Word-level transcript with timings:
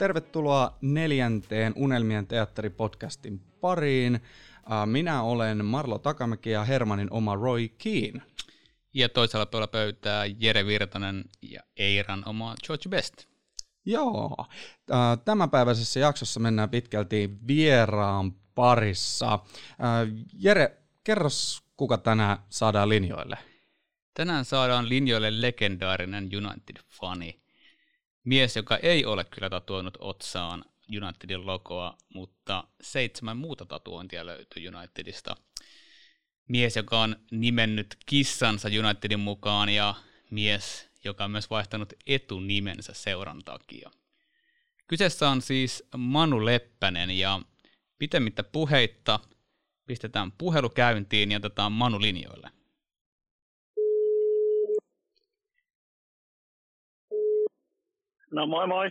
Tervetuloa 0.00 0.78
neljänteen 0.80 1.72
Unelmien 1.76 2.26
teatteripodcastin 2.26 3.40
pariin. 3.60 4.20
Minä 4.86 5.22
olen 5.22 5.64
Marlo 5.64 5.98
Takamäki 5.98 6.50
ja 6.50 6.64
Hermanin 6.64 7.08
oma 7.10 7.34
Roy 7.34 7.68
Keane. 7.68 8.22
Ja 8.94 9.08
toisella 9.08 9.46
puolella 9.46 9.70
pöytää 9.70 10.24
Jere 10.38 10.66
Virtanen 10.66 11.24
ja 11.42 11.60
Eiran 11.76 12.22
oma 12.26 12.54
George 12.66 12.88
Best. 12.88 13.24
Joo, 13.84 14.36
tämänpäiväisessä 15.24 16.00
jaksossa 16.00 16.40
mennään 16.40 16.70
pitkälti 16.70 17.30
vieraan 17.46 18.32
parissa. 18.54 19.38
Jere, 20.38 20.76
kerros 21.04 21.62
kuka 21.76 21.98
tänään 21.98 22.38
saadaan 22.48 22.88
linjoille? 22.88 23.38
Tänään 24.14 24.44
saadaan 24.44 24.88
linjoille 24.88 25.40
legendaarinen 25.40 26.24
United-fani. 26.24 27.39
Mies, 28.30 28.56
joka 28.56 28.76
ei 28.76 29.04
ole 29.04 29.24
kyllä 29.24 29.50
tatuoinut 29.50 29.96
otsaan 30.00 30.64
Unitedin 31.02 31.46
logoa, 31.46 31.96
mutta 32.14 32.64
seitsemän 32.80 33.36
muuta 33.36 33.64
tatuointia 33.64 34.26
löytyy 34.26 34.68
Unitedista. 34.68 35.36
Mies, 36.48 36.76
joka 36.76 37.00
on 37.00 37.16
nimennyt 37.30 37.96
kissansa 38.06 38.68
Unitedin 38.68 39.20
mukaan 39.20 39.68
ja 39.68 39.94
mies, 40.30 40.88
joka 41.04 41.24
on 41.24 41.30
myös 41.30 41.50
vaihtanut 41.50 41.92
etunimensä 42.06 42.92
seuran 42.94 43.44
takia. 43.44 43.90
Kyseessä 44.86 45.28
on 45.28 45.42
siis 45.42 45.84
Manu 45.96 46.44
Leppänen 46.44 47.10
ja 47.10 47.40
pitemmittä 47.98 48.42
puheitta 48.42 49.20
pistetään 49.86 50.32
puhelu 50.32 50.68
käyntiin 50.68 51.30
ja 51.30 51.36
otetaan 51.36 51.72
Manu 51.72 52.00
linjoille. 52.00 52.50
No 58.30 58.46
moi 58.46 58.66
moi. 58.66 58.90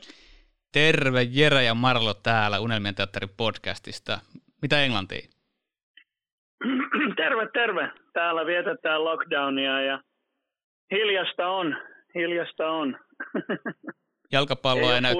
Terve 0.71 1.23
Jere 1.31 1.63
ja 1.63 1.73
Marlo 1.73 2.13
täällä 2.13 2.59
Unelmien 2.59 2.95
teatterin 2.95 3.29
podcastista. 3.37 4.19
Mitä 4.61 4.83
englantia? 4.83 5.29
terve, 7.17 7.47
terve. 7.53 7.91
Täällä 8.13 8.45
vietetään 8.45 9.03
lockdownia 9.03 9.81
ja 9.81 10.03
hiljasta 10.91 11.47
on. 11.47 11.77
Hiljasta 12.15 12.69
on. 12.69 12.97
Jalkapalloa 14.31 14.89
ei, 14.89 14.95
ei 14.95 15.01
näy... 15.01 15.15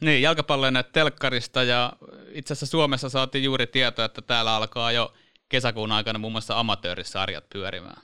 Niin, 0.00 0.22
jalkapallo 0.22 0.66
ei 0.66 0.72
näy 0.72 0.82
telkkarista 0.92 1.62
ja 1.62 1.92
itse 2.32 2.52
asiassa 2.52 2.66
Suomessa 2.70 3.08
saatiin 3.08 3.44
juuri 3.44 3.66
tietoa, 3.66 4.04
että 4.04 4.22
täällä 4.22 4.56
alkaa 4.56 4.92
jo 4.92 5.12
kesäkuun 5.48 5.92
aikana 5.92 6.18
muun 6.18 6.32
muassa 6.32 6.60
amatöörissarjat 6.60 7.44
pyörimään. 7.52 8.02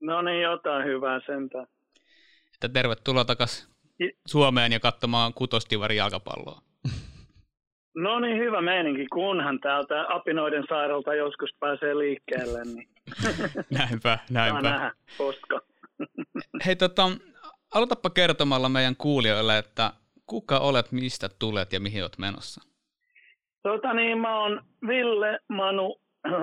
No 0.00 0.22
niin, 0.22 0.42
jotain 0.42 0.84
hyvää 0.86 1.20
sentään. 1.26 1.66
Että 2.54 2.68
tervetuloa 2.68 3.24
takaisin 3.24 3.73
Suomeen 4.26 4.72
ja 4.72 4.80
katsomaan 4.80 5.34
kutostivarin 5.34 5.98
jalkapalloa. 5.98 6.58
No 7.96 8.20
niin, 8.20 8.38
hyvä 8.38 8.60
meininki, 8.60 9.06
kunhan 9.06 9.60
täältä 9.60 10.06
apinoiden 10.08 10.64
sairaalta 10.68 11.14
joskus 11.14 11.50
pääsee 11.60 11.98
liikkeelle. 11.98 12.62
Niin. 12.64 12.88
näinpä, 13.78 14.18
näinpä. 14.30 14.60
nähdä, 14.62 14.92
koska. 15.18 15.60
Hei, 16.66 16.76
tota, 16.76 17.02
aloitapa 17.74 18.10
kertomalla 18.10 18.68
meidän 18.68 18.96
kuulijoille, 18.96 19.58
että 19.58 19.90
kuka 20.26 20.58
olet, 20.58 20.92
mistä 20.92 21.28
tulet 21.38 21.72
ja 21.72 21.80
mihin 21.80 22.02
olet 22.02 22.18
menossa? 22.18 22.60
Tota 23.62 23.92
niin, 23.92 24.18
mä 24.18 24.40
oon 24.40 24.62
Ville 24.86 25.38
Manu 25.48 26.00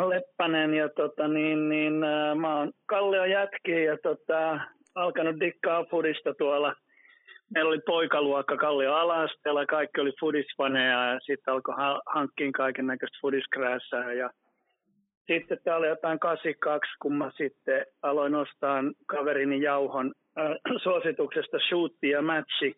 Leppänen 0.10 0.74
ja 0.74 0.90
tota 0.90 1.28
niin, 1.28 1.70
niin 1.70 2.04
äh, 2.04 2.36
mä 2.36 2.58
oon 2.58 2.72
Kallio 2.86 3.26
jätki 3.26 3.84
ja 3.84 3.98
tota, 4.04 4.60
alkanut 4.96 5.40
dikkaa 5.40 5.84
fudista 5.84 6.34
tuolla– 6.34 6.76
meillä 7.54 7.70
oli 7.70 7.80
poikaluokka 7.86 8.58
Kallio 8.58 8.94
Alasteella, 8.94 9.66
kaikki 9.66 10.02
oli 10.02 10.12
fudisfaneja 10.20 11.14
ja 11.14 11.20
sitten 11.20 11.54
alkoi 11.54 11.76
hankkiin 12.06 12.52
kaiken 12.52 12.88
näköistä 12.88 13.18
fudiskrääsää 13.22 14.14
ja 14.14 14.30
sitten 15.28 15.58
tämä 15.64 15.78
oli 15.78 15.88
jotain 15.88 16.20
82, 16.20 16.92
kun 17.02 17.18
mä 17.18 17.32
sitten 17.38 17.86
aloin 18.02 18.36
ostaa 18.36 18.84
kaverini 19.06 19.62
Jauhon 19.62 20.14
äh, 20.40 20.52
suosituksesta 20.84 21.58
shootti 21.70 22.10
ja 22.10 22.22
matchi 22.22 22.76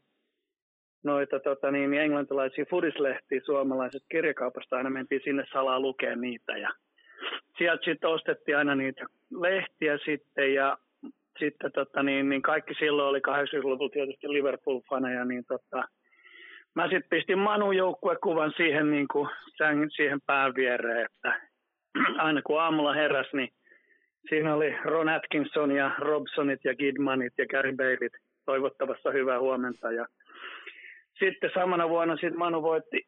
noita 1.04 1.40
tota, 1.40 1.72
niin, 1.72 1.94
englantilaisia 1.94 2.66
fudislehtiä 2.70 3.42
suomalaiset 3.46 4.04
kirjakaupasta. 4.12 4.78
Aina 4.78 4.90
mentiin 4.90 5.22
sinne 5.24 5.44
salaa 5.54 5.80
lukea 5.80 6.16
niitä 6.16 6.58
ja 6.58 6.70
sieltä 7.58 7.86
sitten 7.86 8.10
ostettiin 8.10 8.58
aina 8.58 8.76
niitä 8.76 9.06
lehtiä 9.42 9.98
sitten 10.06 10.54
ja 10.54 10.78
sitten 11.40 11.72
tota, 11.72 12.04
niin, 12.04 12.30
niin 12.30 12.42
kaikki 12.42 12.74
silloin 12.74 13.10
oli 13.10 13.20
80-luvulla 13.20 13.90
tietysti 13.90 14.28
Liverpool-faneja, 14.28 15.26
niin 15.26 15.44
tota, 15.48 15.88
mä 16.76 16.84
sitten 16.84 17.10
pistin 17.10 17.40
Manun 17.40 17.78
joukkuekuvan 17.78 18.54
siihen, 18.58 18.92
niin 18.92 19.08
kuin, 19.08 19.30
siihen 19.96 20.20
pään 20.26 20.56
viereen, 20.56 21.06
että 21.06 21.42
aina 22.26 22.42
kun 22.42 22.62
aamulla 22.62 22.94
heräs, 22.94 23.28
niin 23.34 23.50
siinä 24.30 24.56
oli 24.56 24.76
Ron 24.84 25.10
Atkinson 25.10 25.72
ja 25.72 25.92
Robsonit 25.98 26.60
ja 26.64 26.76
Gidmanit 26.76 27.34
ja 27.38 27.46
Gary 27.48 27.76
Baylit 27.76 28.14
toivottavassa 28.46 29.12
hyvää 29.12 29.40
huomenta. 29.40 29.92
Ja 29.92 30.06
sitten 31.20 31.52
samana 31.54 31.90
vuonna 31.90 32.18
sit 32.18 32.36
Manu 32.36 32.62
voitti 32.62 33.02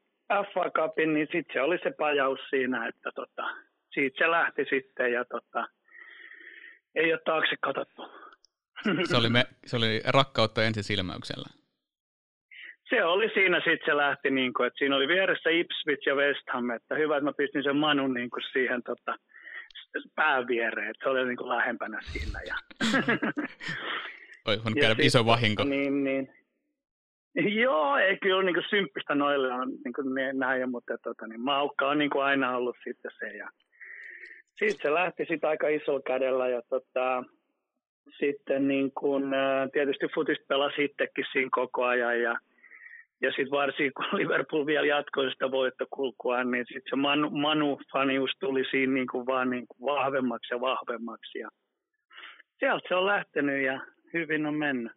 FA 0.53 0.69
Cupin, 0.69 1.13
niin 1.13 1.27
sitten 1.31 1.53
se 1.53 1.61
oli 1.61 1.77
se 1.83 1.91
pajaus 1.97 2.39
siinä, 2.49 2.87
että 2.87 3.11
tota, 3.15 3.49
siitä 3.93 4.17
se 4.17 4.31
lähti 4.31 4.65
sitten 4.69 5.13
ja 5.13 5.25
tota, 5.25 5.67
ei 6.95 7.13
ole 7.13 7.21
taakse 7.25 7.55
katsottu. 7.61 8.01
Se 9.09 9.17
oli, 9.17 9.29
me, 9.29 9.43
se 9.65 9.77
oli 9.77 10.01
rakkautta 10.05 10.63
ensisilmäyksellä. 10.63 11.49
Se 12.89 13.03
oli 13.03 13.29
siinä 13.33 13.57
sitten 13.57 13.85
se 13.85 13.97
lähti, 13.97 14.29
niin 14.31 14.53
kuin, 14.53 14.67
että 14.67 14.77
siinä 14.77 14.95
oli 14.95 15.07
vieressä 15.07 15.49
Ipswich 15.49 16.07
ja 16.07 16.15
West 16.15 16.49
Ham, 16.53 16.69
että 16.69 16.95
hyvä, 16.95 17.17
että 17.17 17.25
mä 17.25 17.33
pistin 17.37 17.63
sen 17.63 17.75
Manun 17.75 18.13
niin 18.13 18.29
kuin 18.29 18.43
siihen 18.53 18.83
tota, 18.83 19.15
pään 20.15 20.47
viereen, 20.47 20.89
että 20.89 21.03
se 21.03 21.09
oli 21.09 21.25
niin 21.25 21.37
kuin 21.37 21.49
lähempänä 21.49 21.99
siinä. 22.01 22.39
Ja... 22.47 22.55
Oi, 24.47 24.57
on 24.65 24.73
käydä 24.73 24.95
iso 25.01 25.25
vahinko. 25.25 25.63
Niin, 25.63 26.03
niin. 26.03 26.33
Joo, 27.35 27.97
ei 27.97 28.17
kyllä 28.17 28.43
niin 28.43 28.55
kuin 28.55 28.65
symppistä 28.69 29.15
noille 29.15 29.53
on 29.53 29.69
niin 29.69 29.93
kuin 29.93 30.07
näin, 30.33 30.69
mutta 30.69 30.97
tota, 31.03 31.27
niin 31.27 31.41
Maukka 31.41 31.89
on 31.89 31.97
niin 31.97 32.09
kuin 32.09 32.23
aina 32.23 32.57
ollut 32.57 32.75
sitten 32.83 33.11
se. 33.19 33.27
Ja 33.27 33.49
sitten 34.59 34.81
se 34.81 34.93
lähti 34.93 35.25
sitten 35.29 35.49
aika 35.49 35.67
isolla 35.67 36.01
kädellä 36.07 36.47
ja 36.47 36.61
tota, 36.69 37.23
sitten 38.19 38.67
niin 38.67 38.91
kun, 38.91 39.31
tietysti 39.73 40.05
futis 40.15 40.37
pelasi 40.47 40.83
itsekin 40.83 41.25
siinä 41.31 41.49
koko 41.51 41.85
ajan 41.85 42.21
ja, 42.21 42.35
ja 43.21 43.29
sitten 43.29 43.51
varsinkin 43.51 43.93
kun 43.93 44.05
Liverpool 44.19 44.65
vielä 44.65 44.87
jatkoi 44.87 45.31
sitä 45.31 45.51
voittokulkua, 45.51 46.43
niin 46.43 46.65
sitten 46.67 46.89
se 46.89 46.95
Manu, 46.95 47.29
Manu-fanius 47.29 48.31
tuli 48.39 48.63
siinä 48.71 48.93
niin 48.93 49.07
kuin 49.11 49.25
vaan 49.25 49.49
niin 49.49 49.65
kuin 49.67 49.95
vahvemmaksi 49.95 50.53
ja 50.53 50.61
vahvemmaksi 50.61 51.39
ja 51.39 51.49
sieltä 52.59 52.87
se 52.87 52.95
on 52.95 53.05
lähtenyt 53.05 53.65
ja 53.65 53.79
hyvin 54.13 54.45
on 54.45 54.55
mennyt. 54.55 54.91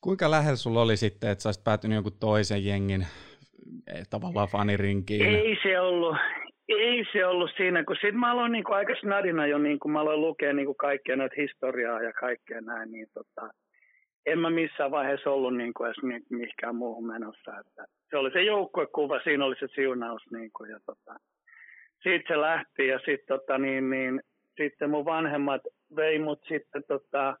Kuinka 0.00 0.30
lähellä 0.30 0.56
sulla 0.56 0.82
oli 0.82 0.96
sitten, 0.96 1.30
että 1.30 1.42
sä 1.42 1.48
olisit 1.48 1.64
päätynyt 1.64 1.94
jonkun 1.94 2.18
toisen 2.20 2.64
jengin 2.64 3.06
eh, 3.86 4.06
tavallaan 4.10 4.48
fanirinkiin? 4.48 5.26
Ei 5.26 5.58
se 5.62 5.80
ollut, 5.80 6.16
ei 6.68 7.04
se 7.12 7.26
ollut 7.26 7.50
siinä, 7.56 7.84
kun 7.84 7.96
sitten 7.96 8.18
mä 8.18 8.32
aloin 8.32 8.52
niin 8.52 8.64
kuin 8.64 8.76
aika 8.76 8.94
snadina 9.00 9.46
jo, 9.46 9.58
niin 9.58 9.78
kuin 9.78 9.92
mä 9.92 10.00
aloin 10.00 10.20
lukea 10.20 10.52
niin 10.52 10.66
kuin 10.66 10.76
kaikkea 10.76 11.16
näitä 11.16 11.34
historiaa 11.38 12.02
ja 12.02 12.12
kaikkea 12.12 12.60
näin, 12.60 12.92
niin 12.92 13.06
tota, 13.14 13.50
en 14.26 14.38
mä 14.38 14.50
missään 14.50 14.90
vaiheessa 14.90 15.30
ollut 15.30 15.56
niin 15.56 15.74
kuin 15.74 15.86
edes 15.86 16.20
mihinkään 16.30 16.76
muuhun 16.76 17.06
menossa. 17.06 17.58
Että 17.60 17.84
se 18.10 18.16
oli 18.16 18.30
se 18.30 18.42
joukkuekuva, 18.42 19.20
siinä 19.24 19.44
oli 19.44 19.56
se 19.58 19.66
siunaus 19.74 20.22
niin 20.30 20.50
kuin, 20.56 20.70
ja 20.70 20.78
tota, 20.86 21.16
siitä 22.02 22.34
se 22.34 22.40
lähti 22.40 22.86
ja 22.86 22.98
sitten 22.98 23.38
tota, 23.38 23.58
niin, 23.58 23.90
niin, 23.90 24.20
sitten 24.56 24.90
mun 24.90 25.04
vanhemmat 25.04 25.62
vei 25.96 26.18
mut 26.18 26.44
sitten 26.48 26.82
tota, 26.88 27.36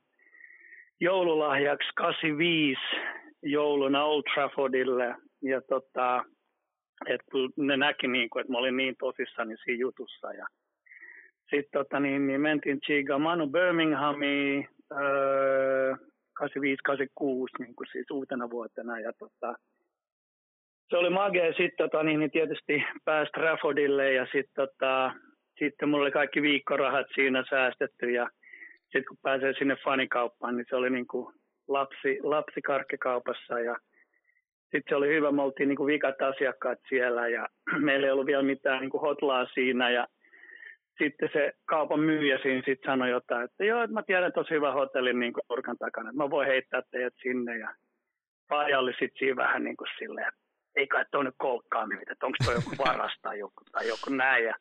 joululahjaksi 1.00 1.88
85 1.94 2.80
jouluna 3.42 4.04
Old 4.04 4.22
Traffordille 4.34 5.14
ja 5.42 5.60
tota, 5.60 6.24
että 7.06 7.30
ne 7.56 7.76
näki, 7.76 8.08
niin 8.08 8.30
kuin, 8.30 8.40
että 8.40 8.52
mä 8.52 8.58
olin 8.58 8.76
niin 8.76 8.96
tosissani 8.98 9.56
siinä 9.64 9.80
jutussa. 9.80 10.32
Ja 10.32 10.46
sitten 11.50 11.72
tota, 11.72 12.00
niin, 12.00 12.26
niin 12.26 12.40
mentiin 12.40 12.80
Chiga 12.80 13.18
Manu 13.18 13.46
Birminghamiin 13.46 14.68
öö, 14.92 15.94
85-86 16.42 16.46
niin 17.58 17.74
kuin 17.76 17.88
siis 17.92 18.10
uutena 18.10 18.50
vuotena. 18.50 19.00
Ja 19.00 19.12
tota, 19.18 19.54
se 20.90 20.96
oli 20.96 21.10
magea 21.10 21.52
sitten 21.52 21.90
tota, 21.90 22.02
niin, 22.02 22.20
niin 22.20 22.30
tietysti 22.30 22.84
pääsi 23.04 23.32
Traffordille 23.32 24.12
ja 24.12 24.24
sitten 24.24 24.54
tota, 24.68 25.12
sitten 25.58 25.88
mulla 25.88 26.02
oli 26.02 26.10
kaikki 26.10 26.42
viikkorahat 26.42 27.06
siinä 27.14 27.44
säästetty 27.50 28.10
ja 28.10 28.30
sitten 28.82 29.04
kun 29.08 29.18
pääsee 29.22 29.54
sinne 29.58 29.76
fanikauppaan, 29.84 30.56
niin 30.56 30.66
se 30.68 30.76
oli 30.76 30.90
niin 30.90 31.06
kuin 31.06 31.34
lapsi, 31.68 32.18
lapsikarkkikaupassa 32.22 33.60
ja 33.60 33.76
sitten 34.74 34.88
se 34.88 34.96
oli 34.96 35.08
hyvä, 35.08 35.32
me 35.32 35.42
oltiin 35.42 35.68
niin 35.68 35.76
kuin 35.76 35.86
vikat 35.86 36.22
asiakkaat 36.22 36.78
siellä 36.88 37.28
ja 37.28 37.48
meillä 37.86 38.06
ei 38.06 38.10
ollut 38.12 38.26
vielä 38.26 38.42
mitään 38.42 38.80
niin 38.80 38.90
kuin 38.90 39.00
hotlaa 39.00 39.46
siinä 39.54 39.90
ja 39.90 40.06
sitten 40.98 41.30
se 41.32 41.52
kaupan 41.64 42.00
myyjä 42.00 42.38
siinä 42.42 42.62
sitten 42.66 42.92
sanoi 42.92 43.10
jotain, 43.10 43.44
että 43.44 43.64
joo, 43.64 43.82
että 43.82 43.94
mä 43.94 44.02
tiedän 44.02 44.32
tosi 44.32 44.50
hyvä 44.50 44.72
hotellin 44.72 45.20
niin 45.20 45.32
nurkan 45.48 45.76
takana, 45.78 46.10
että 46.10 46.22
mä 46.22 46.30
voin 46.30 46.48
heittää 46.48 46.82
teidät 46.90 47.14
sinne. 47.22 47.58
Ja 47.58 47.74
Faija 48.48 48.78
oli 48.78 48.92
sitten 48.92 49.18
siinä 49.18 49.36
vähän 49.36 49.64
niin 49.64 49.76
kuin 49.76 49.88
silleen, 49.98 50.32
ei 50.76 50.86
kai 50.86 51.04
toi 51.10 51.24
nyt 51.24 51.34
koukkaaminen, 51.38 52.04
että 52.12 52.26
onko 52.26 52.36
toi 52.44 52.54
joku 52.54 52.70
varas 52.86 53.18
tai 53.22 53.38
joku, 53.38 53.62
tai 53.72 53.88
joku 53.88 54.10
näin. 54.10 54.44
Ja 54.44 54.54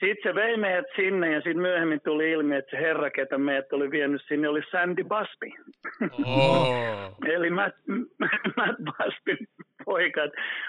sitten 0.00 0.22
se 0.22 0.34
vei 0.34 0.56
meidät 0.56 0.86
sinne 0.96 1.32
ja 1.32 1.40
sitten 1.40 1.60
myöhemmin 1.60 2.00
tuli 2.04 2.30
ilmi, 2.30 2.56
että 2.56 2.70
se 2.70 2.76
herra, 2.76 3.10
ketä 3.10 3.38
meidät 3.38 3.72
oli 3.72 3.90
vienyt 3.90 4.22
sinne, 4.28 4.48
oli 4.48 4.62
Sandy 4.70 5.04
Busby. 5.04 5.46
Oh. 6.24 7.14
Eli 7.34 7.50
Matt, 7.50 7.76
Matt 8.56 8.78
Busbyn 8.84 9.46
poika. 9.84 10.20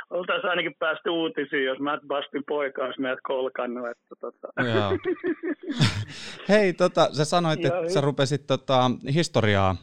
Oltaisiin 0.10 0.50
ainakin 0.50 0.76
päästy 0.80 1.10
uutisiin, 1.10 1.66
jos 1.66 1.80
Matt 1.80 2.08
Busbyn 2.08 2.44
poika 2.48 2.86
olisi 2.86 3.02
meidät 3.02 3.20
kolkannut. 3.24 3.88
Että, 3.88 4.16
tota. 4.20 4.48
Joo. 4.64 4.98
Hei, 6.50 6.74
tota, 6.74 7.14
sä 7.14 7.26
sanoit, 7.26 7.66
että 7.66 7.90
sä 7.90 8.02
rupesit 8.02 8.48
tota, 8.48 8.92
historiaa 9.14 9.76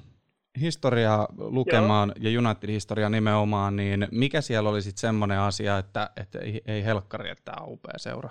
historiaa 0.61 1.29
lukemaan 1.39 2.13
Joo. 2.17 2.33
ja 2.33 2.41
United-historiaa 2.41 3.11
nimenomaan, 3.11 3.77
niin 3.77 4.09
mikä 4.13 4.41
siellä 4.41 4.71
oli 4.71 4.83
sitten 4.83 5.01
semmoinen 5.01 5.39
asia, 5.39 5.79
että, 5.79 6.11
että 6.17 6.39
ei, 6.39 6.61
ei 6.67 6.85
helkkari, 6.85 7.31
että 7.31 7.45
tämä 7.45 7.65
on 7.65 7.73
upea 7.73 7.99
seura? 7.99 8.31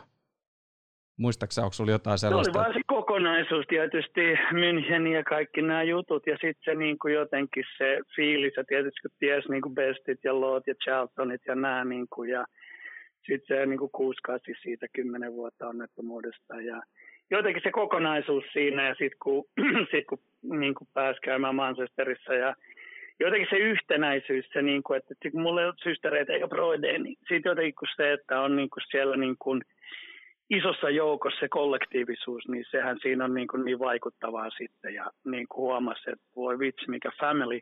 Muistaakseni, 1.17 1.63
onko 1.63 1.73
sinulla 1.73 1.91
jotain 1.91 2.17
sellaista? 2.17 2.53
Se 2.53 2.59
oli 2.59 2.65
vaan 2.65 2.73
se 2.73 2.81
kokonaisuus 2.87 3.65
tietysti, 3.67 4.21
München 4.33 5.07
ja 5.07 5.23
kaikki 5.23 5.61
nämä 5.61 5.83
jutut, 5.83 6.27
ja 6.27 6.33
sitten 6.33 6.65
se 6.65 6.75
niin 6.75 6.99
kuin 6.99 7.13
jotenkin 7.13 7.63
se 7.77 7.99
fiilis, 8.15 8.53
ja 8.57 8.63
tietysti 8.63 9.01
kun 9.01 9.11
ties 9.19 9.49
niin 9.49 9.61
kuin 9.61 9.75
Bestit 9.75 10.19
ja 10.23 10.41
Loot 10.41 10.67
ja 10.67 10.75
Charltonit 10.75 11.41
ja 11.47 11.55
nämä, 11.55 11.85
niin 11.85 12.07
kuin, 12.13 12.29
ja 12.29 12.45
sitten 13.25 13.57
se 13.57 13.65
niin 13.65 13.79
kuin 13.79 13.91
kuuskasi 13.91 14.53
siitä 14.61 14.87
kymmenen 14.93 15.33
vuotta 15.33 15.67
onnettomuudesta, 15.67 16.61
ja 16.61 16.81
jotenkin 17.31 17.63
se 17.63 17.71
kokonaisuus 17.71 18.43
siinä, 18.53 18.87
ja 18.87 18.95
sitten 18.95 19.19
kun, 19.23 19.43
sit 19.91 20.05
kun 20.09 20.19
niin 20.59 20.75
kuin 20.75 20.87
pääsi 20.93 21.19
käymään 21.21 21.55
Manchesterissa, 21.55 22.33
ja 22.33 22.55
jotenkin 23.19 23.47
se 23.49 23.57
yhtenäisyys, 23.57 24.45
se 24.53 24.61
niin 24.61 24.83
kuin, 24.83 24.97
että 24.97 25.31
kun 25.31 25.41
mulla 25.41 25.61
ei 25.61 25.67
ole 25.67 25.83
systereitä 25.83 26.33
eikä 26.33 26.47
broideja, 26.47 26.99
niin 26.99 27.17
sitten 27.19 27.49
jotenkin 27.49 27.75
kun 27.75 27.87
se, 27.95 28.13
että 28.13 28.41
on 28.41 28.55
niin 28.55 28.69
kuin 28.69 28.83
siellä 28.91 29.17
niin 29.17 29.35
kuin, 29.39 29.61
isossa 30.49 30.89
joukossa 30.89 31.39
se 31.39 31.47
kollektiivisuus, 31.49 32.47
niin 32.47 32.65
sehän 32.71 32.97
siinä 33.01 33.25
on 33.25 33.33
niin, 33.33 33.47
kuin 33.47 33.65
niin 33.65 33.79
vaikuttavaa 33.79 34.49
sitten. 34.49 34.93
Ja 34.93 35.11
niin 35.25 35.47
kuin 35.47 35.57
huomasi, 35.57 36.11
että 36.11 36.25
voi 36.35 36.59
vitsi, 36.59 36.89
mikä 36.89 37.11
family. 37.19 37.59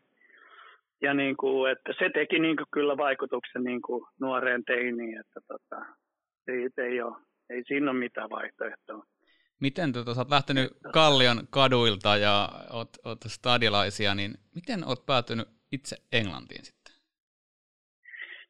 Ja 1.01 1.13
niin 1.13 1.37
kuin, 1.37 1.71
että 1.71 1.93
se 1.99 2.09
teki 2.09 2.39
niin 2.39 2.57
kuin 2.57 2.67
kyllä 2.71 2.97
vaikutuksen 2.97 3.63
niin 3.63 3.81
kuin 3.81 4.05
nuoreen 4.19 4.63
teiniin, 4.65 5.19
että 5.19 5.39
tota, 5.47 5.85
siitä 6.45 6.81
ei, 6.81 7.01
ole, 7.01 7.15
ei 7.49 7.63
siinä 7.67 7.91
ole 7.91 7.99
mitään 7.99 8.29
vaihtoehtoa. 8.29 9.05
Miten 9.61 9.93
tota, 9.93 10.13
sä 10.13 10.21
oot 10.21 10.29
lähtenyt 10.29 10.71
Kallion 10.93 11.47
kaduilta 11.49 12.17
ja 12.17 12.49
oot, 12.73 12.89
oot 13.05 13.19
stadilaisia, 13.27 14.15
niin 14.15 14.31
miten 14.55 14.87
oot 14.87 15.05
päätynyt 15.05 15.47
itse 15.71 15.95
Englantiin 16.11 16.65
sitten? 16.65 16.95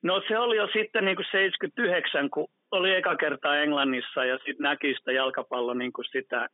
No 0.04 0.22
se 0.28 0.38
oli 0.38 0.58
jo 0.58 0.68
sitten 0.74 1.06
niin 1.06 1.16
kuin 1.16 1.26
79, 1.32 2.30
kun 2.30 2.48
oli 2.72 2.96
eka 2.96 3.16
kertaa 3.16 3.58
Englannissa 3.58 4.26
ja 4.26 4.38
sitten 4.38 4.64
näki 4.64 4.96
sitä 4.98 5.12
jalkapallo 5.12 5.74
niin 5.74 5.94
kuin 5.94 6.06
sitä 6.12 6.48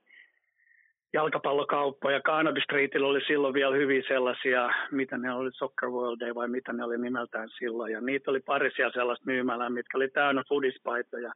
jalkapallokauppoja. 1.13 2.21
Carnaby 2.21 2.61
Streetillä 2.61 3.07
oli 3.07 3.21
silloin 3.27 3.53
vielä 3.53 3.75
hyvin 3.75 4.03
sellaisia, 4.07 4.69
mitä 4.91 5.17
ne 5.17 5.33
oli, 5.33 5.49
Soccer 5.51 5.89
World 5.89 6.19
Day 6.19 6.35
vai 6.35 6.47
mitä 6.47 6.73
ne 6.73 6.83
oli 6.83 6.97
nimeltään 6.97 7.49
silloin. 7.59 7.93
Ja 7.93 8.01
niitä 8.01 8.31
oli 8.31 8.39
parisia 8.39 8.91
sellaista 8.91 9.25
myymälää, 9.25 9.69
mitkä 9.69 9.97
oli 9.97 10.07
täynnä 10.07 10.43
fudispaitoja. 10.49 11.31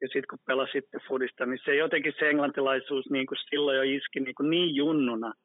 Ja 0.00 0.08
sitten 0.08 0.28
kun 0.30 0.38
pelasitte 0.46 0.98
fudista, 1.08 1.46
niin 1.46 1.58
se 1.64 1.74
jotenkin 1.74 2.12
se 2.18 2.30
englantilaisuus 2.30 3.10
niin 3.10 3.26
kuin 3.26 3.38
silloin 3.50 3.76
jo 3.76 3.82
iski 3.82 4.20
niin, 4.20 4.34
kuin 4.34 4.50
niin 4.50 4.74
junnuna– 4.74 5.32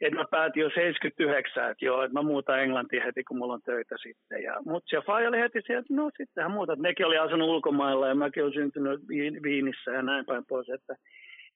että 0.00 0.18
mä 0.18 0.24
päätin 0.30 0.60
jo 0.60 0.70
79, 0.70 1.70
että 1.70 1.84
joo, 1.84 2.02
että 2.02 2.18
mä 2.18 2.22
muutan 2.22 2.60
Englantiin 2.62 3.02
heti, 3.02 3.24
kun 3.24 3.38
mulla 3.38 3.54
on 3.54 3.62
töitä 3.62 3.96
sitten. 4.02 4.42
Ja, 4.42 4.56
mutta 4.64 4.88
se 4.90 5.06
Fai 5.06 5.26
oli 5.26 5.38
heti 5.38 5.60
sieltä, 5.66 5.80
että 5.80 5.94
no 5.94 6.10
sittenhän 6.16 6.52
muutat. 6.52 6.78
Nekin 6.78 7.06
oli 7.06 7.18
asunut 7.18 7.48
ulkomailla 7.48 8.08
ja 8.08 8.14
mäkin 8.14 8.42
olen 8.42 8.54
syntynyt 8.54 9.00
Viinissä 9.42 9.90
ja 9.90 10.02
näin 10.02 10.26
päin 10.26 10.44
pois. 10.48 10.68
Että 10.68 10.96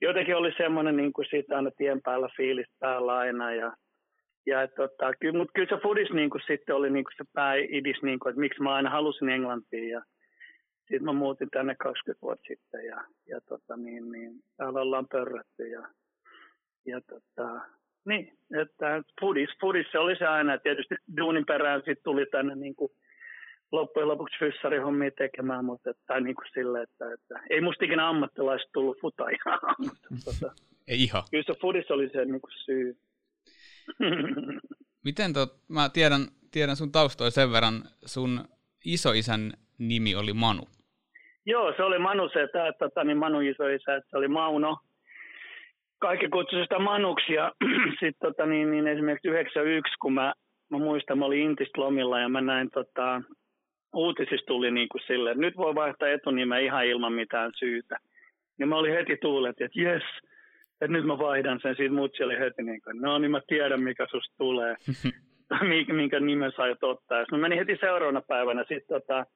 jotenkin 0.00 0.37
oli 0.37 0.52
semmoinen 0.56 0.96
niin 0.96 1.12
kuin 1.12 1.26
siitä 1.31 1.56
aina 1.56 1.70
tien 1.70 2.02
päällä 2.02 2.29
fiilis 2.37 2.67
päällä 2.81 3.17
aina 3.17 3.55
ja 3.55 3.73
ja 4.46 4.62
et, 4.62 4.75
tota, 4.75 5.12
kyllä, 5.20 5.38
mutta 5.38 5.52
kyllä 5.55 5.76
se 5.76 5.82
foodis 5.82 6.11
niin 6.12 6.31
kuin, 6.31 6.43
sitten 6.46 6.75
oli 6.75 6.91
niin 6.91 7.05
kuin 7.05 7.14
se 7.17 7.25
pääidis, 7.32 8.02
niin 8.02 8.19
kuin, 8.19 8.31
että 8.31 8.41
miksi 8.41 8.62
mä 8.62 8.75
aina 8.75 8.91
halusin 8.91 9.29
Englantiin. 9.29 9.88
Ja 9.88 10.02
sitten 10.79 11.05
mä 11.05 11.12
muutin 11.12 11.50
tänne 11.50 11.75
20 11.79 12.23
vuotta 12.23 12.44
sitten 12.49 12.85
ja, 12.85 13.05
ja 13.26 13.41
tota, 13.49 13.76
niin, 13.76 14.12
niin, 14.12 14.32
täällä 14.56 14.81
ollaan 14.81 15.08
pörrätty. 15.08 15.69
Ja, 15.69 15.88
ja 16.87 17.00
tota, 17.00 17.61
niin, 18.05 18.39
että 18.61 19.03
foodis, 19.21 19.51
foodis 19.61 19.87
se 19.93 19.99
oli 19.99 20.17
se 20.17 20.27
aina. 20.27 20.59
Tietysti 20.59 20.95
duunin 21.17 21.47
perään 21.47 21.81
sitten 21.81 22.05
tuli 22.05 22.27
tänne 22.27 22.55
niin 22.55 22.75
kuin 22.75 22.93
loppujen 23.73 24.09
lopuksi 24.09 24.39
fyssarihommia 24.39 25.11
tekemään, 25.11 25.65
mutta 25.65 25.91
tai 26.06 26.21
niin 26.21 26.35
kuin 26.35 26.47
sille, 26.55 26.83
että, 26.83 27.12
että, 27.12 27.41
ei 27.51 27.61
musta 27.61 27.85
ikinä 27.85 28.09
ammattilaista 28.09 28.71
tullut 28.73 29.01
futajaa. 29.01 29.61
tota, 30.25 30.55
ei 30.89 31.03
ihan. 31.03 31.23
Kyllä 31.31 31.45
se 31.47 31.61
foodis 31.61 31.91
oli 31.91 32.09
se 32.09 32.25
niin 32.25 32.41
kuin 32.41 32.53
syy. 32.65 32.97
Miten 35.05 35.33
tot, 35.33 35.56
mä 35.69 35.89
tiedän, 35.89 36.21
tiedän 36.51 36.77
sun 36.77 36.93
taustoja 36.93 37.31
sen 37.31 37.53
verran, 37.53 37.83
sun 38.06 38.45
isoisän 38.85 39.53
nimi 39.79 40.15
oli 40.15 40.33
Manu. 40.33 40.62
Joo, 41.47 41.73
se 41.77 41.83
oli 41.83 41.99
Manu 41.99 42.29
se, 42.29 42.43
että, 42.43 42.73
tota, 42.79 43.05
niin 43.05 43.17
Manu 43.19 43.41
isoisä, 43.41 43.97
että 43.97 44.11
se 44.11 44.17
oli 44.17 44.29
Mauno 44.29 44.79
kaikki 46.06 46.29
kutsui 46.29 46.62
sitä 46.62 46.79
Manuksi 46.79 47.33
ja 47.33 47.53
sitten 48.01 48.23
tota, 48.23 48.47
niin, 48.47 48.71
niin 48.71 48.87
esimerkiksi 48.89 49.29
91, 49.29 49.93
kun 50.01 50.12
mä, 50.12 50.35
mä 50.71 50.79
muistan, 50.79 51.19
mä 51.19 51.25
olin 51.25 51.43
Intistä 51.43 51.81
lomilla 51.81 52.21
ja 52.21 52.29
mä 52.29 52.41
näin 52.41 52.71
tota, 52.71 53.23
uutisissa 53.95 54.47
tuli 54.47 54.71
niin 54.71 54.89
kuin 54.89 55.03
sille, 55.06 55.31
että 55.31 55.41
nyt 55.41 55.56
voi 55.56 55.75
vaihtaa 55.75 56.09
etunimeä 56.09 56.59
ihan 56.59 56.87
ilman 56.87 57.12
mitään 57.12 57.53
syytä. 57.59 57.97
Ja 58.59 58.67
mä 58.67 58.77
olin 58.77 58.95
heti 58.95 59.17
tuulet, 59.17 59.61
että 59.61 59.81
jes, 59.81 60.03
että 60.73 60.93
nyt 60.93 61.05
mä 61.05 61.19
vaihdan 61.19 61.61
sen. 61.63 61.77
Siitä 61.77 61.94
mutsi 61.94 62.25
oli 62.25 62.39
heti 62.39 62.63
niin 62.63 62.82
kuin, 62.82 63.01
no 63.01 63.19
niin 63.19 63.31
mä 63.31 63.41
tiedän 63.46 63.82
mikä 63.82 64.06
susta 64.11 64.34
tulee, 64.39 64.77
minkä 65.93 66.20
nimen 66.20 66.53
sä 66.56 66.63
ottaa. 66.82 67.19
Ja 67.19 67.27
mä 67.31 67.39
menin 67.39 67.58
heti 67.58 67.77
seuraavana 67.81 68.23
päivänä 68.29 68.65
sitten 68.69 69.01
tota, 69.01 69.27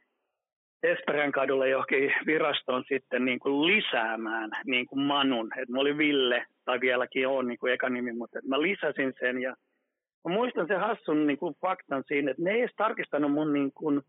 Esperän 0.82 1.32
kadulle 1.32 1.68
johonkin 1.68 2.12
virastoon 2.26 2.84
sitten 2.88 3.24
niin 3.24 3.38
kuin 3.38 3.66
lisäämään 3.66 4.50
niin 4.66 4.86
kuin 4.86 5.00
Manun. 5.00 5.50
Että 5.56 5.72
mä 5.72 5.80
olin 5.80 5.98
Ville, 5.98 6.46
tai 6.68 6.80
vieläkin 6.80 7.28
on 7.28 7.46
niin 7.46 7.58
kuin 7.58 7.72
eka 7.72 7.88
nimi, 7.88 8.12
mutta 8.12 8.38
mä 8.48 8.62
lisäsin 8.62 9.12
sen. 9.20 9.42
Ja 9.42 9.54
mä 10.24 10.34
muistan 10.34 10.66
sen 10.66 10.80
hassun 10.80 11.26
niin 11.26 11.38
kuin 11.38 11.54
faktan 11.60 12.04
siinä, 12.06 12.30
että 12.30 12.42
ne 12.42 12.50
ei 12.50 12.60
edes 12.60 12.74
tarkistanut 12.76 13.32
mun 13.32 13.52
niin 13.52 13.72
kuin 13.72 14.02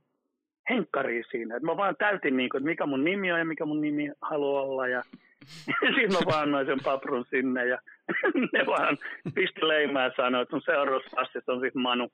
henkkari 0.70 1.24
siinä. 1.32 1.56
Että 1.56 1.66
mä 1.66 1.78
vaan 1.78 1.96
täytin, 2.00 2.38
niin 2.38 2.50
kuin, 2.50 2.60
että 2.60 2.70
mikä 2.70 2.86
mun 2.86 3.04
nimi 3.04 3.32
on 3.32 3.40
ja 3.40 3.46
mikä 3.46 3.66
mun 3.66 3.82
nimi 3.82 4.12
haluaa 4.22 4.62
olla. 4.62 4.88
Ja 4.88 5.04
sitten 5.96 6.14
mä 6.14 6.32
vaan 6.32 6.52
noin 6.52 6.66
sen 6.66 6.80
paprun 6.84 7.26
sinne 7.30 7.66
ja 7.66 7.78
ne 8.54 8.66
vaan 8.66 8.98
pisti 9.36 9.68
leimää 9.68 10.06
ja 10.06 10.12
sanoi, 10.16 10.42
että 10.42 10.52
sun 10.52 10.62
seuraavaksi 10.66 11.40
on 11.48 11.62
sitten 11.62 11.82
Manu. 11.82 12.10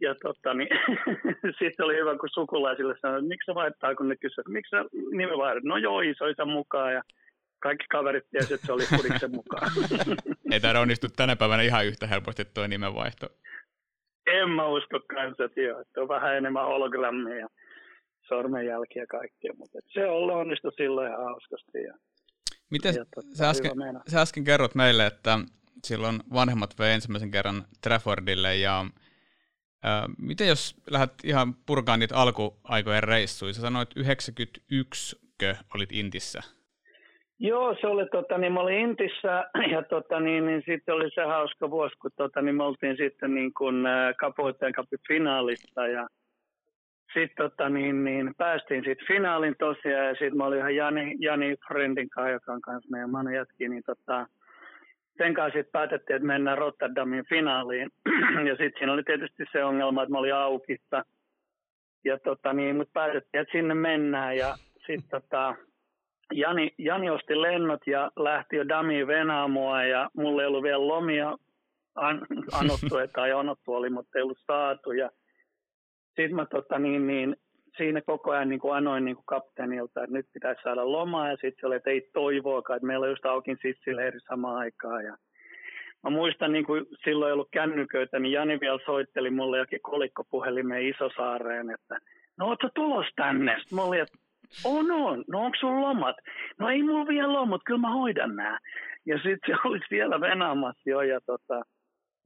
Ja 0.00 0.14
tota, 0.14 0.54
niin, 0.54 0.68
sitten 1.58 1.84
oli 1.84 1.96
hyvä, 1.96 2.18
kun 2.18 2.28
sukulaisille 2.32 2.94
sanoi, 3.00 3.18
että 3.18 3.28
miksi 3.28 3.46
sä 3.46 3.54
vaihtaa, 3.54 3.94
kun 3.94 4.08
ne 4.08 4.16
kysyivät, 4.16 4.48
miksi 4.48 4.70
sä 4.70 4.84
nimi 5.10 5.36
vaihdat? 5.36 5.64
No 5.64 5.76
joo, 5.76 6.00
isoisa 6.00 6.44
mukaan 6.44 6.92
ja 6.92 7.02
kaikki 7.66 7.86
kaverit 7.90 8.30
tiesivät, 8.30 8.54
että 8.54 8.66
se 8.66 8.72
oli 8.72 8.86
Fudiksen 8.86 9.30
mukaan. 9.30 9.70
Ei 10.52 10.60
tämä 10.60 10.80
onnistu 10.80 11.06
tänä 11.16 11.36
päivänä 11.36 11.62
ihan 11.62 11.86
yhtä 11.86 12.06
helposti 12.06 12.44
tuo 12.44 12.66
nimenvaihto. 12.66 13.26
En 14.26 14.50
mä 14.50 14.66
usko 14.66 15.00
kanssa, 15.14 15.44
että, 15.44 15.60
joo, 15.60 15.80
että 15.80 16.00
on 16.00 16.08
vähän 16.08 16.36
enemmän 16.36 16.66
hologrammia 16.66 17.36
ja 17.36 17.48
sormenjälkiä 18.28 19.02
ja 19.02 19.06
kaikkea, 19.06 19.52
mutta 19.58 19.78
se 19.92 20.06
on 20.06 20.30
onnistu 20.30 20.70
silloin 20.76 21.08
ihan 21.08 21.24
hauskasti. 21.24 21.78
Ja, 21.78 21.94
Miten 22.70 22.94
ja, 22.94 23.04
tota, 23.14 23.36
sä, 23.36 23.50
äsken, 23.50 23.72
sä 24.08 24.20
äsken 24.20 24.44
kerrot 24.44 24.74
meille, 24.74 25.06
että 25.06 25.38
silloin 25.84 26.20
vanhemmat 26.32 26.78
vei 26.78 26.92
ensimmäisen 26.92 27.30
kerran 27.30 27.64
Traffordille 27.82 28.56
ja 28.56 28.86
miten 30.18 30.48
jos 30.48 30.76
lähdet 30.90 31.14
ihan 31.24 31.54
purkaan 31.66 32.00
niitä 32.00 32.16
alkuaikojen 32.16 33.02
reissuja? 33.02 33.52
Sä 33.52 33.60
sanoit 33.60 33.90
91 33.96 35.16
olit 35.74 35.92
Intissä. 35.92 36.42
Joo, 37.38 37.76
se 37.80 37.86
oli, 37.86 38.06
tota, 38.06 38.38
niin 38.38 38.52
mä 38.52 38.60
olin 38.60 38.78
Intissä 38.78 39.44
ja 39.74 39.82
tota, 39.82 40.20
niin, 40.20 40.46
niin 40.46 40.62
sitten 40.66 40.94
oli 40.94 41.10
se 41.14 41.22
hauska 41.22 41.70
vuosi, 41.70 41.98
kun 41.98 42.10
tota, 42.16 42.42
niin 42.42 42.56
me 42.56 42.64
oltiin 42.64 42.96
sitten 42.96 43.34
niin 43.34 43.54
kuin 43.54 43.84
Kapuitteen 44.18 44.72
kapin 44.72 44.98
finaalista 45.08 45.86
ja 45.86 46.06
sitten 47.14 47.50
tota, 47.50 47.68
niin, 47.68 48.04
niin, 48.04 48.34
päästiin 48.36 48.84
sitten 48.84 49.06
finaalin 49.06 49.54
tosiaan 49.58 50.06
ja 50.06 50.12
sitten 50.12 50.36
mä 50.36 50.44
olin 50.44 50.58
ihan 50.58 50.76
Jani, 50.76 51.16
Jani 51.18 51.56
Friendin 51.68 52.10
kanssa, 52.10 52.30
joka 52.30 52.52
on 52.52 52.60
kanssa 52.60 52.90
meidän 52.90 53.10
Manu 53.10 53.30
jätki, 53.30 53.68
niin 53.68 53.82
tota, 53.86 54.26
sen 55.18 55.34
kanssa 55.34 55.58
sitten 55.58 55.72
päätettiin, 55.72 56.16
että 56.16 56.26
mennään 56.26 56.58
Rotterdamin 56.58 57.24
finaaliin. 57.28 57.90
ja 58.48 58.56
sitten 58.56 58.78
siinä 58.78 58.92
oli 58.92 59.02
tietysti 59.02 59.44
se 59.52 59.64
ongelma, 59.64 60.02
että 60.02 60.12
mä 60.12 60.18
olin 60.18 60.34
aukissa. 60.34 61.04
Ja 62.04 62.18
tota 62.18 62.52
niin, 62.52 62.76
mutta 62.76 62.92
päätettiin, 62.92 63.40
että 63.40 63.52
sinne 63.52 63.74
mennään. 63.74 64.36
Ja 64.36 64.54
sitten 64.86 65.20
tota, 65.20 65.54
Jani, 66.32 66.74
Jani 66.78 67.10
osti 67.10 67.42
lennot 67.42 67.86
ja 67.86 68.10
lähti 68.16 68.56
jo 68.56 68.68
Damiin 68.68 69.06
venaamoa 69.06 69.84
ja 69.84 70.10
mulla 70.16 70.42
ei 70.42 70.48
ollut 70.48 70.62
vielä 70.62 70.88
lomia 70.88 71.38
an, 71.94 72.26
anottu, 72.60 72.96
tai 73.12 73.32
anottu 73.32 73.74
oli, 73.74 73.90
mutta 73.90 74.18
ei 74.18 74.22
ollut 74.22 74.38
saatu. 74.46 74.92
Ja 74.92 75.10
sitten 76.06 76.34
mä 76.34 76.46
tota, 76.46 76.78
niin, 76.78 77.06
niin, 77.06 77.36
siinä 77.76 78.00
koko 78.00 78.30
ajan 78.30 78.48
niin 78.48 78.60
kuin 78.60 78.74
anoin 78.74 79.04
niin 79.04 79.16
kuin 79.16 79.26
kapteenilta, 79.26 80.02
että 80.02 80.16
nyt 80.16 80.26
pitäisi 80.32 80.62
saada 80.62 80.92
lomaa 80.92 81.28
ja 81.28 81.36
sitten 81.36 81.60
se 81.60 81.66
oli, 81.66 81.76
että 81.76 81.90
ei 81.90 82.10
toivoakaan, 82.12 82.76
että 82.76 82.86
meillä 82.86 83.04
on 83.04 83.10
just 83.10 83.26
aukin 83.26 83.58
sissileiri 83.62 84.20
samaan 84.20 84.56
aikaan. 84.56 85.04
Ja 85.04 85.16
mä 86.02 86.10
muistan, 86.10 86.52
niin 86.52 86.64
kuin 86.64 86.86
silloin 87.04 87.28
ei 87.28 87.32
ollut 87.32 87.48
kännyköitä, 87.50 88.18
niin 88.18 88.32
Jani 88.32 88.60
vielä 88.60 88.78
soitteli 88.86 89.30
mulle 89.30 89.58
jokin 89.58 89.80
kolikkopuhelimeen 89.82 90.86
Isosaareen, 90.86 91.70
että 91.70 91.98
no 92.36 92.46
ootko 92.46 92.68
tulos 92.74 93.06
tänne? 93.16 93.56
Sitten 93.58 93.76
mä 93.76 93.82
olin, 93.82 94.00
että 94.00 94.18
on, 94.64 94.90
on. 94.90 95.24
No 95.28 95.44
onko 95.44 95.56
sun 95.60 95.80
lomat? 95.80 96.16
No 96.58 96.68
ei 96.68 96.82
mulla 96.82 97.06
vielä 97.06 97.32
lomat, 97.32 97.60
kyllä 97.66 97.80
mä 97.80 97.92
hoidan 97.92 98.36
nää. 98.36 98.58
Ja 99.06 99.16
sitten 99.16 99.38
se 99.46 99.68
oli 99.68 99.80
siellä 99.88 100.20
venaamassa 100.20 100.90
jo. 100.90 101.02
Ja 101.02 101.20
tota, 101.26 101.62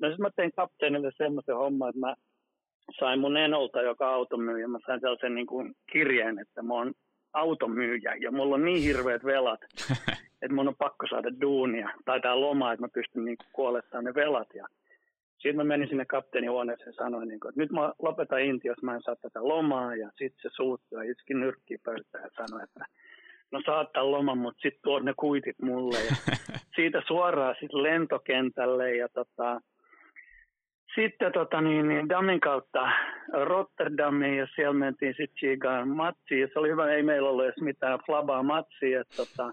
no 0.00 0.08
sitten 0.08 0.22
mä 0.22 0.30
tein 0.36 0.52
kapteenille 0.56 1.10
semmoisen 1.16 1.56
homman, 1.56 1.88
että 1.88 2.00
mä 2.00 2.14
sain 2.98 3.20
mun 3.20 3.36
enolta, 3.36 3.82
joka 3.82 4.10
automyyjä, 4.14 4.68
mä 4.68 4.78
sain 4.86 5.00
sellaisen 5.00 5.34
niin 5.34 5.46
kuin 5.46 5.74
kirjeen, 5.92 6.38
että 6.38 6.62
mä 6.62 6.74
oon 6.74 6.92
automyyjä 7.32 8.14
ja 8.20 8.32
mulla 8.32 8.54
on 8.54 8.64
niin 8.64 8.82
hirveät 8.82 9.24
velat, 9.24 9.60
että 10.42 10.54
mun 10.54 10.68
on 10.68 10.76
pakko 10.78 11.06
saada 11.10 11.40
duunia 11.40 11.90
tai 12.04 12.20
tää 12.20 12.40
loma, 12.40 12.72
että 12.72 12.84
mä 12.84 12.88
pystyn 12.94 13.24
niin 13.24 13.36
kuolettamaan 13.52 14.04
ne 14.04 14.14
velat. 14.14 14.48
Ja 14.54 14.66
sitten 15.38 15.56
mä 15.56 15.64
menin 15.64 15.88
sinne 15.88 16.04
kapteenihuoneeseen 16.04 16.88
ja 16.88 16.92
sanoin, 16.92 17.28
niin 17.28 17.40
kuin, 17.40 17.48
että 17.48 17.60
nyt 17.60 17.72
mä 17.72 17.92
lopetan 18.02 18.40
inti, 18.40 18.68
jos 18.68 18.82
mä 18.82 18.94
en 18.94 19.02
saa 19.02 19.16
tätä 19.16 19.48
lomaa. 19.48 19.96
Ja 19.96 20.10
sitten 20.18 20.42
se 20.42 20.48
suuttui 20.56 21.06
ja 21.06 21.10
iski 21.12 21.34
nyrkkiä 21.34 21.78
pöytään 21.84 22.24
ja 22.24 22.30
sanoi, 22.36 22.64
että 22.64 22.84
no 23.50 23.62
saattaa 23.66 24.10
loman, 24.10 24.38
mutta 24.38 24.60
sitten 24.60 24.80
tuo 24.82 24.98
ne 24.98 25.14
kuitit 25.16 25.56
mulle. 25.62 25.98
Ja 25.98 26.16
siitä 26.76 27.02
suoraan 27.06 27.54
sitten 27.60 27.82
lentokentälle 27.82 28.96
ja 28.96 29.08
tota, 29.08 29.60
sitten 30.94 31.32
tota, 31.32 31.60
niin, 31.60 31.88
niin 31.88 32.08
Damin 32.08 32.40
kautta 32.40 32.88
Rotterdamiin 33.44 34.36
ja 34.36 34.46
siellä 34.54 34.72
mentiin 34.72 35.14
sitten 35.16 35.36
Chigaan 35.36 35.88
matsiin. 35.88 36.48
Se 36.52 36.58
oli 36.58 36.70
hyvä, 36.70 36.92
ei 36.92 37.02
meillä 37.02 37.28
ollut 37.28 37.44
edes 37.44 37.60
mitään 37.60 37.98
flabaa 38.06 38.42
matsia. 38.42 39.04
tota, 39.16 39.52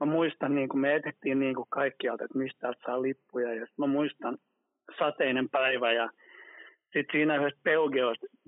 mä 0.00 0.06
muistan, 0.06 0.54
niin 0.54 0.68
kun 0.68 0.80
me 0.80 0.94
etettiin 0.94 1.38
niin 1.38 1.54
kuin 1.54 1.66
kaikkialta, 1.68 2.24
että 2.24 2.38
mistä 2.38 2.72
saa 2.86 3.02
lippuja. 3.02 3.54
Ja 3.54 3.66
mä 3.78 3.86
muistan 3.86 4.38
sateinen 4.98 5.48
päivä 5.48 5.92
ja 5.92 6.08
sitten 6.82 7.12
siinä 7.12 7.36
yhdessä 7.36 7.60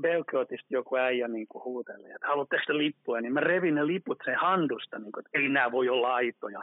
Belgeotista 0.02 0.66
joku 0.70 0.96
äijä 0.96 1.28
niin 1.28 1.46
huuteli, 1.54 2.10
että 2.10 2.26
haluatteko 2.26 2.62
te 2.66 2.78
lippuja, 2.78 3.20
niin 3.20 3.32
mä 3.32 3.40
revin 3.40 3.74
ne 3.74 3.86
liput 3.86 4.18
sen 4.24 4.36
handusta, 4.36 4.98
niin 4.98 5.12
kuin, 5.12 5.24
että 5.26 5.38
ei 5.38 5.48
nämä 5.48 5.72
voi 5.72 5.88
olla 5.88 6.14
aitoja, 6.14 6.62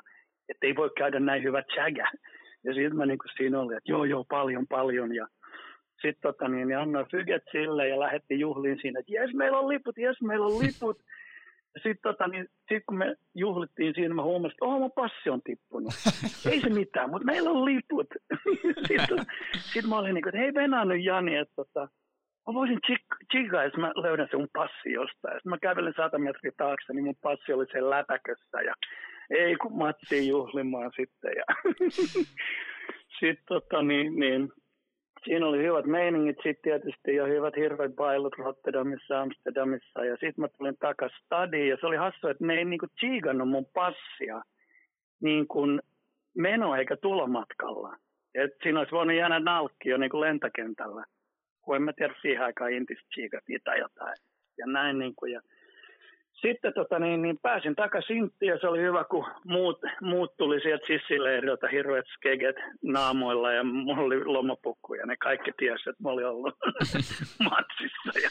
että 0.50 0.68
ei 0.68 0.76
voi 0.76 0.90
käydä 0.98 1.20
näin 1.20 1.44
hyvä 1.44 1.64
chaga. 1.64 2.08
Ja 2.64 2.74
sitten 2.74 2.98
mä 2.98 3.06
niin 3.06 3.18
kuin 3.18 3.32
siinä 3.38 3.60
olin, 3.60 3.78
että 3.78 3.92
joo, 3.92 4.06
joo, 4.06 4.26
paljon, 4.30 4.68
paljon. 4.68 5.16
Ja 5.16 5.28
sitten 6.02 6.22
tota, 6.22 6.48
niin, 6.48 6.68
niin 6.68 6.78
annoin 6.78 7.06
fyget 7.12 7.44
sille 7.52 7.88
ja 7.88 8.00
lähetti 8.00 8.40
juhliin 8.40 8.80
siinä, 8.82 9.00
että 9.00 9.12
jes, 9.12 9.34
meillä 9.34 9.60
on 9.60 9.68
liput, 9.68 9.98
jes, 9.98 10.22
meillä 10.22 10.46
on 10.46 10.60
liput. 10.60 10.98
Sitten 11.76 11.98
tota, 12.04 12.28
niin, 12.28 12.48
sit 12.70 12.84
kun 12.86 12.98
me 12.98 13.16
juhlittiin 13.36 13.94
siinä, 13.96 14.14
mä 14.14 14.24
huomasin, 14.24 14.54
että 14.54 14.66
oh, 14.66 14.80
mun 14.80 14.92
passi 14.92 15.30
on 15.30 15.42
tippunut. 15.42 15.94
Ei 16.52 16.62
se 16.62 16.70
mitään, 16.70 17.10
mutta 17.10 17.26
meillä 17.26 17.50
on 17.50 17.66
liput. 17.66 18.08
sitten 18.88 19.26
sit 19.54 19.88
mä 19.88 19.98
olin 19.98 20.14
niin 20.14 20.24
kuin, 20.24 20.30
että 20.36 20.42
hei 20.42 20.54
Venä 20.54 20.86
nyt 20.86 21.04
Jani, 21.04 21.36
että 21.36 21.56
tota, 21.56 21.88
mä 22.48 22.54
voisin 22.54 22.80
chigaa, 23.32 23.64
jos 23.64 23.78
mä 23.78 23.92
löydän 23.96 24.28
sen 24.32 24.40
mun 24.40 24.50
passi 24.54 24.92
jostain. 24.92 25.34
Sitten 25.34 25.50
mä 25.50 25.58
kävelin 25.58 25.94
sata 25.98 26.18
metriä 26.20 26.52
taakse, 26.58 26.94
niin 26.94 27.06
mun 27.06 27.22
passi 27.22 27.54
oli 27.54 27.66
sen 27.72 27.90
lätäkössä 27.90 28.62
ja 28.62 28.74
ei 29.30 29.56
kun 29.56 29.78
Mattiin 29.78 30.28
juhlimaan 30.28 30.92
sitten. 30.96 31.34
Ja 31.38 31.46
sitten 33.20 33.46
tota, 33.48 33.82
niin, 33.82 34.20
niin, 34.20 34.52
siinä 35.26 35.48
oli 35.48 35.64
hyvät 35.64 35.86
meiningit 35.86 36.38
sitten 36.44 36.64
tietysti 36.64 37.16
ja 37.16 37.26
hyvät 37.26 37.56
hirveät 37.56 37.96
bailut 37.96 38.38
Rotterdamissa, 38.38 39.22
Amsterdamissa 39.22 40.06
ja 40.06 40.12
sitten 40.12 40.42
mä 40.42 40.48
tulin 40.48 40.78
takaisin 40.80 41.18
stadiin 41.26 41.70
ja 41.70 41.78
se 41.80 41.88
oli 41.88 41.96
hassu, 41.96 42.28
että 42.28 42.46
ne 42.46 42.54
ei 42.54 42.66
niinku 42.66 42.88
tsiigannut 42.88 43.50
mun 43.50 43.66
passia 43.74 44.42
niin 45.22 45.48
kuin 45.48 45.82
meno 46.38 46.76
eikä 46.76 46.98
tulomatkalla. 46.98 47.98
Et 48.36 48.52
siinä 48.64 48.80
olisi 48.80 48.92
voinut 48.92 49.16
jäädä 49.16 49.40
nalkki 49.40 49.90
jo 49.90 49.98
niin 49.98 50.22
lentokentällä, 50.22 51.06
kun 51.62 51.76
en 51.76 51.82
mä 51.82 51.94
tiedä 51.94 52.16
siihen 52.22 52.44
aikaan 52.44 52.74
intis 52.74 53.00
tai 53.64 53.80
jotain. 53.80 54.16
Ja 54.58 54.66
näin 54.68 55.00
niin 55.00 55.16
kuin, 55.16 55.32
ja 55.32 55.42
sitten 56.48 56.74
tota, 56.74 57.00
niin, 57.00 57.22
niin 57.22 57.38
pääsin 57.42 57.76
takaisin 57.76 58.18
Intiin 58.18 58.50
ja 58.50 58.60
se 58.60 58.68
oli 58.68 58.82
hyvä, 58.82 59.04
kun 59.04 59.26
muut, 59.46 59.80
muut 60.02 60.38
tuli 60.38 60.62
sieltä 60.62 60.88
sissileiriltä 60.88 61.68
hirveät 61.68 62.06
skeget 62.18 62.56
naamoilla 62.84 63.54
ja 63.54 63.64
mulla 63.64 64.02
oli 64.02 64.26
lomapukku 64.26 64.94
ja 64.94 65.06
ne 65.06 65.18
kaikki 65.18 65.52
tiesi, 65.58 65.90
että 65.90 66.04
mä 66.04 66.10
olin 66.10 66.26
ollut 66.26 66.56
matsissa. 67.50 68.20
Ja 68.24 68.30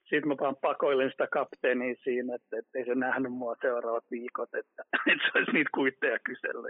sitten 0.00 0.28
mä 0.28 0.36
vaan 0.40 0.56
pakoilin 0.56 1.10
sitä 1.10 1.26
kapteenia 1.26 1.94
siinä, 2.04 2.34
että, 2.34 2.58
että 2.58 2.78
ei 2.78 2.84
se 2.84 2.94
nähnyt 2.94 3.32
mua 3.32 3.54
seuraavat 3.62 4.04
viikot, 4.10 4.54
että, 4.54 4.82
että 5.12 5.24
se 5.24 5.38
olisi 5.38 5.52
niitä 5.52 5.70
kuitteja 5.74 6.18
kysellä. 6.18 6.68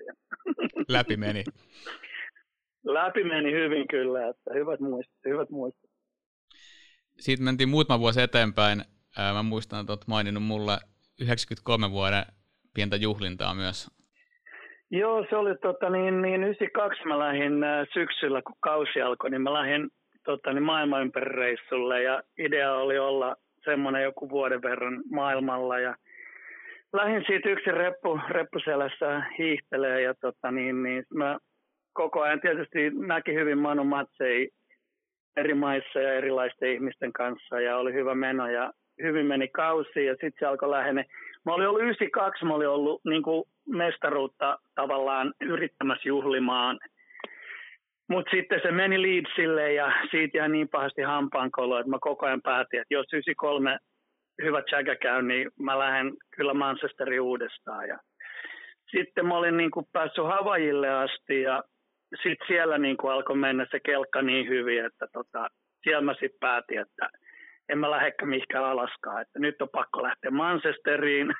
Läpi 0.88 1.16
meni. 1.16 1.44
Läpi 2.84 3.24
meni 3.24 3.52
hyvin 3.52 3.88
kyllä, 3.88 4.28
että 4.28 4.54
hyvät 4.54 4.80
muistot. 4.80 5.20
Hyvät 5.24 5.50
muistot. 5.50 5.90
Siitä 7.18 7.42
mentiin 7.42 7.68
muutama 7.68 8.00
vuosi 8.00 8.20
eteenpäin 8.20 8.82
Ää, 9.18 9.32
mä 9.32 9.42
muistan, 9.42 9.80
että 9.80 9.92
olet 9.92 10.06
maininnut 10.06 10.42
mulle 10.42 10.78
93 11.20 11.90
vuoden 11.90 12.24
pientä 12.74 12.96
juhlintaa 12.96 13.54
myös. 13.54 13.90
Joo, 14.90 15.26
se 15.30 15.36
oli 15.36 15.54
tota, 15.56 15.90
niin, 15.90 16.22
niin 16.22 16.44
92 16.44 17.06
mä 17.06 17.18
lähdin 17.18 17.64
äh, 17.64 17.86
syksyllä, 17.94 18.42
kun 18.42 18.56
kausi 18.60 19.00
alkoi, 19.02 19.30
niin 19.30 19.42
mä 19.42 19.52
lähdin 19.52 19.90
tota, 20.24 20.52
niin 20.52 20.62
maailman 20.62 21.10
reissulle 21.14 22.02
ja 22.02 22.22
idea 22.38 22.74
oli 22.74 22.98
olla 22.98 23.36
semmoinen 23.64 24.02
joku 24.02 24.30
vuoden 24.30 24.62
verran 24.62 25.02
maailmalla 25.10 25.78
ja 25.78 25.94
lähdin 26.92 27.24
siitä 27.26 27.48
yksi 27.48 27.70
reppu, 27.70 28.20
reppuselässä 28.28 29.22
hiihtelee 29.38 30.02
ja 30.02 30.14
tota, 30.20 30.50
niin, 30.50 30.82
niin 30.82 31.04
mä 31.14 31.38
koko 31.92 32.20
ajan 32.20 32.40
tietysti 32.40 32.90
näki 32.90 33.34
hyvin 33.34 33.58
Manu 33.58 33.84
Matsei 33.84 34.48
eri 35.36 35.54
maissa 35.54 36.00
ja 36.00 36.14
erilaisten 36.14 36.72
ihmisten 36.72 37.12
kanssa 37.12 37.60
ja 37.60 37.76
oli 37.76 37.92
hyvä 37.92 38.14
meno 38.14 38.50
ja 38.50 38.72
hyvin 39.02 39.26
meni 39.26 39.48
kausi 39.48 40.04
ja 40.04 40.12
sitten 40.12 40.32
se 40.38 40.46
alkoi 40.46 40.70
lähene. 40.70 41.04
Mä 41.46 41.54
olin 41.54 41.68
ollut 41.68 41.82
92, 41.82 42.44
mä 42.44 42.54
olin 42.54 42.68
ollut 42.68 43.00
niin 43.04 43.22
kuin 43.22 43.44
mestaruutta 43.68 44.58
tavallaan 44.74 45.32
yrittämässä 45.40 46.08
juhlimaan. 46.08 46.78
Mutta 48.08 48.30
sitten 48.30 48.60
se 48.62 48.70
meni 48.70 49.02
Leedsille 49.02 49.72
ja 49.72 49.92
siitä 50.10 50.38
jäi 50.38 50.48
niin 50.48 50.68
pahasti 50.68 51.02
hampaankolo, 51.02 51.78
että 51.78 51.90
mä 51.90 51.98
koko 52.00 52.26
ajan 52.26 52.42
päätin, 52.42 52.80
että 52.80 52.94
jos 52.94 53.06
93 53.12 53.78
hyvä 54.42 54.62
tsäkä 54.62 54.96
käy, 54.96 55.22
niin 55.22 55.50
mä 55.60 55.78
lähden 55.78 56.12
kyllä 56.36 56.54
Manchesterin 56.54 57.20
uudestaan. 57.20 57.88
Ja 57.88 57.98
sitten 58.90 59.26
mä 59.26 59.36
olin 59.36 59.56
niin 59.56 59.70
kuin 59.70 59.86
päässyt 59.92 60.24
Havajille 60.24 60.88
asti 60.88 61.42
ja 61.42 61.62
sitten 62.22 62.46
siellä 62.48 62.78
niin 62.78 62.96
kuin 62.96 63.12
alkoi 63.12 63.36
mennä 63.36 63.66
se 63.70 63.80
kelkka 63.80 64.22
niin 64.22 64.48
hyvin, 64.48 64.84
että 64.84 65.06
tota, 65.12 65.48
siellä 65.82 66.00
mä 66.00 66.12
sitten 66.12 66.40
päätin, 66.40 66.80
että– 66.80 67.08
en 67.70 67.78
mä 67.78 67.90
lähdekään 67.90 68.28
mihinkään 68.28 68.64
Alaskaan, 68.64 69.22
että 69.22 69.38
nyt 69.38 69.62
on 69.62 69.68
pakko 69.68 70.02
lähteä 70.02 70.30
Manchesteriin. 70.30 71.34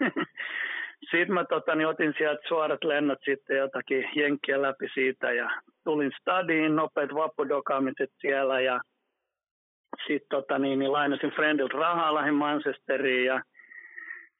sitten 1.10 1.34
mä 1.34 1.44
tota, 1.44 1.74
niin 1.74 1.86
otin 1.86 2.14
sieltä 2.18 2.48
suorat 2.48 2.84
lennot 2.84 3.18
sitten 3.24 3.56
jotakin 3.56 4.08
jenkkiä 4.16 4.62
läpi 4.62 4.88
siitä 4.94 5.32
ja 5.32 5.50
tulin 5.84 6.12
stadiin, 6.20 6.76
nopeat 6.76 7.14
vappudokaamiset 7.14 8.10
siellä 8.20 8.60
ja 8.60 8.80
sitten 10.06 10.28
tota, 10.30 10.58
niin, 10.58 10.78
niin 10.78 10.92
lainasin 10.92 11.30
friendiltä 11.30 11.78
rahaa, 11.78 12.14
lähdin 12.14 12.34
Manchesteriin 12.34 13.26
ja 13.26 13.42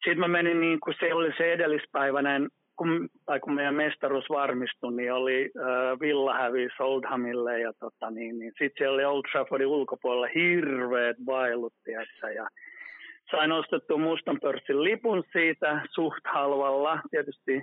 sitten 0.05 0.19
mä 0.21 0.29
menin 0.29 0.61
niin 0.61 0.81
kuin 0.81 0.95
se 1.01 1.15
oli 1.15 1.33
se 1.37 1.53
edellispäiväinen 1.53 2.49
kun, 2.81 3.09
tai 3.27 3.41
kun 3.41 3.55
meidän 3.55 3.75
mestaruus 3.75 4.25
varmistui, 4.29 4.93
niin 4.93 5.13
oli 5.13 5.51
äh, 5.59 6.01
Villa 6.01 6.35
hävisi 6.35 6.75
Oldhamille 6.81 7.61
ja 7.61 7.73
tota, 7.73 8.11
niin, 8.11 8.39
niin 8.39 8.53
sitten 8.59 8.79
siellä 8.79 8.95
oli 8.95 9.05
Old 9.05 9.23
Traffordin 9.33 9.67
ulkopuolella 9.67 10.29
hirveät 10.35 11.17
bailut, 11.25 11.75
tiedätkö, 11.85 12.31
ja 12.31 12.49
sain 13.31 13.53
ostettua 13.53 13.99
mustan 13.99 14.39
pörssin 14.43 14.85
lipun 14.85 15.25
siitä 15.33 15.83
suht 15.91 16.25
halvalla. 16.25 17.01
Tietysti 17.11 17.63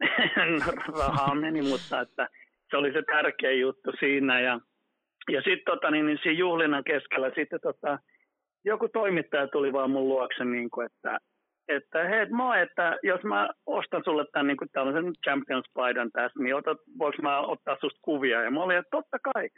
rahaa 0.98 1.34
meni, 1.34 1.62
mutta 1.62 2.00
että 2.00 2.28
se 2.70 2.76
oli 2.76 2.92
se 2.92 3.02
tärkeä 3.02 3.52
juttu 3.52 3.92
siinä. 4.00 4.40
Ja, 4.40 4.60
ja 5.30 5.42
sitten 5.42 5.74
tota, 5.74 5.90
niin, 5.90 6.06
niin 6.06 6.18
siinä 6.22 6.38
juhlinnan 6.38 6.84
keskellä 6.84 7.30
sitten 7.34 7.60
tota, 7.62 7.98
joku 8.64 8.88
toimittaja 8.88 9.48
tuli 9.48 9.72
vaan 9.72 9.90
mun 9.90 10.08
luokse, 10.08 10.44
niin 10.44 10.70
kuin, 10.70 10.86
että 10.86 11.18
että 11.68 12.04
hei, 12.04 12.26
moi, 12.26 12.60
että 12.60 12.98
jos 13.02 13.22
mä 13.22 13.48
ostan 13.66 14.02
sulle 14.04 14.26
tämän 14.32 14.46
niin 14.46 14.72
tällaisen 14.72 15.12
Champions-paidan 15.24 16.10
tässä, 16.12 16.42
niin 16.42 16.54
otat, 16.54 16.78
voiko 16.98 17.22
mä 17.22 17.40
ottaa 17.40 17.76
susta 17.80 18.00
kuvia? 18.02 18.42
Ja 18.42 18.50
mä 18.50 18.62
olin, 18.62 18.78
että 18.78 18.90
totta 18.90 19.18
kai. 19.18 19.48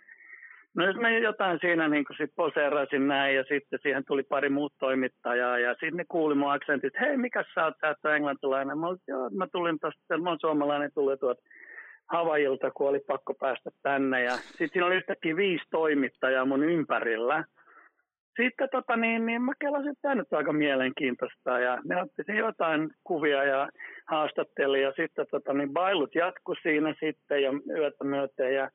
No 0.76 0.86
jos 0.86 0.96
mä 0.96 1.10
jotain 1.10 1.58
siinä 1.60 1.88
niin 1.88 2.04
sit 2.16 2.30
poseerasin 2.36 3.08
näin 3.08 3.36
ja 3.36 3.44
sitten 3.48 3.78
siihen 3.82 4.04
tuli 4.06 4.22
pari 4.22 4.48
muut 4.48 4.72
toimittajaa 4.78 5.58
ja 5.58 5.70
sitten 5.70 5.96
ne 5.96 6.04
kuuli 6.08 6.34
mun 6.34 6.52
aksentit, 6.52 6.92
hei 7.00 7.16
mikä 7.16 7.44
sä 7.54 7.64
oot, 7.64 7.74
oot 7.82 8.14
englantilainen. 8.14 8.78
Mä, 8.78 8.86
olin, 8.86 9.00
joo, 9.08 9.30
mä 9.30 9.46
tulin 9.52 9.78
tosta, 9.78 10.18
mä 10.18 10.28
oon 10.28 10.38
suomalainen, 10.40 10.90
tuli 10.94 11.16
tuot 11.16 11.38
Havajilta, 12.12 12.70
kun 12.70 12.88
oli 12.88 13.00
pakko 13.00 13.34
päästä 13.34 13.70
tänne 13.82 14.22
ja 14.22 14.32
sitten 14.32 14.68
siinä 14.72 14.86
oli 14.86 14.96
yhtäkkiä 14.96 15.36
viisi 15.36 15.64
toimittajaa 15.70 16.44
mun 16.44 16.64
ympärillä. 16.64 17.44
Sitten 18.42 18.68
tota, 18.72 18.96
niin, 18.96 19.26
niin 19.26 19.42
mä 19.42 19.52
kelasin, 19.60 19.88
että 19.88 20.02
tämä 20.02 20.14
nyt 20.14 20.32
on 20.32 20.38
aika 20.38 20.52
mielenkiintoista 20.52 21.58
ja 21.58 21.78
ne 21.84 22.02
otti 22.02 22.36
jotain 22.36 22.90
kuvia 23.04 23.44
ja 23.44 23.68
haastatteli 24.06 24.82
ja 24.82 24.92
sitten 24.96 25.26
tota, 25.30 25.52
niin 25.52 25.72
bailut 25.72 26.14
jatku 26.14 26.54
siinä 26.62 26.94
sitten 27.00 27.42
ja 27.42 27.50
yötä 27.76 28.04
myöten 28.04 28.54
ja 28.54 28.70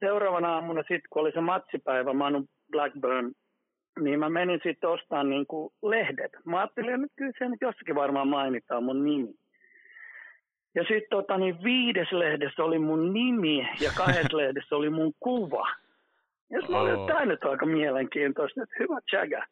seuraavana 0.00 0.54
aamuna 0.54 0.80
sitten, 0.80 1.08
kun 1.10 1.22
oli 1.22 1.32
se 1.32 1.40
matsipäivä 1.40 2.12
Manu 2.12 2.44
Blackburn, 2.70 3.32
niin 4.00 4.18
mä 4.18 4.28
menin 4.28 4.60
sitten 4.62 4.90
ostamaan 4.90 5.30
niin 5.30 5.46
kuin 5.46 5.72
lehdet. 5.82 6.32
Mä 6.44 6.58
ajattelin, 6.58 7.04
että 7.04 7.16
kyllä 7.16 7.32
se 7.38 7.48
nyt 7.48 7.60
jossakin 7.60 7.94
varmaan 7.94 8.28
mainitaan 8.28 8.84
mun 8.84 9.04
nimi. 9.04 9.34
Ja 10.74 10.82
sitten 10.82 11.10
tota, 11.10 11.38
niin 11.38 11.64
viides 11.64 12.12
lehdessä 12.12 12.64
oli 12.64 12.78
mun 12.78 13.12
nimi 13.12 13.68
ja 13.80 13.90
kahdessa 13.96 14.36
lehdessä 14.36 14.76
oli 14.76 14.90
mun 14.90 15.12
kuva. 15.20 15.66
Ja 16.50 16.60
mä 16.68 16.80
olin, 16.80 16.94
että 16.94 17.06
tämä 17.06 17.24
nyt 17.24 17.44
on 17.44 17.50
aika 17.50 17.66
mielenkiintoista, 17.66 18.62
että 18.62 18.74
hyvä 18.78 18.98
tsägä. 19.10 19.46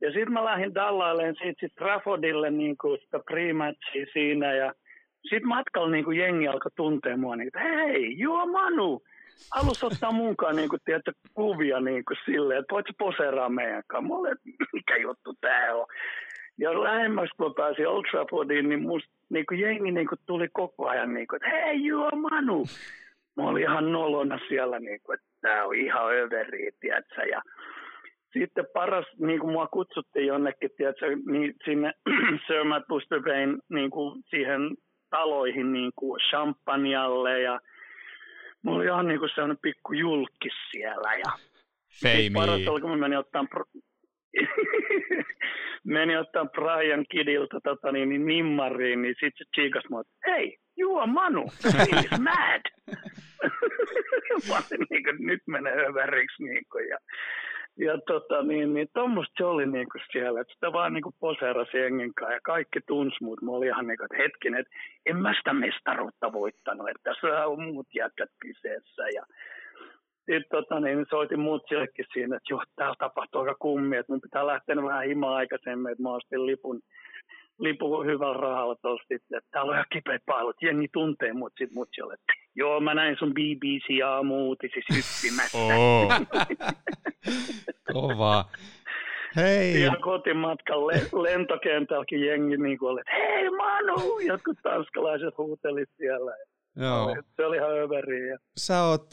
Ja 0.00 0.12
sitten 0.12 0.32
mä 0.32 0.44
lähdin 0.44 0.74
dallailemaan 0.74 1.36
siitä 1.42 1.60
sit 1.60 1.74
Traffordille 1.74 2.50
niin 2.50 2.76
kuin 2.76 2.98
sitä 3.00 3.18
pre 3.18 3.42
siinä 4.12 4.54
ja 4.54 4.72
sitten 5.22 5.48
matkalla 5.48 5.90
niin 5.90 6.04
kuin 6.04 6.18
jengi 6.18 6.48
alkoi 6.48 6.70
tuntea 6.76 7.16
mua, 7.16 7.36
niin, 7.36 7.46
että 7.46 7.60
hei, 7.60 8.18
juo 8.18 8.46
Manu, 8.46 9.02
halus 9.54 9.84
ottaa 9.84 10.12
mukaan 10.12 10.56
niin 10.56 10.68
kuin, 10.68 10.80
tiedätkö, 10.84 11.12
kuvia 11.34 11.80
niin 11.80 12.04
kuin 12.04 12.16
silleen, 12.24 12.60
että 12.60 12.74
voitko 12.74 12.92
poseeraa 12.98 13.48
meidän 13.48 13.82
kanssa. 13.86 14.08
Mä 14.08 14.14
olin, 14.14 14.36
mikä 14.72 14.96
juttu 14.96 15.34
tää 15.40 15.74
on. 15.74 15.86
Ja 16.58 16.82
lähemmäs 16.82 17.30
kun 17.36 17.54
pääsin 17.54 17.88
Old 17.88 18.04
Traffordiin, 18.10 18.68
niin 18.68 18.82
musta 18.82 19.10
niin 19.30 19.46
kuin 19.46 19.60
jengi 19.60 19.90
niin 19.90 20.08
kuin, 20.08 20.18
tuli 20.26 20.48
koko 20.52 20.88
ajan, 20.88 21.14
niin 21.14 21.26
kuin, 21.26 21.36
että 21.36 21.56
hei 21.56 21.84
juo 21.84 22.10
Manu. 22.10 22.64
Mä 23.36 23.42
olin 23.42 23.62
ihan 23.62 23.92
nolona 23.92 24.38
siellä, 24.48 24.78
niin 24.78 25.00
kuin, 25.02 25.14
että 25.14 25.26
tää 25.40 25.66
on 25.66 25.74
ihan 25.74 26.14
överi, 26.14 26.70
tiedätkö, 26.80 27.22
ja 27.22 27.42
sitten 28.38 28.66
paras, 28.74 29.06
niin 29.18 29.40
kuin 29.40 29.52
mua 29.52 29.66
kutsuttiin 29.66 30.26
jonnekin, 30.26 30.70
tiedätkö, 30.76 31.06
niin 31.26 31.54
sinne 31.64 31.92
Sir 32.46 32.64
Matt 32.64 32.86
Bustervein 32.88 33.58
niin 33.68 33.90
kuin 33.90 34.22
siihen 34.30 34.60
taloihin 35.10 35.72
niin 35.72 35.92
kuin 35.96 36.20
champanjalle 36.30 37.40
ja 37.40 37.60
mulla 38.62 38.78
oli 38.78 38.84
ihan 38.84 39.08
niinku 39.08 39.28
sellainen 39.28 39.58
pikku 39.62 39.92
julkis 39.92 40.54
siellä. 40.70 41.14
Ja 41.18 41.32
Feimi. 42.02 42.34
Paras 42.34 42.68
oli, 42.68 42.80
kun 42.80 42.90
mä 42.90 42.96
menin 42.96 43.18
ottaa, 43.18 43.44
pro- 43.50 43.64
menin 45.84 46.18
ottaa 46.18 46.44
Brian 46.44 47.04
Kidilta 47.10 47.60
tota, 47.64 47.92
niin, 47.92 48.08
niin 48.08 48.26
nimmariin, 48.26 49.02
niin 49.02 49.14
sit 49.20 49.34
se 49.38 49.44
chiikas 49.54 49.84
mua, 49.90 50.02
hei, 50.26 50.58
juo 50.76 51.06
Manu, 51.06 51.44
he's 51.64 52.20
mad. 52.20 52.62
olin 54.48 54.76
niin 54.90 55.04
kuin, 55.04 55.26
nyt 55.26 55.42
menee 55.46 55.86
överiksi. 55.86 56.44
Niin 56.44 56.64
kuin, 56.72 56.88
ja 56.88 56.98
ja 57.78 57.98
tota, 58.06 58.42
niin, 58.42 58.74
niin 58.74 58.88
tuommoista 58.94 59.34
se 59.36 59.44
oli 59.44 59.66
niinku 59.66 59.98
siellä, 60.12 60.40
että 60.40 60.54
sitä 60.54 60.72
vaan 60.72 60.92
niinku 60.92 61.14
poseerasi 61.20 61.78
jengen 61.78 62.14
kanssa 62.14 62.34
ja 62.34 62.40
kaikki 62.42 62.80
tunsi 62.86 63.16
mut. 63.20 63.42
Mä 63.42 63.50
olin 63.50 63.68
ihan 63.68 63.86
niinku, 63.86 64.04
että 64.04 64.22
hetkinen, 64.22 64.60
että 64.60 64.72
en 65.06 65.16
mä 65.16 65.34
sitä 65.34 65.52
mestaruutta 65.52 66.32
voittanut, 66.32 66.88
että 66.88 67.10
tässä 67.10 67.46
on 67.46 67.62
muut 67.62 67.86
jätkät 67.94 68.30
kyseessä. 68.40 69.08
Ja 69.14 69.22
sitten 70.18 70.44
tota, 70.50 70.80
niin, 70.80 71.06
soitin 71.10 71.40
muut 71.40 71.62
sillekin 71.68 72.04
siinä, 72.12 72.36
että 72.36 72.52
joo, 72.52 72.62
täällä 72.76 72.94
tapahtuu 72.98 73.40
aika 73.40 73.54
kummi, 73.58 73.96
että 73.96 74.12
mun 74.12 74.20
pitää 74.20 74.46
lähteä 74.46 74.76
vähän 74.76 75.06
himaa 75.06 75.36
aikaisemmin, 75.36 75.92
että 75.92 76.02
mä 76.02 76.14
ostin 76.14 76.46
lipun 76.46 76.80
lipu 77.58 78.02
hyvällä 78.02 78.40
rahalla 78.40 78.74
tuossa 78.74 79.14
että 79.14 79.40
täällä 79.50 79.70
on 79.70 79.76
ihan 79.76 79.86
kipeät 79.92 80.22
pailut, 80.26 80.56
jengi 80.62 80.88
tuntee 80.92 81.32
mut, 81.32 81.52
sit 81.58 81.72
mut 81.72 81.88
että 82.14 82.32
joo, 82.54 82.80
mä 82.80 82.94
näin 82.94 83.16
sun 83.18 83.34
BBC 83.34 84.04
aamu-uutisissa 84.04 84.94
hyppimässä. 84.94 85.58
Oh. 85.58 86.12
Kova. 87.92 88.44
Hei. 89.36 89.82
Ja 89.82 89.96
kotimatkan 90.00 90.86
le- 90.86 91.22
lentokentälläkin 91.22 92.26
jengi 92.26 92.56
niin 92.56 92.78
oli, 92.80 93.00
että 93.00 93.12
hei 93.12 93.50
Manu, 93.50 94.18
jotkut 94.18 94.58
tanskalaiset 94.62 95.38
huutelit 95.38 95.90
siellä. 95.96 96.36
Joo. 96.76 97.16
Se 97.36 97.46
oli 97.46 97.56
ihan 97.56 97.78
överiä. 97.78 98.38
Sä 98.56 98.82
oot, 98.82 99.06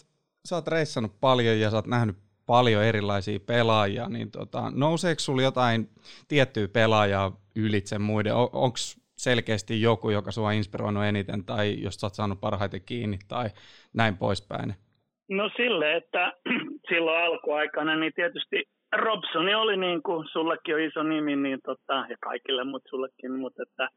sä 0.45 0.56
oot 0.56 0.67
reissannut 0.67 1.12
paljon 1.21 1.60
ja 1.60 1.69
sä 1.69 1.77
oot 1.77 1.88
nähnyt 1.88 2.15
paljon 2.45 2.84
erilaisia 2.84 3.39
pelaajia, 3.39 4.10
niin 4.10 4.32
tota, 4.32 4.71
nouseeko 4.75 5.19
sulla 5.19 5.41
jotain 5.41 5.89
tiettyä 6.27 6.67
pelaajaa 6.67 7.32
ylitse 7.56 7.99
muiden? 7.99 8.36
On, 8.36 8.49
Onko 8.53 8.77
selkeästi 9.17 9.82
joku, 9.82 10.10
joka 10.10 10.32
sua 10.32 10.47
on 10.47 10.53
inspiroinut 10.53 11.03
eniten 11.03 11.45
tai 11.45 11.75
jos 11.82 12.03
oot 12.03 12.13
saanut 12.13 12.41
parhaiten 12.41 12.82
kiinni 12.86 13.17
tai 13.27 13.49
näin 13.93 14.17
poispäin? 14.17 14.73
No 15.29 15.49
sille, 15.58 15.95
että 15.95 16.34
silloin 16.89 17.23
alkuaikana 17.23 17.95
niin 17.95 18.13
tietysti 18.15 18.63
Robsoni 18.95 19.56
oli 19.56 19.77
niin 19.77 20.03
kuin, 20.03 20.27
sullekin 20.32 20.75
on 20.75 20.82
iso 20.82 21.03
nimi, 21.03 21.36
niin 21.36 21.60
tota, 21.65 22.06
ja 22.10 22.17
kaikille 22.23 22.63
mut 22.63 22.84
sullekin, 22.89 23.32
mutta 23.32 23.63
että 23.63 23.89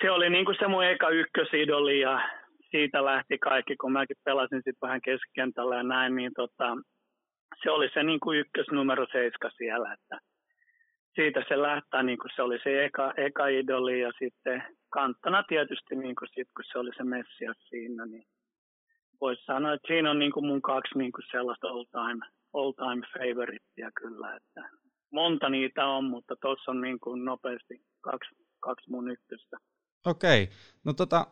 se 0.00 0.10
oli 0.10 0.30
niin 0.30 0.44
kuin 0.44 0.56
se 0.58 0.68
mun 0.68 0.84
eka 0.84 1.08
ykkösidoli 1.08 2.00
ja 2.00 2.28
siitä 2.70 3.04
lähti 3.04 3.38
kaikki, 3.38 3.76
kun 3.76 3.92
mäkin 3.92 4.16
pelasin 4.24 4.58
sitten 4.58 4.82
vähän 4.82 5.00
keskikentällä 5.00 5.76
ja 5.76 5.82
näin, 5.82 6.16
niin 6.16 6.32
tota, 6.36 6.76
se 7.62 7.70
oli 7.70 7.88
se 7.94 8.02
niin 8.02 8.20
kuin 8.20 8.38
ykkös 8.38 8.66
numero 8.72 9.06
seiska 9.12 9.50
siellä, 9.56 9.92
että 9.92 10.18
siitä 11.14 11.44
se 11.48 11.62
lähtää, 11.62 12.02
niin 12.02 12.18
kuin 12.18 12.30
se 12.36 12.42
oli 12.42 12.58
se 12.64 12.84
eka, 12.84 13.12
eka 13.16 13.46
idoli 13.46 14.00
ja 14.00 14.12
sitten 14.18 14.62
kantona 14.90 15.42
tietysti, 15.42 15.96
niin 15.96 16.14
kuin 16.14 16.28
sit, 16.34 16.48
kun 16.56 16.64
se 16.72 16.78
oli 16.78 16.90
se 16.96 17.04
Messias 17.04 17.56
siinä, 17.68 18.06
niin 18.06 18.24
voisi 19.20 19.44
sanoa, 19.44 19.72
että 19.72 19.86
siinä 19.86 20.10
on 20.10 20.18
niin 20.18 20.32
kuin 20.32 20.46
mun 20.46 20.62
kaksi 20.62 20.98
niin 20.98 21.12
kuin 21.12 21.24
sellaista 21.30 21.68
all 21.68 21.84
time, 21.84 22.26
all 22.52 22.72
time 22.72 23.06
favorittia 23.18 23.90
kyllä, 24.00 24.36
että 24.36 24.70
monta 25.12 25.48
niitä 25.48 25.86
on, 25.86 26.04
mutta 26.04 26.36
tuossa 26.42 26.70
on 26.70 26.80
niin 26.80 27.00
kuin 27.00 27.24
nopeasti 27.24 27.74
kaksi, 28.00 28.34
kaksi 28.60 28.90
mun 28.90 29.10
ykköstä. 29.10 29.56
Okei, 30.06 30.48
no 30.84 30.92
tota, 30.92 31.26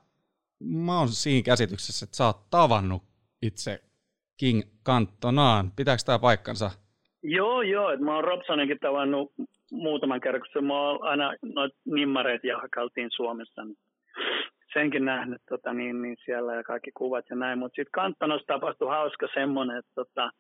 mä 0.61 0.99
oon 0.99 1.09
siinä 1.09 1.45
käsityksessä, 1.45 2.05
että 2.05 2.17
sä 2.17 2.27
oot 2.27 2.51
tavannut 2.51 3.03
itse 3.43 3.92
King 4.43 4.63
Kantonaan. 4.83 5.65
Pitääkö 5.77 6.03
tämä 6.07 6.19
paikkansa? 6.19 6.71
Joo, 7.23 7.63
joo. 7.63 7.97
Mä 7.97 8.15
oon 8.15 8.25
Robsoninkin 8.25 8.79
tavannut 8.79 9.33
muutaman 9.73 10.21
kerran, 10.21 10.43
kun 10.53 10.67
mä 10.67 10.81
oon 10.81 11.03
aina 11.03 11.35
noit 11.43 11.73
nimmareet 11.85 12.45
jahkaltiin 12.45 13.11
Suomessa. 13.17 13.65
Niin 13.65 13.77
senkin 14.73 15.05
nähnyt 15.05 15.43
tota, 15.49 15.73
niin, 15.73 16.03
niin 16.03 16.17
siellä 16.25 16.55
ja 16.55 16.63
kaikki 16.63 16.91
kuvat 16.95 17.25
ja 17.31 17.37
näin. 17.37 17.59
Mutta 17.59 17.77
sitten 17.77 17.93
Kantonossa 17.93 18.47
tapahtui 18.47 18.89
hauska 18.89 19.29
semmoinen, 19.35 19.77
että 19.77 19.93
tota, 19.95 20.31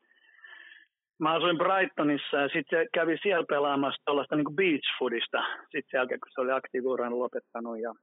mä 1.19 1.35
asuin 1.35 1.59
Brightonissa 1.59 2.37
ja 2.37 2.49
sitten 2.49 2.88
kävi 2.95 3.17
siellä 3.23 3.47
pelaamassa 3.49 4.03
tuollaista 4.05 4.37
niin 4.37 4.57
beach 4.57 4.99
foodista. 4.99 5.43
Sitten 5.61 5.91
sen 5.91 5.99
jälkeen, 5.99 6.21
kun 6.21 6.31
se 6.35 6.41
oli 6.41 6.53
aktiivuuran 6.53 7.19
lopettanut. 7.19 7.81
Ja 7.81 7.95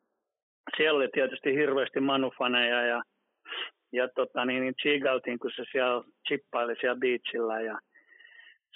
siellä 0.78 0.98
oli 0.98 1.10
tietysti 1.14 1.54
hirveästi 1.54 2.00
manufaneja 2.00 2.82
ja 2.86 3.02
ja 3.92 4.08
tota, 4.16 4.46
niin, 4.46 4.62
niin 4.62 4.76
chigaltiin, 4.82 5.40
kun 5.40 5.52
se 5.56 5.64
siellä 5.72 6.04
chippaili 6.28 6.76
siellä 6.80 7.00
beachillä. 7.00 7.62
Ja 7.62 7.80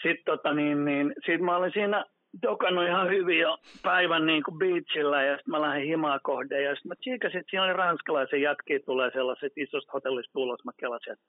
sitten 0.02 0.26
tota, 0.26 0.54
niin, 0.54 0.86
niin, 0.86 1.14
sit 1.26 1.42
mä 1.42 1.58
olin 1.58 1.72
siinä 1.74 2.06
dokannut 2.42 2.88
ihan 2.88 3.10
hyvin 3.10 3.40
jo 3.40 3.58
päivän 3.84 4.26
niin 4.26 4.44
kuin 4.44 4.58
beachillä 4.58 5.24
ja 5.24 5.36
sitten 5.36 5.52
mä 5.52 5.62
lähdin 5.62 5.88
himaa 5.88 6.20
kohde 6.20 6.62
ja 6.62 6.76
sitten 6.76 6.90
mä 6.90 6.96
chiikasin, 6.96 7.40
että 7.40 7.50
siinä 7.50 7.64
oli 7.64 7.74
ranskalaisen 7.74 8.42
jätkiä 8.42 8.80
tulee 8.86 9.12
sellaiset 9.12 9.54
isosta 9.56 9.92
hotellista 9.92 10.34
tulos. 10.34 10.66
Mä 10.66 10.72
kelasin, 10.80 11.14
että 11.14 11.26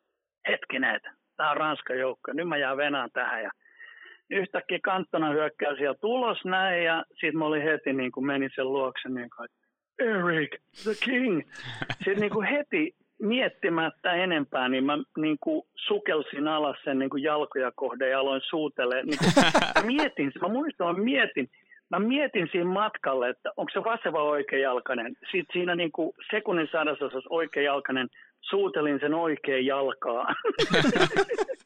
hetkinen, 0.49 1.01
tämä 1.37 1.51
on 1.51 1.57
Ranskan 1.57 1.99
joukko, 1.99 2.33
nyt 2.33 2.49
mä 2.49 2.57
jään 2.57 2.77
venään 2.77 3.11
tähän 3.13 3.43
ja 3.43 3.51
yhtäkkiä 4.31 4.79
kanttona 4.83 5.31
hyökkää 5.31 5.77
siellä 5.77 5.99
tulos 6.01 6.45
näin 6.45 6.85
ja 6.85 7.05
sitten 7.11 7.39
mä 7.39 7.45
olin 7.45 7.63
heti 7.63 7.93
niin 7.93 8.13
kuin 8.13 8.27
menin 8.27 8.51
sen 8.55 8.73
luokse 8.73 9.09
niin 9.09 9.31
kuin, 9.37 9.49
Eric, 9.99 10.51
the 10.83 10.93
king. 11.05 11.43
Sitten 12.05 12.21
niin 12.21 12.33
kuin 12.33 12.47
heti 12.47 12.95
miettimättä 13.23 14.13
enempää, 14.13 14.69
niin 14.69 14.85
mä 14.85 14.99
niin 15.19 15.37
kuin 15.41 15.63
sukelsin 15.77 16.49
alas 16.49 16.77
sen 16.85 16.99
niin 16.99 17.11
kuin 17.11 17.23
jalkoja 17.23 17.73
kohden 17.75 18.11
ja 18.11 18.21
aloin 18.21 18.41
suutele. 18.45 19.03
Niin 19.03 19.19
kuin, 19.19 19.33
mä 19.75 19.83
mietin, 19.93 20.33
mä 20.43 20.49
muistan, 20.49 20.97
mä 20.97 21.05
mietin, 21.05 21.51
mä 21.91 21.99
mietin 21.99 22.49
siinä 22.53 22.71
matkalle, 22.71 23.29
että 23.29 23.51
onko 23.57 23.71
se 23.73 23.85
vaseva 23.85 24.23
oikeajalkainen. 24.23 25.17
Sitten 25.21 25.53
siinä 25.53 25.75
niin 25.75 25.93
kuin 25.93 26.13
sekunnin 26.31 26.69
sadasosassa 26.73 27.31
oikeajalkainen 27.31 28.09
suutelin 28.41 29.01
sen 29.01 29.15
oikea 29.15 29.59
jalkaa. 29.59 30.27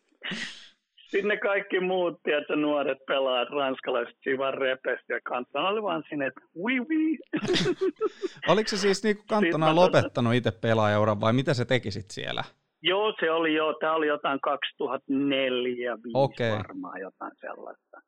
Sitten 1.08 1.28
ne 1.28 1.36
kaikki 1.36 1.80
muut, 1.80 2.22
tiedätkö, 2.22 2.56
nuoret 2.56 2.98
pelaajat, 3.06 3.50
ranskalaiset, 3.50 4.16
siinä 4.22 4.50
repesti 4.50 5.12
ja 5.12 5.20
kantona 5.24 5.68
oli 5.68 5.82
vaan 5.82 6.02
sinne, 6.08 6.26
että 6.26 6.40
oui 6.56 6.80
oui. 6.80 7.18
Oliko 8.52 8.68
se 8.68 8.76
siis 8.76 9.04
niin 9.04 9.16
kuin 9.16 9.26
kantona 9.26 9.74
lopettanut 9.74 10.34
itse 10.34 10.50
pelaajauran 10.50 11.20
vai 11.20 11.32
mitä 11.32 11.54
se 11.54 11.64
teki 11.64 11.90
sitten 11.90 12.14
siellä? 12.14 12.42
Joo, 12.82 13.14
se 13.20 13.30
oli 13.30 13.54
jo, 13.54 13.74
tämä 13.80 13.94
oli 13.94 14.06
jotain 14.06 14.40
2004 14.40 15.98
okay. 16.14 16.50
varmaan 16.50 17.00
jotain 17.00 17.32
sellaista. 17.40 18.00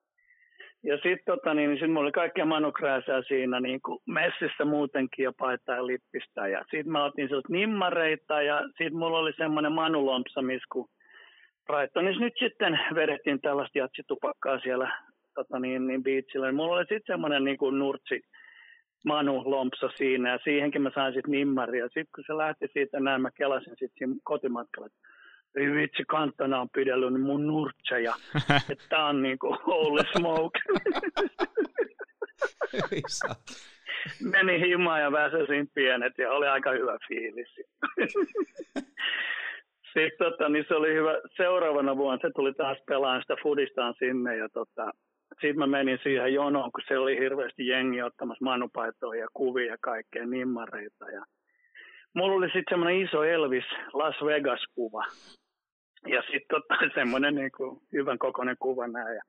Ja 0.83 0.97
sitten 0.97 1.25
tota, 1.27 1.55
niin, 1.55 1.71
niin 1.71 1.81
sit 1.81 1.89
mulla 1.89 2.01
oli 2.01 2.13
kaikkia 2.13 2.45
manukrääsää 2.45 3.23
siinä 3.29 3.61
niin 3.61 3.81
kuin 3.83 3.99
messissä 4.07 4.65
muutenkin 4.65 5.23
ja 5.23 5.33
paitaa 5.39 5.77
ja 5.77 5.87
lippistä. 5.87 6.49
Ja 6.49 6.61
sitten 6.61 6.93
mä 6.93 7.05
otin 7.05 7.29
sieltä 7.29 7.49
nimmareita 7.51 8.43
ja 8.43 8.61
sitten 8.69 8.97
mulla 8.97 9.19
oli 9.19 9.33
semmoinen 9.37 9.73
manulompsa, 9.73 10.43
missä 10.43 10.67
kun 10.73 10.89
Brightonissa 11.71 12.21
nyt 12.21 12.35
sitten 12.39 12.81
vedettiin 12.95 13.41
tällaista 13.41 13.79
jatsitupakkaa 13.79 14.61
siellä 14.61 14.93
tota, 15.35 15.59
niin, 15.59 15.87
niin 15.87 16.03
beachillä. 16.03 16.53
Mulla 16.53 16.77
oli 16.77 16.83
sitten 16.83 17.03
semmoinen 17.07 17.45
niin 17.45 17.59
kuin 17.59 17.79
nurtsi 17.79 18.21
Manu 19.05 19.43
Lompsa 19.51 19.89
siinä 19.97 20.33
ja 20.33 20.39
siihenkin 20.45 20.83
mä 20.83 20.91
sain 20.95 21.15
sitten 21.15 21.31
nimmaria. 21.31 21.85
Sitten 21.85 22.07
kun 22.15 22.25
se 22.27 22.37
lähti 22.37 22.67
siitä 22.73 23.01
näin, 23.01 23.23
mä 23.23 23.31
kelasin 23.31 23.71
sitten 23.71 23.99
siinä 23.99 24.15
kotimatkalla, 24.25 24.87
että 24.87 24.99
ei 25.57 25.75
vitsi, 25.75 26.05
kantana 26.09 26.61
on 26.61 26.69
pidellyt 26.75 27.13
niin 27.13 27.21
mun 27.21 27.47
nurtseja. 27.47 28.15
että 28.71 28.85
tää 28.89 29.07
on 29.07 29.23
niinku 29.23 29.57
holy 29.67 30.01
smoke. 30.13 30.61
Meni 34.33 34.61
himaan 34.61 35.01
ja 35.01 35.13
väsäsin 35.13 35.69
pienet 35.75 36.19
ja 36.19 36.33
oli 36.33 36.47
aika 36.47 36.71
hyvä 36.71 36.99
fiilis. 37.09 37.49
Sitten 39.93 40.19
tota, 40.19 40.49
niin 40.49 40.65
se 40.69 40.75
oli 40.75 40.95
hyvä. 40.95 41.21
Seuraavana 41.37 41.97
vuonna 41.97 42.29
se 42.29 42.31
tuli 42.35 42.53
taas 42.55 42.79
pelaan 42.87 43.21
sitä 43.21 43.37
fudistaan 43.43 43.95
sinne 43.99 44.37
ja 44.37 44.49
tota, 44.49 44.91
sitten 45.31 45.59
mä 45.59 45.67
menin 45.67 45.99
siihen 46.03 46.35
jonoon, 46.35 46.73
kun 46.73 46.83
se 46.89 46.99
oli 46.99 47.19
hirveästi 47.19 47.67
jengi 47.67 48.03
ottamassa 48.03 48.45
manupaitoja 48.45 49.21
ja 49.21 49.29
kuvia 49.35 49.71
ja 49.71 49.77
kaikkea 49.81 50.27
nimmareita. 50.27 51.11
Ja 51.11 51.25
mulla 52.15 52.35
oli 52.35 52.47
sitten 52.47 52.65
semmoinen 52.69 53.01
iso 53.01 53.25
Elvis 53.25 53.65
Las 53.93 54.15
Vegas-kuva. 54.25 55.05
Ja 56.07 56.23
sitten 56.23 56.49
tota, 56.49 56.75
semmoinen 57.01 57.35
niinku 57.35 57.83
hyvän 57.93 58.19
kokoinen 58.19 58.57
kuva 58.59 58.89
näin. 58.89 59.17
Ja 59.17 59.23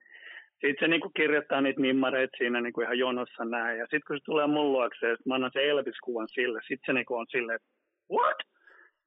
sitten 0.52 0.76
se 0.80 0.88
niinku 0.88 1.10
kirjoittaa 1.15 1.62
niitä 1.62 1.82
nimmareita 1.82 2.38
siinä 2.38 2.62
niinku 2.62 2.82
ihan 2.82 3.00
jonossa 3.00 3.45
näin. 3.45 3.80
Ja 3.80 3.86
sitten 3.86 4.02
kun 4.08 4.17
se 4.17 4.24
tulee 4.26 4.47
mun 4.47 4.71
luokse, 4.71 5.15
mä 5.26 5.36
annan 5.36 5.52
sen 5.54 5.63
Elvis-kuvan 5.63 6.28
sille, 6.28 6.60
sitten 6.62 6.86
se 6.86 6.93
niinku 6.93 7.15
on 7.15 7.26
silleen, 7.30 7.60
what? 8.12 8.38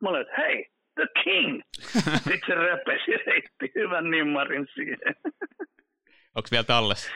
Mä 0.03 0.09
olen, 0.09 0.27
hei, 0.37 0.67
the 0.95 1.09
king! 1.25 1.63
sitten 2.29 2.41
se 2.47 2.55
repesi 2.55 3.11
ja 3.11 3.19
heitti 3.27 3.73
hyvän 3.75 4.11
nimmarin 4.11 4.67
siihen. 4.75 5.15
Onko 6.35 6.49
vielä 6.51 6.65
tallessa? 6.65 7.11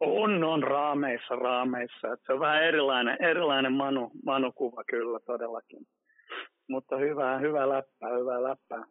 On, 0.00 0.44
on 0.44 0.62
raameissa, 0.62 1.36
raameissa. 1.36 2.12
Et 2.12 2.20
se 2.26 2.32
on 2.32 2.40
vähän 2.40 2.62
erilainen, 2.62 3.16
erilainen 3.22 3.72
manu, 3.72 4.10
manukuva 4.26 4.84
kyllä 4.84 5.18
todellakin. 5.26 5.86
Mutta 6.68 6.96
hyvää, 6.96 7.38
hyvää 7.38 7.68
läppää, 7.68 8.10
hyvää 8.18 8.42
läppää. 8.42 8.84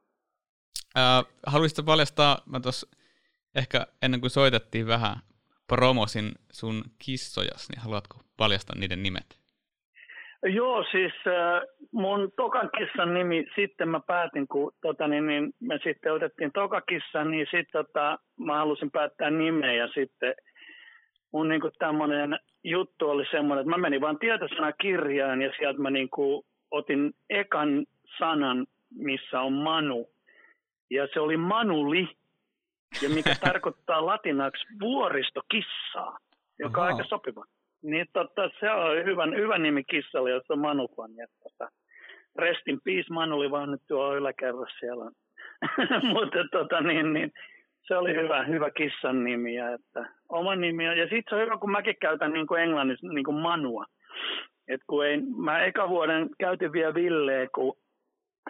Äh, 0.97 1.25
haluaisitko 1.47 1.83
paljastaa, 1.83 2.37
mä 2.45 2.59
tuossa 2.59 2.87
ehkä 3.55 3.87
ennen 4.01 4.21
kuin 4.21 4.29
soitettiin 4.29 4.87
vähän 4.87 5.15
promosin 5.67 6.31
sun 6.51 6.83
kissojas, 6.99 7.69
niin 7.69 7.81
haluatko 7.81 8.17
paljastaa 8.37 8.75
niiden 8.79 9.03
nimet? 9.03 9.42
Joo, 10.43 10.83
siis 10.91 11.13
äh, 11.27 11.61
mun 11.91 12.31
tokan 12.35 12.69
kissan 12.77 13.13
nimi, 13.13 13.45
sitten 13.55 13.89
mä 13.89 13.99
päätin, 14.07 14.47
kun 14.47 14.71
tota, 14.81 15.07
niin, 15.07 15.27
niin 15.27 15.53
me 15.59 15.79
sitten 15.83 16.13
otettiin 16.13 16.51
tokakissa, 16.51 17.23
niin 17.23 17.47
sitten 17.51 17.85
tota, 17.85 18.19
mä 18.39 18.57
halusin 18.57 18.91
päättää 18.91 19.29
nimeä 19.29 19.73
ja 19.73 19.87
sitten 19.87 20.35
mun 21.33 21.49
niin 21.49 21.61
tämmöinen 21.79 22.39
juttu 22.63 23.09
oli 23.09 23.25
semmoinen, 23.31 23.61
että 23.61 23.69
mä 23.69 23.81
menin 23.81 24.01
vaan 24.01 24.19
tietosanakirjaan 24.19 25.41
ja 25.41 25.51
sieltä 25.57 25.81
mä 25.81 25.89
niin 25.89 26.09
kuin, 26.09 26.45
otin 26.71 27.13
ekan 27.29 27.85
sanan, 28.17 28.65
missä 28.95 29.41
on 29.41 29.53
Manu. 29.53 30.09
Ja 30.89 31.07
se 31.13 31.19
oli 31.19 31.37
Manuli, 31.37 32.07
ja 33.01 33.09
mikä 33.09 33.35
tarkoittaa 33.45 34.05
latinaksi 34.05 34.65
vuoristokissaa, 34.79 36.17
joka 36.59 36.81
on 36.81 36.87
aika 36.87 37.03
sopiva. 37.03 37.45
Niin 37.83 38.05
totta, 38.13 38.49
se 38.59 38.71
on 38.71 39.05
hyvä, 39.05 39.25
hyvä 39.35 39.57
nimi 39.57 39.83
kissalle, 39.83 40.31
jos 40.31 40.43
on 40.49 40.59
Manufan. 40.59 41.11
Tota, 41.43 41.71
restin 42.35 42.79
piis 42.83 43.09
Manu 43.09 43.35
oli 43.35 43.51
vaan 43.51 43.71
nyt 43.71 43.81
tuo 43.87 44.15
yläkerrassa 44.15 44.79
siellä. 44.79 45.11
Mutta 46.13 46.39
tota, 46.51 46.81
niin, 46.81 47.13
niin, 47.13 47.31
se 47.87 47.97
oli 47.97 48.15
hyvä, 48.15 48.43
hyvä 48.43 48.71
kissan 48.71 49.23
nimi. 49.23 49.55
Ja, 49.55 49.73
että, 49.73 50.05
oma 50.29 50.55
nimi 50.55 50.85
ja 50.85 51.03
sitten 51.03 51.23
se 51.29 51.35
on 51.35 51.41
hyvä, 51.41 51.57
kun 51.57 51.71
mäkin 51.71 51.95
käytän 52.01 52.33
niin 52.33 52.47
kuin 52.47 52.61
englannissa 52.61 53.07
niin 53.07 53.25
kuin 53.25 53.37
Manua. 53.37 53.85
Et 54.67 54.81
kun 54.87 55.05
ei, 55.05 55.17
mä 55.37 55.59
eka 55.65 55.89
vuoden 55.89 56.29
käytin 56.39 56.71
vielä 56.71 56.93
Villeä, 56.93 57.47
kun 57.55 57.77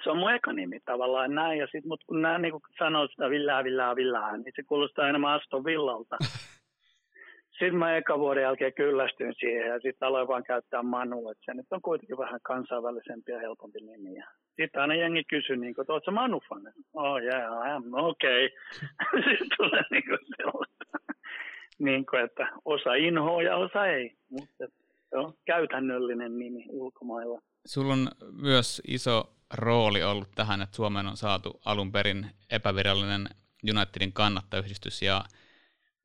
se 0.03 0.09
on 0.09 0.17
mun 0.17 0.33
eka 0.33 0.53
nimi 0.53 0.79
tavallaan 0.85 1.35
näin. 1.35 1.59
Ja 1.59 1.67
sit, 1.71 1.85
mut 1.85 2.03
kun 2.07 2.21
nämä 2.21 2.37
niin 2.37 2.53
sanoo 2.79 3.07
sitä 3.07 3.29
villää, 3.29 3.63
villää, 3.63 3.95
villää, 3.95 4.37
niin 4.37 4.53
se 4.55 4.63
kuulostaa 4.63 5.09
enemmän 5.09 5.33
Aston 5.33 5.65
Villalta. 5.65 6.17
sitten 7.59 7.75
mä 7.75 7.97
eka 7.97 8.19
vuoden 8.19 8.43
jälkeen 8.43 8.73
kyllästyin 8.73 9.33
siihen 9.39 9.67
ja 9.67 9.79
sitten 9.79 10.07
aloin 10.07 10.27
vaan 10.27 10.43
käyttää 10.43 10.83
Manu, 10.83 11.29
että 11.29 11.43
se 11.45 11.53
nyt 11.53 11.65
on 11.71 11.81
kuitenkin 11.81 12.17
vähän 12.17 12.39
kansainvälisempi 12.43 13.31
ja 13.31 13.39
helpompi 13.39 13.79
nimi. 13.79 14.21
Sitten 14.61 14.81
aina 14.81 14.95
jengi 14.95 15.23
kysyi, 15.23 15.57
niin 15.57 15.75
että 15.97 16.11
Manu 16.11 16.41
fan? 16.49 16.73
Oh 16.93 17.17
yeah, 17.17 17.67
I 17.67 17.71
am, 17.71 17.83
okei. 17.93 18.45
Okay. 18.45 19.23
sitten 19.29 19.47
tulee 19.57 19.83
niin 19.91 20.03
kuin 20.03 20.19
sellaista, 20.37 20.85
niin 21.79 22.05
kuin, 22.05 22.23
että 22.23 22.47
osa 22.65 22.93
inhoa 22.93 23.41
ja 23.41 23.55
osa 23.55 23.85
ei. 23.85 24.15
Mutta 24.29 24.67
se 25.09 25.17
on 25.17 25.33
käytännöllinen 25.45 26.39
nimi 26.39 26.65
ulkomailla. 26.69 27.41
Sulla 27.65 27.93
on 27.93 28.07
myös 28.41 28.81
iso 28.87 29.33
rooli 29.53 30.03
ollut 30.03 30.29
tähän, 30.35 30.61
että 30.61 30.75
Suomeen 30.75 31.07
on 31.07 31.17
saatu 31.17 31.61
alun 31.65 31.91
perin 31.91 32.25
epävirallinen 32.51 33.27
Unitedin 33.69 34.13
kannattajayhdistys 34.13 35.01
ja 35.01 35.23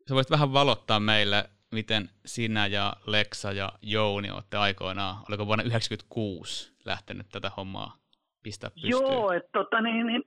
sä 0.09 0.14
voisit 0.14 0.31
vähän 0.31 0.53
valottaa 0.53 1.01
meille, 1.01 1.44
miten 1.73 2.09
sinä 2.27 2.66
ja 2.66 2.92
Leksa 3.07 3.53
ja 3.53 3.68
Jouni 3.83 4.31
olette 4.31 4.57
aikoinaan, 4.57 5.16
oliko 5.29 5.47
vuonna 5.47 5.64
1996 5.64 6.77
lähtenyt 6.85 7.27
tätä 7.33 7.51
hommaa 7.57 7.92
pistää 8.42 8.71
pystyyn? 8.71 8.90
Joo, 8.90 9.33
että 9.33 9.49
tota, 9.53 9.81
niin, 9.81 10.07
niin, 10.07 10.23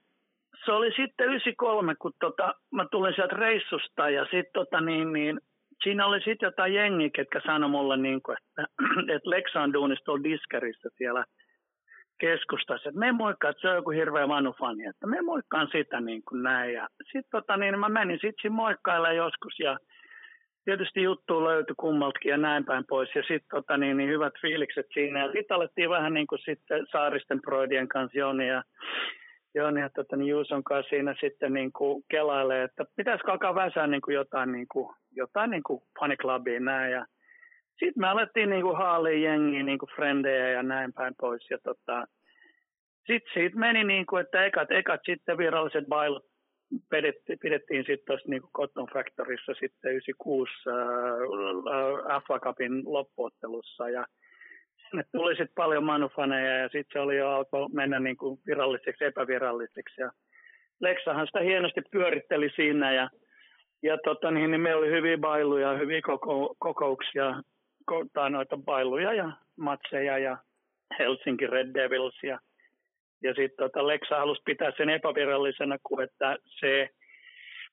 se 0.66 0.72
oli 0.72 0.88
sitten 0.88 1.26
93, 1.26 1.96
kun 1.96 2.14
tota, 2.20 2.56
mä 2.72 2.86
tulin 2.92 3.16
sieltä 3.16 3.36
reissusta 3.36 4.10
ja 4.10 4.24
sitten 4.24 4.54
tota, 4.54 4.82
niin, 4.82 5.14
niin, 5.14 5.40
siinä 5.84 6.06
oli 6.06 6.18
sitten 6.18 6.48
jotain 6.48 6.74
jengi, 6.74 7.10
ketkä 7.10 7.42
sanoi 7.46 7.70
mulle, 7.70 7.98
niin 7.98 8.22
kuin, 8.22 8.38
että, 8.38 8.64
että 9.16 9.30
Leksa 9.30 9.62
on 9.62 9.74
duunissa 9.74 10.06
tuolla 10.06 10.24
Diskerissä 10.24 10.90
siellä– 10.98 11.26
keskustassa, 12.22 12.90
että 12.90 13.00
me 13.00 13.12
moikkaa, 13.12 13.50
että 13.50 13.62
se 13.62 13.70
on 13.70 13.76
joku 13.76 13.90
hirveä 13.90 14.28
manufani, 14.28 14.86
että 14.86 15.08
me 15.08 15.22
moikkaan 15.22 15.68
sitä 15.72 16.02
niin 16.02 16.24
kuin 16.30 16.44
näin. 16.44 16.74
Ja 16.74 16.88
sitten 17.04 17.32
tota, 17.32 17.58
niin 17.58 17.80
mä 17.80 17.90
menin 17.90 18.20
sitten 18.22 18.52
moikkailla 18.52 19.12
joskus 19.12 19.60
ja 19.60 19.78
tietysti 20.66 21.04
juttu 21.04 21.44
löytyi 21.44 21.76
kummaltakin 21.78 22.30
ja 22.30 22.38
näin 22.38 22.66
päin 22.66 22.84
pois. 22.90 23.10
Ja 23.16 23.22
sitten 23.22 23.50
tota, 23.52 23.78
niin, 23.78 23.98
niin 23.98 24.10
hyvät 24.10 24.34
fiilikset 24.42 24.86
siinä. 24.94 25.20
Ja 25.26 25.32
sitten 25.32 25.56
alettiin 25.56 25.90
vähän 25.90 26.14
niin 26.14 26.28
kuin 26.28 26.40
sitten 26.40 26.88
Saaristen 26.92 27.42
Broidien 27.42 27.88
kanssa 27.88 28.20
Joni 28.20 28.48
ja, 28.48 28.64
Joni 29.56 29.82
ja 29.82 29.90
tota, 29.90 30.16
niin 30.16 30.30
Juuson 30.30 30.64
kanssa 30.64 30.90
siinä 30.90 31.16
sitten 31.20 31.54
niin 31.54 31.72
kuin 31.72 32.04
kelailee, 32.12 32.64
että 32.64 32.86
pitäisikö 32.96 33.32
alkaa 33.32 33.56
väsää 33.56 33.88
niin 33.88 34.02
kuin 34.02 34.16
jotain, 34.16 34.52
niin 34.52 34.68
kuin, 34.72 34.96
jotain 35.12 35.52
niin 35.52 35.64
kuin 35.64 35.82
funny 36.00 36.60
näin. 36.60 36.92
Ja 36.92 37.06
sitten 37.82 38.02
me 38.02 38.08
alettiin 38.08 38.50
niinku 38.50 38.74
haaliin 38.74 39.24
jengiä, 39.24 39.64
niinku 39.64 39.88
frendejä 39.96 40.50
ja 40.50 40.64
näin 40.64 40.94
päin 40.94 41.14
pois. 41.22 41.50
Ja 41.50 41.58
tota, 41.64 42.06
sitten 43.08 43.34
siitä 43.34 43.60
meni 43.60 43.84
niin 43.84 44.06
kuin, 44.06 44.22
että 44.22 44.46
ekat, 44.46 44.72
ekat 44.72 45.02
sitten 45.06 45.38
viralliset 45.38 45.86
bailut 45.90 46.26
pidettiin, 46.90 47.40
pidettiin 47.40 47.84
sitten 47.84 48.06
tuossa 48.08 48.30
niin 48.30 48.42
Cotton 48.58 48.88
Factorissa 48.94 49.54
sitten 49.54 49.92
96 49.92 50.52
äh, 50.68 52.24
FA 52.28 52.40
Cupin 52.40 52.82
loppuottelussa 52.86 53.90
ja 53.90 54.06
sinne 54.90 55.04
tuli 55.12 55.36
sitten 55.36 55.56
paljon 55.56 55.84
manufaneja 55.84 56.58
ja 56.58 56.70
sitten 56.70 56.94
se 56.94 57.00
oli 57.00 57.18
jo 57.18 57.30
alkoi 57.30 57.70
mennä 57.74 58.00
niin 58.00 58.18
kuin 58.18 58.40
viralliseksi, 58.48 59.06
epäviralliseksi 59.06 60.02
ja 60.02 60.12
Leksahan 60.80 61.28
sitä 61.28 61.40
hienosti 61.40 61.82
pyöritteli 61.92 62.50
siinä 62.56 62.94
ja, 62.94 63.10
ja 63.84 63.98
tota, 64.04 64.32
niin, 64.32 64.52
niin 64.52 64.62
meillä 64.62 64.80
oli 64.80 64.92
hyviä 64.92 65.18
bailuja, 65.18 65.78
hyviä 65.78 66.02
koko, 66.02 66.56
kokouksia 66.60 67.42
tai 68.14 68.30
noita 68.30 68.58
bailuja 68.58 69.14
ja 69.14 69.32
matseja 69.56 70.18
ja 70.18 70.38
Helsinki 71.00 71.48
Red 71.48 71.74
Devils 71.74 72.24
ja, 72.24 72.40
ja 73.24 73.34
sitten 73.34 73.58
tota 73.58 73.88
Lexa 73.88 74.20
halusi 74.20 74.42
pitää 74.46 74.72
sen 74.78 74.90
epävirallisena, 74.90 75.78
kun 75.84 76.04
että 76.04 76.38
se 76.60 76.90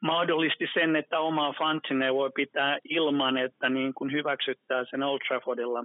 mahdollisti 0.02 0.68
sen, 0.74 0.96
että 0.96 1.20
omaa 1.20 1.52
fansineen 1.52 2.14
voi 2.14 2.30
pitää 2.34 2.78
ilman, 2.84 3.36
että 3.36 3.68
niin 3.68 3.94
kuin 3.94 4.12
hyväksyttää 4.12 4.84
sen 4.90 5.02
Old 5.02 5.20
Traffordilla. 5.28 5.84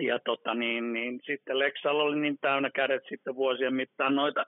Ja 0.00 0.18
tota 0.24 0.54
niin, 0.54 0.92
niin 0.92 1.20
sitten 1.26 1.58
Lexalla 1.58 2.02
oli 2.02 2.18
niin 2.18 2.38
täynnä 2.40 2.70
kädet 2.74 3.02
sitten 3.08 3.34
vuosien 3.34 3.74
mittaan 3.74 4.14
noita 4.14 4.44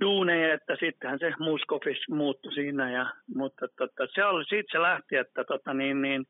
duuneja, 0.00 0.54
että 0.54 0.76
sittenhän 0.80 1.18
se 1.18 1.32
Muskofis 1.38 2.08
muuttui 2.08 2.54
siinä. 2.54 2.90
Ja, 2.92 3.06
mutta 3.34 3.68
tota, 3.78 4.06
se 4.14 4.24
oli, 4.24 4.44
siitä 4.44 4.68
se 4.72 4.82
lähti, 4.82 5.16
että 5.16 5.44
tota 5.44 5.74
niin, 5.74 6.02
niin, 6.02 6.26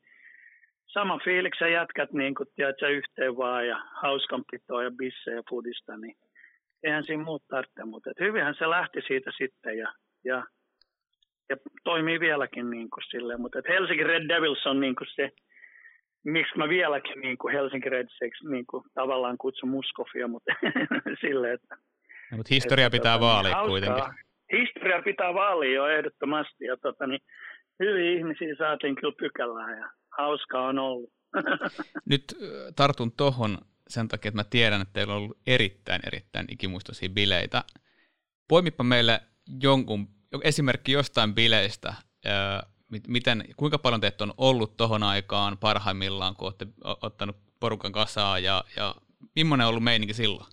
sama 0.97 1.19
fiiliksen 1.23 1.71
jätkät 1.71 2.13
niin 2.13 2.35
kuin, 2.35 2.47
tiedätkö, 2.55 2.89
yhteen 2.89 3.37
vaan 3.37 3.67
ja 3.67 3.77
hauskanpitoa 4.01 4.83
ja 4.83 4.91
bisse 4.91 5.31
ja 5.31 5.43
fudista, 5.49 5.97
niin 5.97 6.15
eihän 6.83 7.03
siinä 7.03 7.23
muut 7.23 7.43
tarvitse, 7.47 7.83
mutta 7.85 8.09
et 8.09 8.19
hyvinhän 8.19 8.55
se 8.57 8.69
lähti 8.69 8.99
siitä 9.07 9.31
sitten 9.37 9.77
ja, 9.77 9.93
ja, 10.23 10.43
ja 11.49 11.57
toimii 11.83 12.19
vieläkin 12.19 12.69
niin 12.69 12.89
kuin 12.89 13.03
silleen, 13.11 13.41
mutta 13.41 13.59
et 13.59 13.67
Helsinki 13.67 14.03
Red 14.03 14.27
Devils 14.27 14.65
on 14.65 14.79
niin 14.79 14.95
kuin 14.95 15.07
se, 15.15 15.31
miksi 16.23 16.57
mä 16.57 16.69
vieläkin 16.69 17.21
niin 17.21 17.37
kuin 17.37 17.53
Helsinki 17.53 17.89
Redseksi 17.89 18.49
niin 18.49 18.65
kuin 18.69 18.83
tavallaan 18.93 19.37
kutsun 19.37 19.69
Muskofia, 19.69 20.27
mutta 20.27 20.53
silleen, 21.25 21.53
että... 21.53 21.75
Ja, 22.31 22.37
mutta 22.37 22.53
historia 22.53 22.85
että, 22.85 22.97
pitää 22.97 23.17
tota, 23.17 23.25
vaalia 23.25 23.55
hauskaa. 23.55 23.69
kuitenkin. 23.69 24.25
Historia 24.51 25.01
pitää 25.01 25.33
vaalia 25.33 25.73
jo 25.73 25.87
ehdottomasti 25.87 26.65
ja 26.65 26.77
tota, 26.77 27.07
niin, 27.07 27.21
hyviä 27.79 28.11
ihmisiä 28.11 28.55
saatiin 28.57 28.95
kyllä 28.95 29.15
pykälään 29.19 29.77
ja 29.77 29.89
hauskaa 30.17 30.67
on 30.67 30.79
ollut. 30.79 31.09
Nyt 32.11 32.23
tartun 32.75 33.11
tohon 33.11 33.57
sen 33.87 34.07
takia, 34.07 34.29
että 34.29 34.39
mä 34.39 34.43
tiedän, 34.43 34.81
että 34.81 34.93
teillä 34.93 35.13
on 35.13 35.19
ollut 35.19 35.37
erittäin, 35.47 36.01
erittäin 36.07 36.45
ikimuistoisia 36.51 37.09
bileitä. 37.09 37.63
Poimippa 38.47 38.83
meille 38.83 39.19
jonkun, 39.61 40.07
esimerkki 40.43 40.91
jostain 40.91 41.35
bileistä, 41.35 41.93
miten, 43.07 43.43
kuinka 43.57 43.77
paljon 43.77 44.01
teitä 44.01 44.23
on 44.23 44.33
ollut 44.37 44.77
tohon 44.77 45.03
aikaan 45.03 45.57
parhaimmillaan, 45.57 46.35
kun 46.35 46.45
olette 46.45 46.65
ottanut 47.01 47.35
porukan 47.59 47.91
kasaa 47.91 48.39
ja, 48.39 48.63
ja 48.77 48.95
millainen 49.35 49.65
on 49.65 49.69
ollut 49.69 49.83
meininki 49.83 50.13
silloin? 50.13 50.45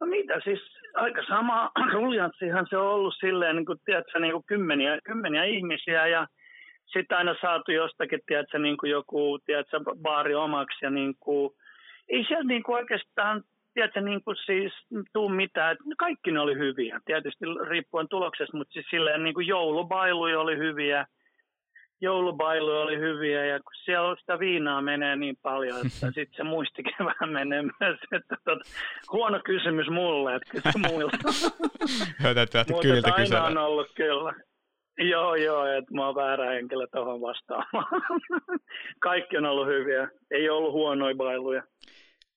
No 0.00 0.06
mitä 0.06 0.40
siis, 0.44 0.60
aika 0.94 1.22
sama 1.28 1.70
ruljanssihan 1.94 2.66
se 2.70 2.76
on 2.76 2.86
ollut 2.86 3.14
silleen, 3.20 3.56
niin 3.56 3.66
kuin, 3.66 3.78
tiedätkö, 3.84 4.18
niin 4.18 4.32
kuin 4.32 4.44
kymmeniä, 4.46 4.98
kymmeniä 5.04 5.44
ihmisiä 5.44 6.06
ja 6.06 6.26
sitten 6.92 7.18
aina 7.18 7.34
saatu 7.40 7.72
jostakin, 7.72 8.20
tiedätkö, 8.26 8.58
niin 8.58 8.76
kuin 8.76 8.90
joku, 8.90 9.38
tiedätkö, 9.46 9.80
baari 10.02 10.34
omaksi 10.34 10.84
ja 10.84 10.90
niin 10.90 11.14
kuin, 11.20 11.54
ei 12.08 12.24
siellä 12.24 12.48
niin 12.48 12.62
kuin 12.62 12.76
oikeastaan, 12.76 13.42
tiedätkö, 13.74 14.00
niin 14.00 14.24
kuin 14.24 14.36
siis 14.46 14.72
tuu 15.12 15.28
mitään. 15.28 15.76
Kaikki 15.98 16.30
ne 16.30 16.40
oli 16.40 16.54
hyviä, 16.54 17.00
tietysti 17.04 17.44
riippuen 17.68 18.08
tuloksesta, 18.08 18.56
mutta 18.56 18.72
siis 18.72 18.86
silleen 18.90 19.22
niin 19.22 19.34
kuin 19.34 19.46
joulubailuja 19.46 20.40
oli 20.40 20.56
hyviä, 20.56 21.06
joulubailuja 22.00 22.80
oli 22.80 22.98
hyviä 22.98 23.46
ja 23.46 23.60
kun 23.60 23.72
siellä 23.84 24.16
sitä 24.20 24.38
viinaa 24.38 24.82
menee 24.82 25.16
niin 25.16 25.36
paljon, 25.42 25.76
että 25.76 26.06
sitten 26.14 26.36
se 26.36 26.42
muistikin 26.42 26.94
vähän 27.10 27.32
menee 27.32 27.62
myös. 27.62 27.98
Että 28.12 28.36
tota, 28.44 28.70
huono 29.12 29.40
kysymys 29.44 29.88
mulle, 29.88 30.34
että 30.34 30.50
kysy 30.50 30.78
muilta. 30.92 31.18
Mutta 33.06 33.14
aina 33.44 33.60
on 33.60 33.66
ollut 33.66 33.88
kyllä. 33.94 34.34
Joo, 34.98 35.34
joo, 35.34 35.66
että 35.66 35.94
mä 35.94 36.06
oon 36.06 36.14
väärä 36.14 36.50
henkilö 36.50 36.86
tuohon 36.86 37.20
vastaamaan. 37.20 38.02
Kaikki 38.98 39.36
on 39.36 39.46
ollut 39.46 39.66
hyviä, 39.66 40.08
ei 40.30 40.50
ollut 40.50 40.72
huonoja 40.72 41.14
bailuja. 41.14 41.62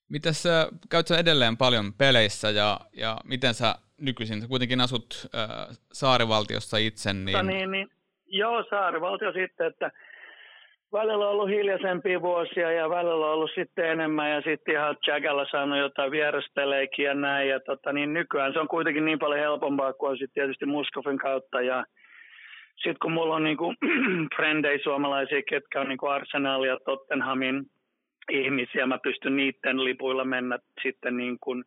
Mitäs 0.10 0.44
sä, 0.44 0.68
käyt 0.90 1.08
sä 1.08 1.18
edelleen 1.18 1.58
paljon 1.58 1.94
peleissä 1.94 2.50
ja, 2.50 2.80
ja 2.98 3.18
miten 3.26 3.54
sä 3.54 3.76
nykyisin, 4.02 4.42
sä 4.42 4.48
kuitenkin 4.48 4.82
asut 4.82 5.06
äh, 5.36 5.78
saarivaltiossa 5.94 6.78
itse, 6.78 7.14
niin... 7.14 7.48
niin, 7.48 7.72
niin 7.72 7.88
joo, 8.26 8.64
saarivaltio 8.70 9.32
sitten, 9.32 9.68
että 9.68 9.92
välillä 10.92 11.26
on 11.26 11.32
ollut 11.32 11.50
hiljaisempia 11.50 12.22
vuosia 12.22 12.72
ja 12.72 12.90
välillä 12.90 13.26
on 13.26 13.34
ollut 13.34 13.52
sitten 13.56 13.86
enemmän 13.86 14.32
ja 14.32 14.42
sitten 14.42 14.74
ihan 14.74 14.98
Jagalla 15.08 15.46
saanut 15.52 15.80
jotain 15.80 16.12
vieraspelejäkin 16.12 17.06
ja 17.06 17.14
näin. 17.14 17.50
Ja 17.50 17.60
tota, 17.60 17.94
niin 17.94 18.14
nykyään 18.14 18.54
se 18.54 18.60
on 18.60 18.68
kuitenkin 18.68 19.06
niin 19.06 19.20
paljon 19.20 19.40
helpompaa 19.40 19.94
kuin 19.94 20.10
on 20.10 20.18
sitten 20.18 20.34
tietysti 20.34 20.66
Muskofin 20.66 21.18
kautta 21.18 21.62
ja 21.62 21.84
sitten 22.84 23.00
kun 23.02 23.12
mulla 23.12 23.36
on 23.36 23.44
niinku 23.44 23.74
frendei 24.36 24.84
suomalaisia, 24.84 25.42
ketkä 25.50 25.82
on 25.82 25.90
niinku 25.90 26.08
Arsenal 26.08 26.64
ja 26.64 26.78
Tottenhamin 26.86 27.64
ihmisiä, 28.32 28.86
mä 28.86 28.98
pystyn 29.04 29.36
niiden 29.36 29.84
lipuilla 29.84 30.26
mennä 30.26 30.60
sitten 30.84 31.18
niin 31.18 31.38
kuin 31.42 31.64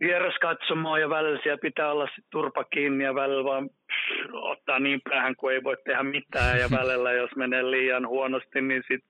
vieras 0.00 0.34
katsomaan 0.40 1.00
ja 1.00 1.08
välillä 1.10 1.40
siellä 1.42 1.58
pitää 1.62 1.92
olla 1.92 2.08
sit 2.14 2.24
turpa 2.32 2.64
kiinni 2.64 3.04
ja 3.04 3.14
välillä 3.14 3.44
vaan 3.44 3.68
pff, 3.68 4.34
ottaa 4.34 4.78
niin 4.78 5.00
päähän, 5.08 5.36
kun 5.36 5.52
ei 5.52 5.62
voi 5.62 5.76
tehdä 5.84 6.02
mitään 6.02 6.58
ja 6.60 6.68
välillä 6.80 7.12
jos 7.12 7.30
menee 7.36 7.70
liian 7.70 8.08
huonosti, 8.08 8.60
niin 8.60 8.82
sit 8.88 9.04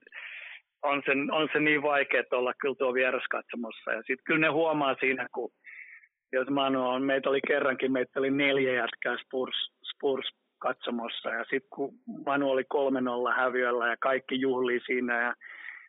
on 0.83 1.01
se, 1.05 1.11
on 1.31 1.49
se 1.53 1.59
niin 1.59 1.81
vaikea 1.81 2.23
olla 2.31 2.53
kyllä 2.61 2.75
tuo 2.75 2.93
katsomossa. 3.29 3.91
Ja 3.91 3.97
sitten 3.97 4.23
kyllä 4.23 4.39
ne 4.39 4.47
huomaa 4.47 4.95
siinä, 4.99 5.27
kun 5.33 5.51
jos 6.33 6.49
Manu 6.49 6.87
on, 6.87 7.03
meitä 7.03 7.29
oli 7.29 7.39
kerrankin, 7.47 7.91
meitä 7.91 8.19
oli 8.19 8.31
neljä 8.31 8.73
jätkää 8.73 9.17
Spurs, 9.25 9.71
Spurs 9.95 10.40
katsomossa 10.61 11.29
ja 11.29 11.43
sitten 11.43 11.69
kun 11.69 11.93
Manu 12.25 12.49
oli 12.49 12.63
3-0 12.63 13.35
häviöllä 13.35 13.87
ja 13.87 13.97
kaikki 13.99 14.41
juhlii 14.41 14.79
siinä 14.85 15.21
ja 15.21 15.33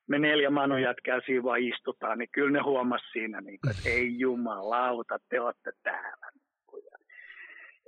me 0.07 0.19
neljä 0.19 0.51
Manu 0.51 0.77
jätkää 0.77 1.21
siinä 1.27 1.43
vaan 1.43 1.61
istutaan, 1.61 2.19
niin 2.19 2.29
kyllä 2.33 2.51
ne 2.51 2.61
huomasi 2.61 3.05
siinä, 3.13 3.41
niin 3.41 3.59
kuin, 3.61 3.71
että 3.71 3.89
ei 3.89 4.19
jumalauta, 4.19 5.19
te 5.29 5.41
olette 5.41 5.73
täällä. 5.83 6.27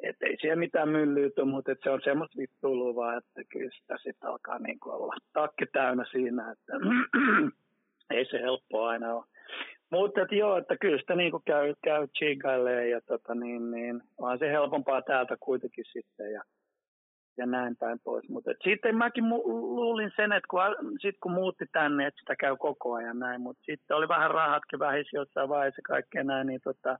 Että 0.02 0.26
ei 0.26 0.36
siellä 0.40 0.56
mitään 0.56 0.88
myllyytä, 0.88 1.44
mutta 1.44 1.72
että 1.72 1.82
se 1.84 1.90
on 1.90 2.00
semmoista 2.04 2.38
vittuilua 2.38 2.94
vaan, 2.94 3.18
että 3.18 3.42
kyllä 3.52 3.70
sitä 3.80 3.96
sitten 3.96 4.30
alkaa 4.30 4.58
niin 4.58 4.80
kuin 4.80 4.94
olla 4.94 5.14
takki 5.32 5.66
täynnä 5.66 6.04
siinä, 6.10 6.52
että 6.52 6.72
ei 8.16 8.24
se 8.24 8.38
helppoa 8.38 8.88
aina 8.88 9.14
ole. 9.14 9.24
Mutta 9.90 10.22
että 10.22 10.34
joo, 10.34 10.56
että 10.56 10.76
kyllä 10.76 10.98
sitä 10.98 11.14
niin 11.14 11.30
kuin 11.30 11.42
käy, 11.46 11.74
käy 11.82 12.88
ja 12.88 13.00
tota 13.00 13.34
niin, 13.34 13.70
niin 13.70 14.02
on 14.18 14.38
se 14.38 14.48
helpompaa 14.48 15.02
täältä 15.02 15.36
kuitenkin 15.40 15.84
sitten. 15.92 16.32
Ja 16.32 16.42
ja 17.36 17.46
näin 17.46 17.76
päin 17.76 17.98
pois. 18.04 18.28
Mutta 18.28 18.50
sitten 18.64 18.96
mäkin 18.96 19.24
mu- 19.24 19.46
luulin 19.46 20.12
sen, 20.16 20.32
että 20.32 20.48
kun, 20.50 20.60
sit 21.00 21.16
kun 21.22 21.32
muutti 21.32 21.64
tänne, 21.72 22.06
että 22.06 22.20
sitä 22.20 22.36
käy 22.36 22.56
koko 22.56 22.94
ajan 22.94 23.18
näin, 23.18 23.40
mutta 23.40 23.62
sitten 23.66 23.96
oli 23.96 24.08
vähän 24.08 24.30
rahatkin 24.30 24.78
vähis 24.78 25.12
jossain 25.12 25.48
vaiheessa 25.48 25.82
kaikkea 25.82 26.24
näin, 26.24 26.46
niin 26.46 26.60
tota, 26.64 26.98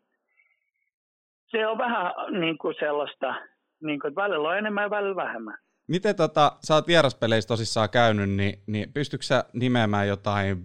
se 1.50 1.66
on 1.66 1.78
vähän 1.78 2.12
niin 2.40 2.58
kuin 2.58 2.74
sellaista, 2.78 3.34
niin 3.82 4.00
kuin, 4.00 4.08
että 4.08 4.22
välillä 4.22 4.48
on 4.48 4.58
enemmän 4.58 4.84
ja 4.84 4.90
välillä 4.90 5.16
vähemmän. 5.16 5.58
Miten 5.88 6.16
tota, 6.16 6.52
sä 6.64 6.74
oot 6.74 6.86
vieraspeleissä 6.86 7.48
tosissaan 7.48 7.90
käynyt, 7.90 8.30
niin, 8.30 8.54
niin 8.66 8.92
pystytkö 8.92 9.26
sä 9.26 9.44
nimeämään 9.52 10.08
jotain 10.08 10.56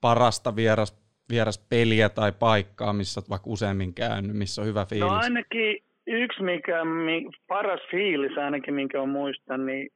parasta 0.00 0.56
vieras, 0.56 1.00
vieraspeliä 1.30 2.08
tai 2.08 2.32
paikkaa, 2.32 2.92
missä 2.92 3.20
oot 3.20 3.30
vaikka 3.30 3.50
useammin 3.50 3.94
käynyt, 3.94 4.36
missä 4.36 4.62
on 4.62 4.66
hyvä 4.66 4.84
fiilis? 4.84 5.10
No 5.10 5.16
ainakin, 5.16 5.78
yksi, 6.10 6.42
mikä 6.42 6.84
mi, 6.84 7.26
paras 7.48 7.80
fiilis 7.90 8.38
ainakin, 8.38 8.74
minkä 8.74 9.02
on 9.02 9.08
muistan, 9.08 9.66
niin 9.66 9.88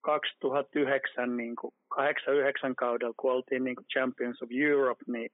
2009, 0.00 1.36
niin 1.36 1.56
kuin 1.56 1.74
89 1.88 2.76
kaudella, 2.76 3.14
kun 3.16 3.32
oltiin 3.32 3.64
niin 3.64 3.76
kuin 3.76 3.86
Champions 3.86 4.42
of 4.42 4.48
Europe, 4.52 5.04
niin 5.06 5.30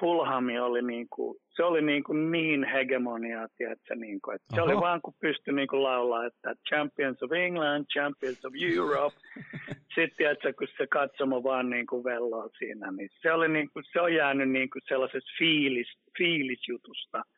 Fulhami 0.00 0.58
oli 0.58 0.82
niin 0.82 1.06
kuin, 1.10 1.38
se 1.56 1.62
oli 1.62 1.82
niin, 1.82 2.04
kuin 2.04 2.30
niin 2.30 2.64
hegemoniaa, 2.64 3.48
tiedätkö, 3.56 3.94
niin 3.94 4.20
kuin, 4.20 4.34
että 4.34 4.54
se 4.54 4.62
oli 4.62 4.76
vaan 4.76 5.00
kun 5.02 5.14
pystyi 5.20 5.54
niin 5.54 5.68
kuin 5.68 5.82
laulaa, 5.82 6.26
että 6.26 6.54
Champions 6.68 7.22
of 7.22 7.32
England, 7.32 7.84
Champions 7.92 8.44
of 8.44 8.52
Europe. 8.76 9.16
Sitten 9.94 10.16
tiedätkö, 10.16 10.52
kun 10.58 10.68
se 10.78 10.86
katsomo 10.86 11.42
vaan 11.42 11.70
niin 11.70 11.86
kuin 11.86 12.04
velloa 12.04 12.48
siinä, 12.58 12.92
niin 12.92 13.08
se, 13.22 13.32
oli 13.32 13.48
niin 13.48 13.70
kuin, 13.72 13.84
se 13.92 14.00
on 14.00 14.14
jäänyt 14.14 14.50
niin 14.50 14.70
kuin 14.70 14.82
sellaisesta 14.88 15.30
fiilis, 15.38 15.88
fiilisjutusta– 16.18 17.22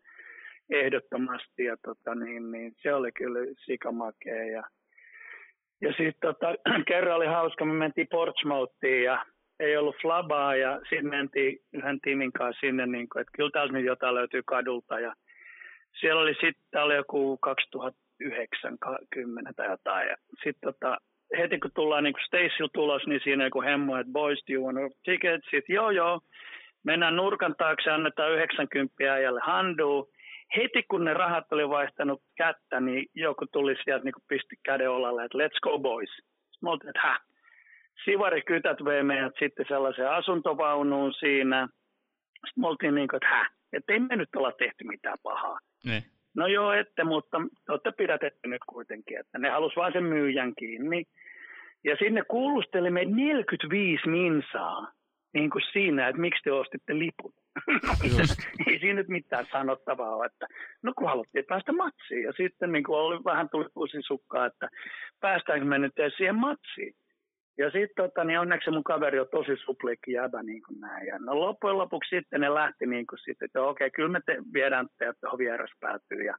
ehdottomasti 0.70 1.64
ja 1.64 1.76
tota, 1.84 2.14
niin, 2.14 2.52
niin, 2.52 2.72
se 2.82 2.94
oli 2.94 3.12
kyllä 3.12 3.38
sikamakea. 3.64 4.44
Ja, 4.44 4.62
ja 5.80 5.88
sitten 5.88 6.20
tota, 6.20 6.54
kerran 6.88 7.16
oli 7.16 7.26
hauska, 7.26 7.64
me 7.64 7.72
mentiin 7.72 8.06
Portsmouthiin 8.10 9.04
ja 9.04 9.26
ei 9.60 9.76
ollut 9.76 9.96
flabaa 10.02 10.56
ja 10.56 10.80
sitten 10.80 11.08
mentiin 11.08 11.58
yhden 11.72 12.00
tiimin 12.00 12.32
kanssa 12.32 12.60
sinne, 12.60 12.86
niin 12.86 13.08
kuin, 13.08 13.20
että 13.20 13.32
kyllä 13.36 13.50
täältä 13.50 13.72
nyt 13.72 13.84
jotain 13.84 14.14
löytyy 14.14 14.42
kadulta 14.46 15.00
ja 15.00 15.14
siellä 16.00 16.22
oli 16.22 16.34
sitten, 16.34 16.82
oli 16.82 16.94
joku 16.94 17.36
2009 17.36 18.78
10 19.10 19.54
tai 19.54 19.70
jotain 19.70 20.08
ja 20.08 20.16
sitten 20.44 20.72
tota, 20.72 20.98
heti 21.38 21.58
kun 21.58 21.70
tullaan 21.74 22.04
niin 22.04 22.14
Stacyl 22.26 22.68
tulos, 22.74 23.06
niin 23.06 23.20
siinä 23.24 23.44
joku 23.44 23.62
hemmo, 23.62 23.96
että 23.96 24.12
boys, 24.12 24.38
do 24.48 24.54
you 24.54 24.66
want 24.66 24.92
tickets? 25.04 25.44
Sitten 25.50 25.74
joo 25.74 25.90
joo, 25.90 26.20
mennään 26.84 27.16
nurkan 27.16 27.54
taakse, 27.58 27.90
annetaan 27.90 28.32
90 28.32 28.94
äijälle 29.12 29.40
handuu 29.42 30.12
heti 30.56 30.82
kun 30.82 31.04
ne 31.04 31.14
rahat 31.14 31.52
oli 31.52 31.68
vaihtanut 31.68 32.22
kättä, 32.36 32.80
niin 32.80 33.06
joku 33.14 33.46
tuli 33.46 33.76
sieltä 33.84 34.04
niin 34.04 34.14
pisti 34.28 34.56
käden 34.62 34.90
olalle, 34.90 35.24
että 35.24 35.38
let's 35.38 35.60
go 35.62 35.78
boys. 35.78 36.10
Mä 36.62 36.70
oltiin, 36.70 36.88
että 36.88 37.00
häh. 37.02 37.20
Sivarikytät 38.04 38.84
vei 38.84 39.02
meidät 39.02 39.32
sitten 39.38 39.66
sellaiseen 39.68 40.10
asuntovaunuun 40.10 41.14
siinä. 41.14 41.68
Sitten 42.32 42.60
me 42.60 42.68
oltiin 42.68 42.94
niin 42.94 43.08
kuin, 43.08 43.16
että 43.16 43.28
häh, 43.28 43.50
että 43.72 43.92
ei 43.92 44.00
me 44.00 44.16
nyt 44.16 44.28
olla 44.36 44.52
tehty 44.52 44.84
mitään 44.84 45.18
pahaa. 45.22 45.58
Ne. 45.84 46.04
No 46.36 46.46
joo, 46.46 46.72
ette, 46.72 47.04
mutta 47.04 47.38
te 47.66 47.72
olette 47.72 47.92
pidätetty 47.92 48.48
nyt 48.48 48.62
kuitenkin, 48.68 49.18
että 49.18 49.38
ne 49.38 49.50
halusi 49.50 49.76
vain 49.76 49.92
sen 49.92 50.04
myyjän 50.04 50.54
kiinni. 50.58 51.04
Ja 51.84 51.96
sinne 51.96 52.22
kuulusteli 52.28 52.90
meitä 52.90 53.12
45 53.14 54.08
minsaa 54.08 54.92
niin 55.34 55.50
kuin 55.50 55.62
siinä, 55.72 56.08
että 56.08 56.20
miksi 56.20 56.42
te 56.44 56.52
ostitte 56.52 56.98
liput. 56.98 57.34
ei 58.66 58.78
siinä 58.78 58.94
nyt 58.94 59.08
mitään 59.08 59.46
sanottavaa 59.52 60.16
ole, 60.16 60.26
että 60.26 60.46
no 60.82 60.92
kun 60.98 61.08
haluttiin 61.08 61.44
päästä 61.48 61.72
matsiin. 61.72 62.22
Ja 62.22 62.32
sitten 62.36 62.72
niin 62.72 62.84
kuin 62.84 62.98
oli, 62.98 63.24
vähän 63.24 63.48
tuli 63.48 64.02
sukkaa, 64.06 64.46
että 64.46 64.68
päästäänkö 65.20 65.64
me 65.64 65.78
nyt 65.78 65.92
siihen 66.16 66.36
matsiin. 66.36 66.94
Ja 67.58 67.70
sitten 67.70 68.04
tota, 68.04 68.24
niin 68.24 68.40
onneksi 68.40 68.70
mun 68.70 68.84
kaveri 68.84 69.20
on 69.20 69.26
tosi 69.30 69.56
suplikki 69.56 70.12
jäbä 70.12 70.42
niin 70.42 70.62
kuin 70.62 70.80
näin. 70.80 71.06
Ja 71.06 71.18
no 71.18 71.40
loppujen 71.40 71.78
lopuksi 71.78 72.16
sitten 72.16 72.40
ne 72.40 72.54
lähti 72.54 72.86
niin 72.86 73.06
kuin 73.06 73.18
sitten, 73.18 73.46
että 73.46 73.62
okei, 73.62 73.90
kyllä 73.90 74.08
me 74.08 74.20
te, 74.26 74.36
viedään 74.52 74.86
teidät 74.98 75.16
tuohon 75.20 75.38
vieraspäätyyn. 75.38 76.26
Ja 76.26 76.36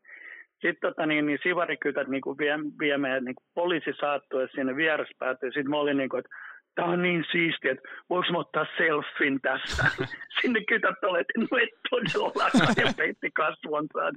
sitten 0.61 0.89
tota, 0.89 1.05
niin, 1.05 1.25
niin 1.25 1.39
sivarikytät 1.43 2.07
niin 2.07 2.21
kuin 2.21 2.37
vie, 2.37 2.55
vie 2.79 2.97
meidät, 2.97 3.23
niin 3.23 3.35
kuin 3.35 3.45
poliisi 3.53 3.93
saattui 3.99 4.47
sinne 4.55 4.75
vieraspäätyyn. 4.75 5.53
Sitten 5.53 5.69
mä 5.69 5.77
olin 5.77 5.97
niin 5.97 6.09
kuin, 6.09 6.19
että 6.19 6.35
tämä 6.75 6.87
on 6.87 7.01
niin 7.01 7.25
siistiä, 7.31 7.71
että 7.71 7.89
voiko 8.09 8.31
mä 8.31 8.37
ottaa 8.37 8.65
selfin 8.77 9.41
tästä. 9.41 9.83
Sinne 10.41 10.63
kytät 10.67 11.03
olet, 11.03 11.27
no 11.37 11.57
et 11.57 11.69
todellakaan, 11.89 12.75
ja 12.77 12.93
peitti 12.97 13.31
kasvonsa. 13.31 14.11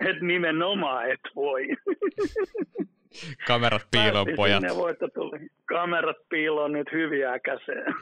Et 0.00 0.20
nimenomaan 0.20 1.10
et 1.10 1.20
voi. 1.34 1.66
Kamerat 3.46 3.82
piiloon, 3.90 4.26
pojat. 4.36 4.62
tuli. 5.14 5.48
Kamerat 5.64 6.16
piiloon 6.28 6.72
nyt 6.72 6.92
hyviä 6.92 7.38
käseen. 7.38 7.94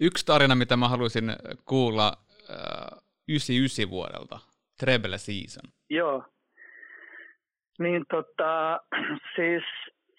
Yksi 0.00 0.26
tarina, 0.26 0.54
mitä 0.54 0.76
mä 0.76 0.88
haluaisin 0.88 1.32
kuulla 1.64 2.12
äh, 2.50 2.98
99 3.28 3.90
vuodelta, 3.90 4.38
Treble 4.80 5.18
Season. 5.18 5.72
Joo. 5.90 6.24
Niin 7.78 8.04
tota, 8.10 8.80
siis, 9.36 9.64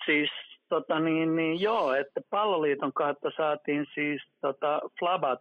siis 0.05 0.29
tota 0.69 0.99
niin, 0.99 1.36
niin 1.36 1.62
joo, 1.62 1.93
että 1.93 2.21
palloliiton 2.29 2.93
kautta 2.93 3.32
saatiin 3.38 3.86
siis 3.93 4.21
tota, 4.41 4.82
flabat 4.99 5.39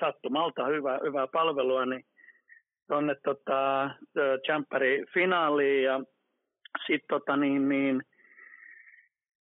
sattumalta 0.00 0.66
hyvää, 0.66 0.98
hyvää 1.04 1.26
palvelua, 1.26 1.86
niin 1.86 2.04
tuonne 2.88 3.16
tota, 3.24 3.90
Champerin 4.46 5.06
finaaliin 5.14 5.84
ja 5.84 6.00
sitten 6.86 7.08
tota 7.08 7.36
niin, 7.36 7.68
niin, 7.68 8.02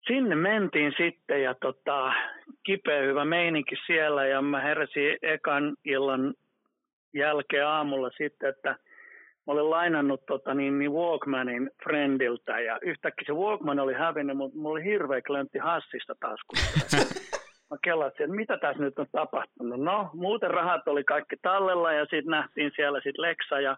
sinne 0.06 0.35
mentiin 0.35 0.92
sitten 0.96 1.42
ja 1.42 1.54
tota, 1.54 2.12
kipeä 2.62 3.02
hyvä 3.02 3.24
meininki 3.24 3.76
siellä 3.87 4.26
ja 4.26 4.42
mä 4.42 4.61
heräsin 4.61 5.16
ekan 5.22 5.76
illan 5.85 6.35
jälkeen 7.14 7.66
aamulla 7.66 8.11
sitten, 8.16 8.48
että 8.48 8.76
mä 9.46 9.52
olin 9.52 9.70
lainannut 9.70 10.26
tota, 10.26 10.55
niin, 10.55 10.78
niin 10.78 10.92
Walkmanin 10.92 11.70
friendiltä 11.85 12.61
ja 12.61 12.78
yhtäkkiä 12.83 13.26
se 13.26 13.33
Walkman 13.33 13.81
oli 13.81 13.94
hävinnyt, 13.94 14.37
mutta 14.37 14.59
mulla 14.59 14.72
oli 14.72 14.85
hirveä 14.85 15.22
klöntti 15.22 15.59
hassista 15.59 16.14
taskussa. 16.20 16.96
mä 17.70 17.76
kelasin, 17.85 18.22
että 18.22 18.37
mitä 18.37 18.59
tässä 18.59 18.83
nyt 18.83 18.98
on 18.98 19.07
tapahtunut. 19.12 19.81
No, 19.81 20.11
muuten 20.14 20.50
rahat 20.50 20.88
oli 20.88 21.05
kaikki 21.05 21.37
tallella 21.42 21.92
ja 21.92 22.02
sitten 22.02 22.31
nähtiin 22.31 22.72
siellä 22.76 23.00
sitten 23.00 23.22
Leksa 23.22 23.61
ja 23.61 23.76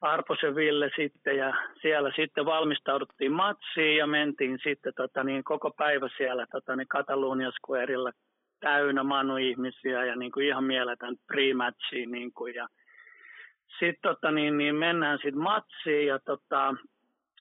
Arposen 0.00 0.54
Ville 0.54 0.90
sitten 0.96 1.36
ja 1.36 1.54
siellä 1.82 2.12
sitten 2.16 2.44
valmistauduttiin 2.44 3.32
matsiin 3.32 3.96
ja 3.96 4.06
mentiin 4.06 4.58
sitten 4.62 4.92
tota 4.96 5.24
niin, 5.24 5.44
koko 5.44 5.70
päivä 5.70 6.08
siellä 6.16 6.46
tota 6.52 6.76
niin, 6.76 6.88
Catalunya 6.88 7.50
Squareilla 7.50 8.10
täynnä 8.60 9.02
manu-ihmisiä 9.02 10.04
ja 10.04 10.16
niin 10.16 10.32
kuin 10.32 10.46
ihan 10.46 10.64
mieletön 10.64 11.16
pre-matchiin 11.32 12.10
niin 12.10 12.32
kuin, 12.32 12.54
ja 12.54 12.68
sitten 13.78 14.02
tota 14.02 14.30
niin, 14.30 14.58
niin 14.58 14.74
mennään 14.74 15.18
sitten 15.18 15.42
matsiin 15.42 16.06
ja 16.06 16.18
tota, 16.18 16.74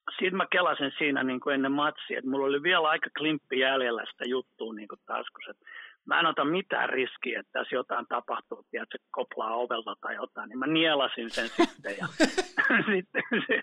sitten 0.10 0.38
mä 0.38 0.46
kelasin 0.52 0.92
siinä 0.98 1.24
niin 1.24 1.40
kuin 1.40 1.54
ennen 1.54 1.72
matsia, 1.72 2.18
että 2.18 2.30
mulla 2.30 2.46
oli 2.46 2.64
vielä 2.64 2.90
aika 2.90 3.10
klimppi 3.18 3.60
jäljellä 3.60 4.04
sitä 4.12 4.26
juttua 4.30 4.74
niin 4.74 4.88
kuin 4.88 5.00
taskussa. 5.06 5.52
Mä 6.06 6.20
en 6.20 6.26
ota 6.26 6.46
mitään 6.46 6.90
riskiä, 6.90 7.40
että 7.40 7.60
tässä 7.60 7.76
jotain 7.76 8.06
tapahtuu, 8.10 8.66
se 8.92 9.04
koplaa 9.12 9.56
ovelta 9.56 9.96
tai 10.02 10.16
jotain, 10.16 10.50
niin 10.50 10.60
mä 10.60 10.68
nielasin 10.68 11.30
sen 11.30 11.48
sitten. 11.58 11.96
Ja 11.98 12.08
sitten 12.92 13.24
se, 13.48 13.62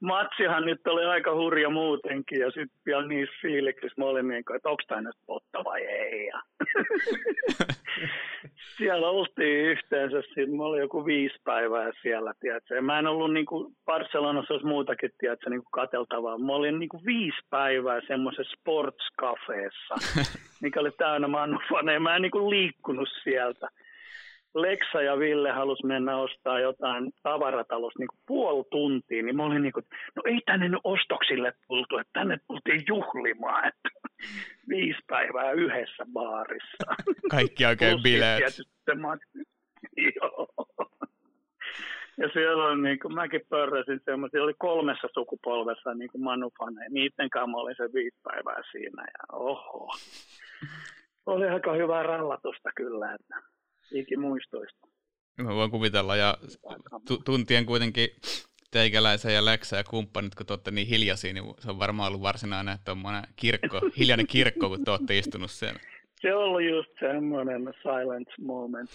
matsihan 0.00 0.66
nyt 0.66 0.86
oli 0.86 1.04
aika 1.04 1.34
hurja 1.34 1.70
muutenkin 1.70 2.40
ja 2.40 2.50
sitten 2.50 2.80
vielä 2.86 3.06
niissä 3.06 3.34
fiiliksissä 3.42 4.00
kuin, 4.46 4.56
että 4.56 4.68
onko 4.68 4.82
tämä 4.88 5.00
nyt 5.00 5.16
totta 5.26 5.64
vai 5.64 5.82
ei. 5.82 6.26
Ja 6.26 6.42
siellä 8.76 9.10
oltiin 9.10 9.64
yhteensä, 9.64 10.22
sitten 10.22 10.56
mä 10.56 10.62
olin 10.62 10.80
joku 10.80 11.06
viisi 11.06 11.36
päivää 11.44 11.90
siellä, 12.02 12.32
tiedätkö. 12.40 12.82
Mä 12.82 12.98
en 12.98 13.06
ollut 13.06 13.32
niin 13.32 13.46
kuin 13.46 13.74
Barcelonassa 13.84 14.54
olisi 14.54 14.66
muutakin, 14.66 15.10
tiedätkö, 15.18 15.50
niin 15.50 15.62
kuin 15.62 15.72
kateltavaa. 15.82 16.38
Mä 16.38 16.52
olin 16.52 16.78
niin 16.78 16.88
kuin 16.88 17.04
viisi 17.06 17.38
päivää 17.50 18.00
semmoisessa 18.06 18.56
sportskafeessa, 18.60 19.94
mikä 20.62 20.80
oli 20.80 20.90
täynnä 20.90 21.28
mannufaneja. 21.28 22.00
Mä 22.00 22.16
en 22.16 22.22
niin 22.22 22.32
kuin 22.32 22.50
liikkunut 22.50 23.08
sieltä. 23.22 23.68
Leksa 24.54 25.02
ja 25.02 25.18
Ville 25.18 25.50
halus 25.50 25.84
mennä 25.84 26.16
ostaa 26.16 26.60
jotain 26.60 27.12
tavaratalosta 27.22 27.98
niin 27.98 28.08
puoli 28.26 28.64
tuntia, 28.70 29.22
niin 29.22 29.36
mä 29.36 29.44
olin 29.44 29.62
niin 29.62 29.72
kuin, 29.72 29.86
no 30.16 30.22
ei 30.26 30.40
tänne 30.46 30.68
nyt 30.68 30.80
ostoksille 30.84 31.52
tultu, 31.68 31.98
että 31.98 32.10
tänne 32.12 32.38
tultiin 32.46 32.82
juhlimaan, 32.88 33.68
että 33.68 33.88
viisi 34.68 35.00
päivää 35.06 35.52
yhdessä 35.52 36.06
baarissa. 36.12 36.94
Kaikki 37.30 37.66
oikein 37.66 38.02
bileet. 38.02 38.42
Joo. 39.96 40.48
Ja 42.18 42.28
siellä 42.32 42.64
on, 42.64 42.82
niin 42.82 42.98
kuin 42.98 43.14
mäkin 43.14 43.40
pörräsin 43.48 44.00
semmoisia, 44.04 44.42
oli 44.42 44.54
kolmessa 44.58 45.08
sukupolvessa 45.14 45.94
niin 45.94 46.10
kuin 46.10 46.24
manufaneja. 46.24 46.90
Niiden 46.90 47.30
kanssa 47.30 47.46
mä 47.46 47.56
olin 47.56 47.76
se 47.76 47.92
viisi 47.94 48.16
päivää 48.22 48.62
siinä 48.72 49.02
ja 49.02 49.36
oho. 49.36 49.88
Oli 51.26 51.48
aika 51.48 51.72
hyvää 51.74 52.02
rallatusta 52.02 52.70
kyllä, 52.76 53.14
että 53.14 53.42
ikimuistoista. 53.90 54.86
Mä 55.38 55.54
voin 55.54 55.70
kuvitella, 55.70 56.16
ja 56.16 56.38
tuntien 57.24 57.66
kuitenkin 57.66 58.08
teikäläisen 58.70 59.34
ja 59.34 59.44
Läksä 59.44 59.76
ja 59.76 59.84
kumppanit, 59.84 60.34
kun 60.34 60.46
te 60.46 60.52
olette 60.52 60.70
niin 60.70 60.86
hiljaisia, 60.86 61.32
niin 61.32 61.44
se 61.58 61.70
on 61.70 61.78
varmaan 61.78 62.08
ollut 62.08 62.22
varsinainen 62.22 62.78
kirkko, 63.36 63.80
hiljainen 63.98 64.26
kirkko, 64.26 64.68
kun 64.68 64.84
te 64.84 64.90
olette 64.90 65.18
istunut 65.18 65.50
siellä. 65.50 65.80
Se 66.20 66.34
on 66.34 66.44
ollut 66.44 66.62
just 66.62 66.90
semmoinen 67.00 67.62
silent 67.82 68.28
moment. 68.40 68.90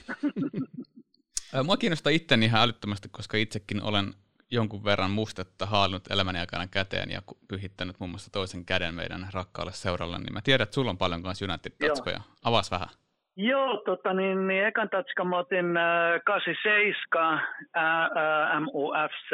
Mua 1.63 1.77
kiinnostaa 1.77 2.11
itteni 2.11 2.45
ihan 2.45 2.61
älyttömästi, 2.61 3.09
koska 3.11 3.37
itsekin 3.37 3.81
olen 3.81 4.13
jonkun 4.51 4.83
verran 4.83 5.11
mustetta 5.11 5.65
haalinut 5.65 6.11
elämäni 6.11 6.39
aikana 6.39 6.67
käteen 6.67 7.11
ja 7.11 7.21
pyhittänyt 7.47 7.99
muun 7.99 8.09
muassa 8.09 8.31
toisen 8.31 8.65
käden 8.65 8.95
meidän 8.95 9.27
rakkaalle 9.33 9.71
seuralle, 9.71 10.17
niin 10.17 10.33
mä 10.33 10.41
tiedän, 10.43 10.63
että 10.63 10.73
sulla 10.73 10.91
on 10.91 10.97
paljon 10.97 11.23
kanssa 11.23 11.45
United-tatskoja. 11.45 12.19
Avas 12.43 12.71
vähän. 12.71 12.87
Joo, 13.35 13.81
tota 13.85 14.13
niin, 14.13 14.47
niin 14.47 14.65
ekan 14.65 14.89
tatska 14.89 15.23
mä 15.23 15.37
otin 15.37 15.77
äh, 15.77 16.21
87 16.25 17.41
ää, 17.73 18.03
äh, 18.03 18.61
MUFC, 18.61 19.31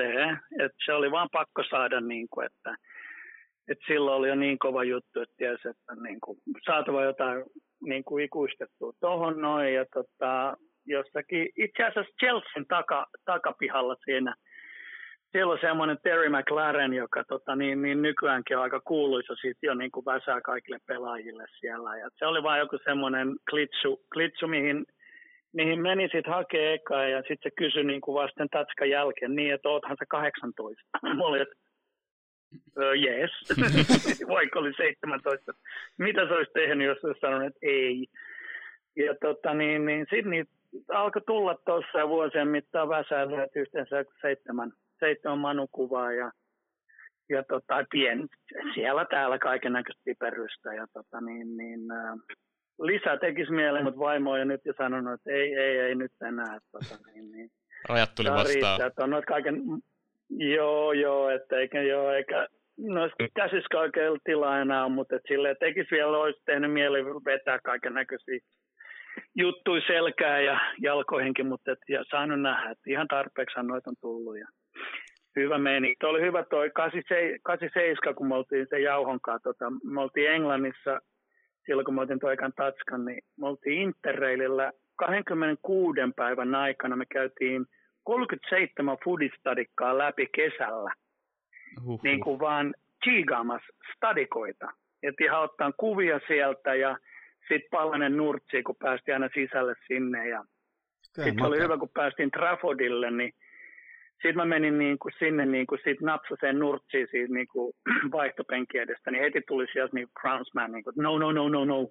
että 0.60 0.78
se 0.86 0.94
oli 0.94 1.12
vaan 1.12 1.30
pakko 1.32 1.64
saada 1.70 2.02
niin 2.02 2.28
kuin, 2.30 2.46
että 2.46 2.76
että 3.68 3.84
silloin 3.88 4.18
oli 4.18 4.30
jo 4.30 4.36
niin 4.36 4.60
kova 4.60 4.84
juttu, 4.84 5.22
että 5.22 5.36
tiesi, 5.38 5.68
että 5.68 5.96
niin 6.04 6.20
kuin, 6.20 6.38
saatava 6.66 7.04
jotain 7.04 7.44
niin 7.82 8.04
kuin 8.04 8.24
ikuistettua 8.24 8.94
tuohon 9.00 9.42
noin. 9.42 9.74
Ja 9.74 9.86
tota, 9.94 10.58
jossakin, 10.86 11.50
itse 11.58 11.84
asiassa 11.84 12.14
Chelsean 12.20 12.66
taka, 12.70 13.08
takapihalla 13.26 13.96
siinä– 14.06 14.36
siellä 15.34 15.54
on 15.54 15.60
semmoinen 15.62 15.98
Terry 16.04 16.30
McLaren, 16.30 16.94
joka 16.94 17.24
tota, 17.24 17.56
niin, 17.56 17.82
niin 17.82 18.02
nykyäänkin 18.02 18.58
on 18.58 18.64
aika 18.64 18.80
kuuluisa 18.80 19.36
siitä 19.36 19.60
jo 19.62 19.74
niin 19.74 19.92
kuin 19.92 20.06
väsää 20.06 20.42
kaikille 20.42 20.80
pelaajille 20.88 21.46
siellä. 21.60 21.98
Ja 21.98 22.10
se 22.16 22.26
oli 22.26 22.44
vain 22.44 22.60
joku 22.60 22.78
semmoinen 22.84 23.36
klitsu, 23.50 24.06
klitsu 24.14 24.48
mihin, 24.48 24.86
mihin 25.54 25.82
meni 25.82 26.04
sitten 26.04 26.34
hakee 26.34 26.74
eka 26.74 27.04
ja 27.04 27.18
sitten 27.18 27.44
se 27.44 27.50
kysyi 27.58 27.84
niin 27.84 28.02
kuin 28.02 28.16
vasten 28.16 28.50
tatskan 28.50 28.90
jälkeen 28.90 29.36
niin, 29.36 29.54
että 29.54 29.70
oothan 29.70 29.98
sä 30.00 30.06
18. 30.10 30.84
Mä 31.18 31.24
olin, 31.24 31.42
että 31.42 31.56
jees, 32.96 33.32
vaikka 34.36 34.60
oli 34.60 34.74
17. 34.74 35.54
Mitä 35.98 36.28
se 36.28 36.34
olisi 36.34 36.52
tehnyt, 36.52 36.88
jos 36.88 37.04
olisi 37.04 37.20
sanonut, 37.20 37.48
että 37.48 37.60
ei. 37.62 38.06
Ja 38.96 39.16
tota, 39.22 39.54
niin, 39.54 39.86
niin 39.86 40.06
sitten 40.10 40.30
niitä 40.30 40.52
alkoi 40.90 41.22
tulla 41.22 41.56
tuossa 41.66 42.10
vuosien 42.10 42.48
mittaan 42.48 42.90
väsäilyä 42.90 43.48
yhteensä 43.56 44.06
seitsemän 44.22 44.72
seitsemän 45.00 45.40
manukuvaa 45.40 46.12
ja, 46.12 46.32
ja 47.30 47.44
tota, 47.44 47.86
pien, 47.92 48.28
siellä 48.74 49.06
täällä 49.06 49.40
kaiken 49.40 49.74
näköistä 49.74 50.02
piperystä. 50.06 50.74
Ja 50.74 50.88
tota, 50.94 51.22
niin, 51.22 51.58
niin, 51.58 51.92
ä, 51.92 52.18
lisää 52.82 53.18
tekisi 53.18 53.52
mieleen, 53.52 53.84
mutta 53.84 54.00
vaimo 54.00 54.32
on 54.32 54.40
jo 54.40 54.46
nyt 54.46 54.62
jo 54.66 54.74
sanonut, 54.78 55.14
että 55.14 55.32
ei, 55.32 55.56
ei, 55.56 55.80
ei 55.80 55.96
nyt 55.96 56.12
enää. 56.28 56.60
Tota, 56.72 56.98
niin, 57.14 57.32
niin. 57.32 57.50
Rajat 57.90 58.16
tuli 58.16 58.30
vastaan. 58.30 58.54
Riittää, 58.54 58.88
että 58.88 59.04
on 59.04 59.24
kaiken, 59.28 59.62
joo, 60.30 60.94
joo, 60.94 61.30
että 61.30 61.56
eikä, 61.56 61.82
joo, 61.82 62.12
eikä 62.12 62.48
noissa 62.78 63.16
käsissä 63.36 63.80
oikein 63.80 64.20
tilaa 64.24 64.62
enää, 64.62 64.90
mutta 64.90 65.16
et 65.16 65.22
silleen 65.28 65.56
tekisi 65.60 65.92
vielä, 65.92 66.18
olisi 66.18 66.42
tehnyt 66.46 66.74
mieli 66.74 67.06
vetää 67.06 67.60
kaiken 67.64 67.94
näköisiä 67.94 68.40
juttui 69.36 69.82
selkää 69.88 70.42
ja 70.42 70.60
jalkoihinkin, 70.82 71.48
mutta 71.48 71.72
et, 71.72 71.80
ja 71.90 72.04
saanut 72.12 72.42
nähdä, 72.42 72.70
että 72.70 72.90
ihan 72.90 73.08
tarpeeksi 73.08 73.60
noita 73.64 73.90
on 73.90 73.96
tullut. 74.02 74.38
Ja 74.38 74.48
hyvä 75.42 75.58
meni. 75.58 75.96
Tuo 76.00 76.10
oli 76.10 76.22
hyvä 76.22 76.44
toi 76.44 76.72
87, 76.74 78.16
kun 78.16 78.28
me 78.28 78.36
oltiin 78.36 78.68
se 78.70 78.80
jauhonkaan. 78.80 79.40
Tota, 79.44 79.66
me 79.84 80.02
oltiin 80.02 80.32
Englannissa 80.32 81.00
silloin, 81.66 81.86
kun 81.86 81.96
me 81.96 82.02
oltiin 82.02 82.20
toikan 82.20 82.54
Tatskan, 82.56 83.06
niin 83.06 83.22
me 83.38 83.48
oltiin 83.48 83.82
Interrailillä 83.82 84.72
26 84.96 86.00
päivän 86.16 86.56
aikana. 86.56 86.96
Me 86.96 87.06
käytiin 87.06 87.66
37 88.04 88.98
foodistadikkaa 89.04 89.98
läpi 89.98 90.28
kesällä. 90.36 90.94
Uhuh. 91.82 92.00
Niin 92.04 92.20
kuin 92.20 92.40
vaan 92.40 92.74
chiigaamassa 93.04 93.74
stadikoita. 93.96 94.68
Että 95.04 95.24
ihan 95.24 95.44
ottaa 95.44 95.72
kuvia 95.72 96.20
sieltä 96.28 96.76
ja 96.76 96.98
sitten 97.40 97.70
palanen 97.72 98.18
nurtsi, 98.18 98.64
kun 98.64 98.76
päästiin 98.80 99.16
aina 99.16 99.30
sisälle 99.34 99.74
sinne. 99.88 100.30
Ja 100.30 100.44
sitten 101.24 101.46
oli 101.46 101.60
hyvä, 101.60 101.78
kun 101.78 101.90
päästiin 101.94 102.32
Traffordille, 102.32 103.12
niin 103.12 103.34
sitten 104.14 104.36
mä 104.36 104.46
menin 104.46 104.78
niin 104.78 105.00
kuin 105.00 105.14
sinne 105.20 105.46
niin 105.46 105.68
kuin 105.68 105.82
sit 105.84 106.02
napsaseen 106.02 106.60
nurtsiin 106.60 107.08
siitä 107.12 107.34
niin 107.38 107.48
kuin 107.48 107.74
vaihtopenki 108.12 108.78
edestä, 108.78 109.12
niin 109.12 109.24
heti 109.24 109.42
tuli 109.48 109.66
sieltä 109.74 109.96
niin 109.96 110.08
Crownsman, 110.22 110.72
niin 110.72 110.84
kuin, 110.84 110.94
no, 110.98 111.18
no, 111.18 111.32
no, 111.32 111.50
no, 111.50 111.66
no. 111.66 111.88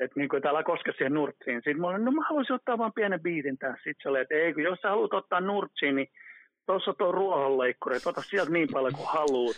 Että 0.00 0.20
niin 0.20 0.28
kuin, 0.28 0.38
että 0.38 0.50
älä 0.50 0.62
koske 0.62 0.92
siihen 0.92 1.14
nurtsiin. 1.14 1.56
Sitten 1.56 1.80
mä 1.80 1.88
olin, 1.88 2.04
no 2.04 2.10
mä 2.10 2.22
haluaisin 2.28 2.54
ottaa 2.54 2.78
vaan 2.78 2.92
pienen 2.92 3.22
biitin 3.22 3.58
tässä. 3.58 3.76
Sitten 3.84 4.02
se 4.02 4.08
oli, 4.08 4.20
että 4.20 4.34
ei, 4.34 4.54
kun 4.54 4.62
jos 4.62 4.78
sä 4.78 4.88
haluat 4.88 5.14
ottaa 5.14 5.40
nurtsiin, 5.40 5.96
niin 5.96 6.08
tuossa 6.66 6.94
tuo 6.98 7.12
ruohonleikkuri, 7.12 7.96
että 7.96 8.08
ota 8.08 8.22
sieltä 8.22 8.52
niin 8.52 8.68
paljon 8.72 8.92
kuin 8.92 9.08
haluat. 9.08 9.56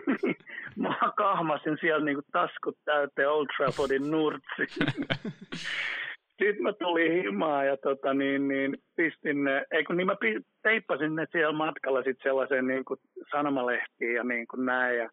mä 0.76 0.98
kahmasin 1.16 1.78
siellä 1.80 2.04
niin 2.04 2.16
kuin 2.16 2.26
taskut 2.32 2.78
täyteen 2.84 3.30
Old 3.30 3.46
Traffordin 3.56 4.10
nurtsi. 4.10 4.62
Sitten 6.42 6.62
mä 6.62 6.72
tulin 6.72 7.12
himaan 7.12 7.66
ja 7.66 7.76
tota, 7.76 8.14
niin, 8.14 8.48
niin, 8.48 8.78
pistin 8.96 9.44
ne, 9.44 9.64
ei 9.70 9.84
kun 9.84 9.96
niin 9.96 10.06
mä 10.06 10.16
teippasin 10.62 11.14
ne 11.14 11.26
siellä 11.32 11.52
matkalla 11.52 12.02
sit 12.02 12.16
sellaiseen 12.22 12.66
niin 12.66 12.84
kuin 12.84 13.00
sanomalehtiin 13.30 14.14
ja 14.14 14.24
niin 14.24 14.46
kuin 14.46 14.66
näin. 14.66 14.98
Ja 14.98 15.10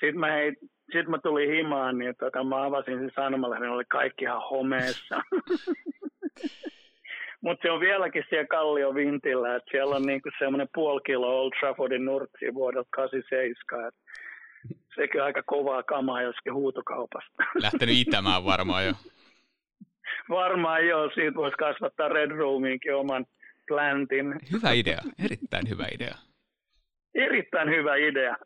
sitten 0.00 0.20
mä, 0.20 0.26
hei, 0.32 0.52
sit 0.92 1.08
mä 1.08 1.18
tulin 1.18 1.50
himaan, 1.50 1.98
niin 1.98 2.14
tota, 2.18 2.44
mä 2.44 2.64
avasin 2.64 2.98
sen 2.98 3.10
sanomalehden, 3.14 3.70
oli 3.70 3.84
kaikki 3.88 4.24
ihan 4.24 4.42
homeessa. 4.50 5.22
Mutta 7.44 7.62
se 7.62 7.70
on 7.70 7.80
vieläkin 7.80 8.24
siellä 8.28 8.46
Kallio 8.46 8.94
Vintillä, 8.94 9.56
että 9.56 9.70
siellä 9.70 9.96
on 9.96 10.02
niinku 10.02 10.30
semmoinen 10.38 10.68
puoli 10.74 11.00
kilo 11.06 11.40
Old 11.40 11.52
Traffordin 11.60 12.04
nurtsi 12.04 12.54
vuodelta 12.54 12.88
87. 12.90 13.92
sekin 14.94 15.20
on 15.20 15.26
aika 15.26 15.42
kovaa 15.46 15.82
kamaa 15.82 16.22
joskin 16.22 16.54
huutokaupasta. 16.54 17.44
Lähtenyt 17.62 17.94
itämään 17.98 18.44
varmaan 18.44 18.86
jo. 18.86 18.92
varmaan 20.28 20.86
joo, 20.86 21.10
siitä 21.14 21.34
voisi 21.34 21.56
kasvattaa 21.56 22.08
Red 22.08 22.30
Roomiinkin 22.30 22.94
oman 22.94 23.26
plantin. 23.68 24.34
Hyvä 24.52 24.72
idea, 24.72 24.98
erittäin 25.24 25.68
hyvä 25.68 25.86
idea. 25.94 26.14
Erittäin 27.14 27.70
hyvä 27.70 27.96
idea. 27.96 28.36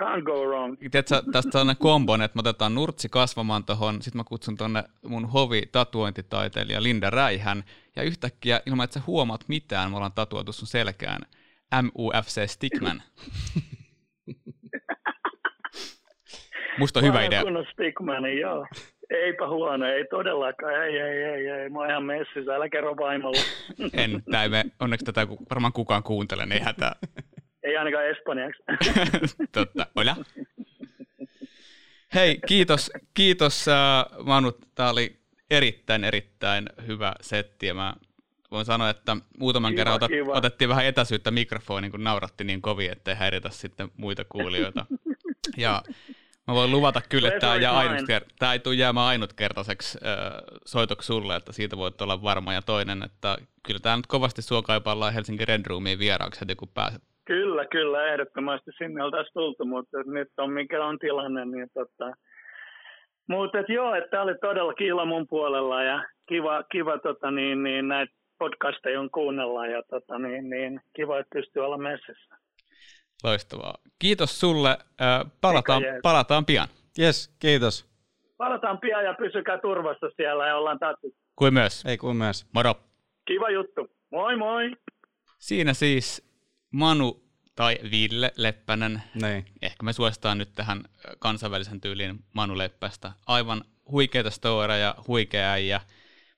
Can't 0.00 0.22
go 0.22 0.44
wrong. 0.44 0.76
Tiedätkö, 0.78 1.22
tästä 1.32 1.60
on 1.60 1.76
kombo, 1.78 2.14
että 2.14 2.36
me 2.36 2.40
otetaan 2.40 2.74
nurtsi 2.74 3.08
kasvamaan 3.08 3.64
tuohon, 3.64 4.02
sitten 4.02 4.18
mä 4.20 4.24
kutsun 4.24 4.56
tuonne 4.56 4.84
mun 5.02 5.28
hovi 5.28 5.62
tatuointitaiteilija 5.72 6.82
Linda 6.82 7.10
Räihän, 7.10 7.64
ja 7.96 8.02
yhtäkkiä 8.02 8.60
ilman, 8.66 8.84
että 8.84 8.94
sä 8.94 9.06
huomaat 9.06 9.44
mitään, 9.48 9.90
me 9.90 9.96
ollaan 9.96 10.12
tatuoitu 10.12 10.52
sun 10.52 10.68
selkään 10.68 11.20
MUFC 11.82 12.50
Stickman. 12.50 13.02
Musta 16.78 17.00
on 17.00 17.06
hyvä 17.06 17.24
idea. 17.24 17.42
Stickman, 17.72 18.38
joo. 18.38 18.66
Eipä 19.10 19.48
huono, 19.48 19.86
ei 19.86 20.04
todellakaan, 20.04 20.84
ei, 20.84 20.98
ei, 20.98 21.22
ei, 21.22 21.48
ei. 21.48 21.68
Mä 21.68 21.78
oon 21.78 21.90
ihan 21.90 22.04
messissä, 22.04 22.54
älä 22.54 22.68
kerro 22.68 22.96
vaimolle. 22.96 23.40
en, 24.02 24.22
tää 24.30 24.48
me, 24.48 24.64
onneksi 24.80 25.04
tätä 25.04 25.28
varmaan 25.28 25.72
kukaan 25.72 26.02
kuuntele, 26.02 26.46
niin 26.46 26.52
ei 26.52 26.60
hätää. 26.60 26.92
Ei 27.62 27.76
ainakaan 27.76 28.06
espanjaksi. 28.06 28.62
Totta, 29.52 29.86
hola. 29.96 30.16
Hei, 32.14 32.38
kiitos, 32.46 32.90
kiitos 33.14 33.66
uh, 33.66 34.26
Manu, 34.26 34.52
tää 34.74 34.90
oli 34.90 35.16
erittäin, 35.50 36.04
erittäin 36.04 36.66
hyvä 36.86 37.12
setti 37.20 37.66
ja 37.66 37.74
mä 37.74 37.94
voin 38.50 38.64
sanoa, 38.64 38.90
että 38.90 39.16
muutaman 39.38 39.72
kiva, 39.72 39.76
kerran 39.76 39.94
otat, 39.94 40.10
otettiin 40.28 40.68
vähän 40.68 40.86
etäisyyttä 40.86 41.30
mikrofoniin, 41.30 41.90
kun 41.90 42.04
nauratti 42.04 42.44
niin 42.44 42.62
kovin, 42.62 42.92
ettei 42.92 43.14
häiritä 43.14 43.50
sitten 43.50 43.88
muita 43.96 44.24
kuulijoita. 44.24 44.86
Ja 45.56 45.82
Mä 46.46 46.54
voin 46.54 46.70
luvata 46.70 47.00
kyllä, 47.08 47.28
että 47.28 47.40
tämä, 47.40 47.56
jää 47.56 47.72
ainut 47.72 48.00
kert- 48.00 48.34
tämä 48.38 48.52
ei 48.52 48.58
tule 48.58 48.74
jäämään 48.74 49.06
ainutkertaiseksi 49.06 49.98
äh, 50.06 50.16
soitoksi 50.66 51.06
sulle, 51.06 51.36
että 51.36 51.52
siitä 51.52 51.76
voit 51.76 52.02
olla 52.02 52.22
varma. 52.22 52.52
Ja 52.52 52.62
toinen, 52.62 53.02
että 53.02 53.36
kyllä 53.66 53.80
tämä 53.80 53.96
nyt 53.96 54.06
kovasti 54.06 54.42
sua 54.42 54.62
kaipaillaan 54.62 55.14
Helsingin 55.14 55.48
Red 55.48 55.66
Roomiin 55.66 55.98
vieraaksi 55.98 56.40
heti 56.40 56.54
kun 56.54 56.68
pääset. 56.74 57.02
Kyllä, 57.24 57.64
kyllä, 57.64 58.06
ehdottomasti 58.06 58.70
sinne 58.78 59.04
oltaisiin 59.04 59.34
tultu, 59.34 59.64
mutta 59.64 59.98
nyt 60.06 60.28
on 60.38 60.52
mikä 60.52 60.84
on 60.84 60.98
tilanne, 60.98 61.44
niin 61.44 61.68
tota, 61.74 62.12
mutta 63.28 63.58
joo, 63.68 63.94
että 63.94 64.10
tämä 64.10 64.22
oli 64.22 64.34
todella 64.34 64.74
kiila 64.74 65.04
mun 65.04 65.26
puolella 65.28 65.82
ja 65.82 66.04
kiva, 66.28 66.62
kiva 66.62 66.98
tota, 66.98 67.30
niin, 67.30 67.62
niin, 67.62 67.88
näitä 67.88 68.12
podcasteja 68.38 69.00
on 69.00 69.10
kuunnella 69.10 69.66
ja 69.66 69.82
tota, 69.90 70.18
niin, 70.18 70.50
niin, 70.50 70.80
kiva, 70.96 71.18
että 71.18 71.34
pystyy 71.34 71.64
olla 71.64 71.78
messissä. 71.78 72.36
Loistavaa. 73.24 73.74
Kiitos 73.98 74.40
sulle. 74.40 74.78
Palataan, 75.40 75.82
palataan 76.02 76.44
pian. 76.44 76.68
Yes, 76.98 77.34
kiitos. 77.38 77.90
Palataan 78.36 78.78
pian 78.78 79.04
ja 79.04 79.14
pysykää 79.14 79.58
turvassa 79.58 80.10
siellä 80.16 80.46
ja 80.46 80.56
ollaan 80.56 80.78
tattu. 80.78 81.14
Kuin 81.36 81.54
myös. 81.54 81.84
Ei 81.86 81.98
kuin 81.98 82.16
myös. 82.16 82.46
Moro. 82.54 82.74
Kiva 83.26 83.50
juttu. 83.50 83.90
Moi 84.10 84.36
moi. 84.36 84.76
Siinä 85.38 85.74
siis 85.74 86.30
Manu 86.72 87.22
tai 87.56 87.78
Ville 87.90 88.32
Leppänen. 88.36 89.02
Niin. 89.22 89.44
Ehkä 89.62 89.82
me 89.82 89.92
suositaan 89.92 90.38
nyt 90.38 90.52
tähän 90.54 90.82
kansainvälisen 91.18 91.80
tyyliin 91.80 92.24
Manu 92.34 92.58
Leppästä. 92.58 93.12
Aivan 93.26 93.64
huikeita 93.90 94.30
storeja, 94.30 94.94
huikea 95.06 95.50
äijä. 95.50 95.80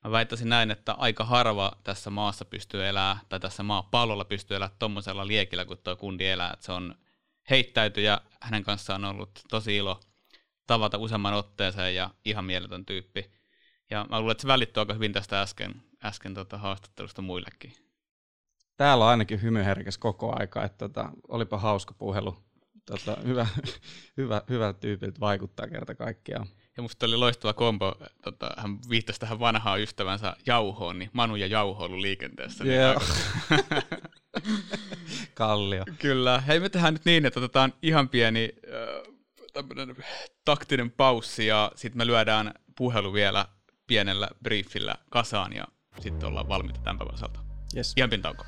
Mä 0.05 0.11
väittäisin 0.11 0.49
näin, 0.49 0.71
että 0.71 0.93
aika 0.93 1.25
harva 1.25 1.73
tässä 1.85 2.11
maassa 2.11 2.45
pystyy 2.45 2.87
elämään, 2.87 3.17
tai 3.29 3.41
tässä 3.41 3.63
maapallolla 3.63 4.25
pystyy 4.25 4.57
elämään 4.57 4.77
tuommoisella 4.79 5.27
liekillä, 5.27 5.65
kun 5.65 5.79
tuo 5.79 5.97
kundi 5.97 6.27
elää. 6.27 6.53
Että 6.53 6.67
se 6.67 6.73
on 6.73 6.95
heittäytyjä, 7.51 8.21
hänen 8.41 8.65
kanssaan 8.65 9.05
on 9.05 9.11
ollut 9.11 9.45
tosi 9.51 9.77
ilo 9.77 10.01
tavata 10.67 10.99
useamman 10.99 11.35
otteeseen 11.35 11.95
ja 11.95 12.11
ihan 12.25 12.45
mieletön 12.45 12.85
tyyppi. 12.85 13.31
Ja 13.91 14.07
mä 14.11 14.21
luulen, 14.21 14.33
että 14.33 14.43
se 14.43 14.49
välittyy 14.49 14.81
aika 14.81 14.95
hyvin 14.95 15.13
tästä 15.13 15.43
äsken, 15.43 15.83
äsken 16.05 16.35
tota 16.35 16.59
haastattelusta 16.59 17.23
muillekin. 17.23 17.73
Täällä 18.77 19.05
on 19.05 19.11
ainakin 19.11 19.43
hymyherkäs 19.43 19.99
koko 19.99 20.39
aika, 20.39 20.65
että 20.65 20.79
tota, 20.79 21.11
olipa 21.29 21.59
hauska 21.59 21.95
puhelu. 21.95 22.37
Tota, 22.87 23.17
hyvä, 23.25 23.47
hyvä, 24.17 24.43
hyvä 24.49 24.73
tyypiltä 24.73 25.21
vaikuttaa 25.21 25.69
kerta 25.69 25.95
kaikkiaan. 25.95 26.47
Ja 26.77 26.83
musta 26.83 27.07
oli 27.07 27.17
loistava 27.17 27.53
kombo, 27.53 27.95
tota, 28.23 28.51
hän 28.57 28.79
viittasi 28.91 29.21
tähän 29.21 29.41
vanhaan 29.41 29.81
ystävänsä 29.81 30.37
Jauhoon, 30.47 30.99
niin 30.99 31.11
Manu 31.13 31.37
ja 31.37 31.47
Jauho 31.47 31.85
ollut 31.85 32.01
liikenteessä. 32.01 32.65
Yeah. 32.65 33.03
Kallio. 35.35 35.85
Kyllä. 35.99 36.41
Hei, 36.41 36.61
me 36.61 36.69
tehdään 36.69 36.95
nyt 36.95 37.05
niin, 37.05 37.27
että 37.27 37.41
otetaan 37.41 37.73
ihan 37.83 38.09
pieni 38.09 38.53
äh, 38.65 39.15
taktinen 40.45 40.91
paussi 40.91 41.47
ja 41.47 41.73
sitten 41.75 41.99
me 41.99 42.07
lyödään 42.07 42.55
puhelu 42.77 43.13
vielä 43.13 43.47
pienellä 43.87 44.29
briefillä 44.43 44.95
kasaan 45.11 45.53
ja 45.53 45.65
sitten 46.01 46.29
ollaan 46.29 46.49
valmiita 46.49 46.81
tämän 46.81 46.99
päivän 46.99 47.15
osalta. 47.15 47.41
Yes. 47.77 47.93
Ihan 47.97 48.11
pieni 48.11 48.23
tauko. 48.23 48.45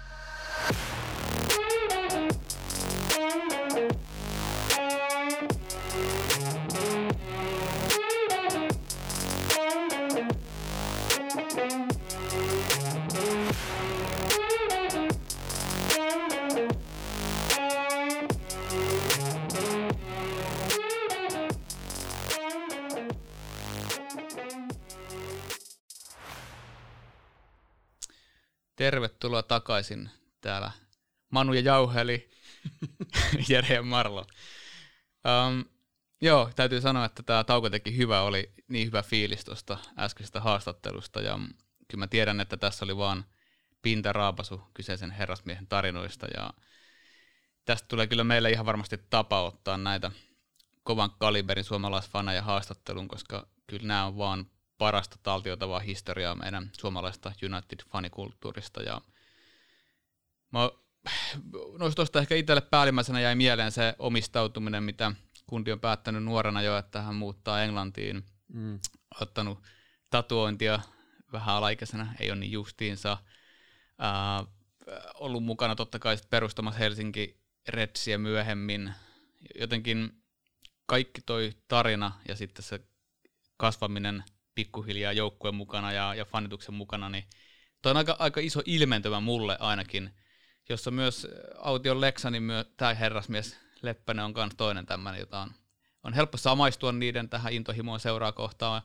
Tervetuloa 28.85 29.43
takaisin 29.43 30.11
täällä 30.41 30.71
Manu 31.31 31.53
ja 31.53 31.61
Jauhe, 31.61 32.01
eli 32.01 32.31
Jere 33.49 33.75
ja 33.75 33.83
Marlo. 33.83 34.27
Um, 35.25 35.65
joo, 36.21 36.51
täytyy 36.57 36.81
sanoa, 36.81 37.05
että 37.05 37.23
tämä 37.23 37.45
tauko 37.45 37.71
teki 37.71 37.97
hyvä, 37.97 38.23
oli 38.23 38.53
niin 38.69 38.87
hyvä 38.87 39.03
fiilis 39.03 39.45
tuosta 39.45 39.79
äskeisestä 39.99 40.41
haastattelusta, 40.41 41.21
ja 41.21 41.39
kyllä 41.89 42.03
mä 42.03 42.07
tiedän, 42.07 42.41
että 42.41 42.57
tässä 42.57 42.85
oli 42.85 42.97
vaan 42.97 43.25
pintaraapasu 43.83 44.63
kyseisen 44.75 45.11
herrasmiehen 45.11 45.67
tarinoista, 45.67 46.27
ja 46.37 46.51
tästä 47.65 47.89
tulee 47.89 48.07
kyllä 48.07 48.25
meille 48.25 48.51
ihan 48.51 48.67
varmasti 48.67 48.99
tapa 49.11 49.43
ottaa 49.43 49.77
näitä 49.77 50.11
kovan 50.83 51.11
kaliberin 51.19 51.65
suomalaisfaneja 51.65 52.43
haastattelun, 52.43 53.09
koska 53.09 53.47
kyllä 53.67 53.87
nämä 53.87 54.07
on 54.07 54.19
vaan 54.19 54.47
parasta 54.85 55.17
taltiotavaa 55.23 55.81
historiaa 55.81 56.35
meidän 56.35 56.71
suomalaista 56.73 57.33
United-fanikulttuurista. 57.43 58.83
Ja 58.83 59.01
mä 60.51 60.71
noista 61.79 61.97
tuosta 61.97 62.21
ehkä 62.21 62.35
itselle 62.35 62.61
päällimmäisenä 62.61 63.21
jäi 63.21 63.35
mieleen 63.35 63.73
se 63.73 63.95
omistautuminen, 63.99 64.83
mitä 64.83 65.13
kundi 65.47 65.73
on 65.73 65.81
päättänyt 65.81 66.25
nuorena 66.25 66.63
jo, 66.63 66.79
että 66.79 67.03
hän 67.03 67.15
muuttaa 67.15 67.63
Englantiin, 67.63 68.25
mm. 68.49 68.79
ottanut 69.21 69.59
tatuointia 70.11 70.81
vähän 71.33 71.55
alaikäisenä, 71.55 72.15
ei 72.21 72.31
ole 72.31 72.39
niin 72.39 72.53
justiinsa. 72.53 73.13
Äh, 73.13 74.47
ollut 75.15 75.45
mukana 75.45 75.75
totta 75.75 75.99
kai 75.99 76.17
perustamassa 76.31 76.79
Helsinki 76.79 77.41
Redsiä 77.69 78.19
myöhemmin, 78.19 78.95
jotenkin 79.61 80.23
kaikki 80.87 81.21
toi 81.21 81.53
tarina 81.69 82.13
ja 82.29 82.37
sitten 82.37 82.63
se 82.63 82.81
kasvaminen 83.57 84.25
pikkuhiljaa 84.55 85.13
joukkueen 85.13 85.55
mukana 85.55 85.93
ja, 85.93 86.15
ja 86.15 86.25
fanituksen 86.25 86.75
mukana, 86.75 87.09
niin 87.09 87.25
toi 87.83 87.91
on 87.91 87.97
aika, 87.97 88.17
aika 88.19 88.41
iso 88.41 88.63
ilmentymä 88.67 89.21
mulle 89.21 89.57
ainakin, 89.61 90.11
jossa 90.69 90.91
myös 90.91 91.27
Aution 91.59 92.01
Leksa, 92.01 92.31
niin 92.31 92.43
myö, 92.43 92.65
tämä 92.77 92.95
herrasmies 92.95 93.57
Leppänen 93.83 94.25
on 94.25 94.33
myös 94.37 94.53
toinen 94.57 94.87
tämmöinen, 94.87 95.21
jota 95.21 95.41
on, 95.41 95.51
on 96.03 96.13
helppo 96.15 96.39
samaistua 96.39 96.93
niiden 96.93 97.29
tähän 97.29 97.53
intohimoon 97.53 98.01
seuraa 98.01 98.33
kohtaan, 98.33 98.83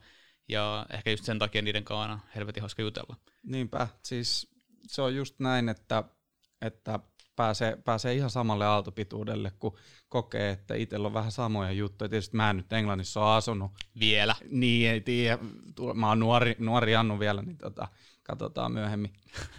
ja 0.47 0.85
ehkä 0.89 1.11
just 1.11 1.23
sen 1.23 1.39
takia 1.39 1.61
niiden 1.61 1.83
kanssa 1.83 2.13
on 2.13 2.19
helvetin 2.35 2.63
hauska 2.63 2.81
jutella. 2.81 3.15
Niinpä, 3.43 3.87
siis 4.03 4.47
se 4.87 5.01
on 5.01 5.15
just 5.15 5.39
näin, 5.39 5.69
että, 5.69 6.03
että 6.61 6.99
pääsee, 7.39 7.77
pääsee 7.85 8.13
ihan 8.13 8.29
samalle 8.29 8.65
aaltopituudelle, 8.65 9.51
kun 9.59 9.77
kokee, 10.09 10.51
että 10.51 10.75
itsellä 10.75 11.07
on 11.07 11.13
vähän 11.13 11.31
samoja 11.31 11.71
juttuja. 11.71 12.09
Tietysti 12.09 12.37
mä 12.37 12.49
en 12.49 12.57
nyt 12.57 12.73
Englannissa 12.73 13.19
ole 13.19 13.35
asunut. 13.35 13.71
Vielä. 13.99 14.35
Niin, 14.49 14.89
ei 14.89 15.01
tiedä. 15.01 15.37
Mä 15.93 16.07
oon 16.07 16.19
nuori, 16.19 16.55
nuori 16.59 16.95
Annu 16.95 17.19
vielä, 17.19 17.41
niin 17.41 17.57
tota, 17.57 17.87
katsotaan 18.23 18.71
myöhemmin. 18.71 19.13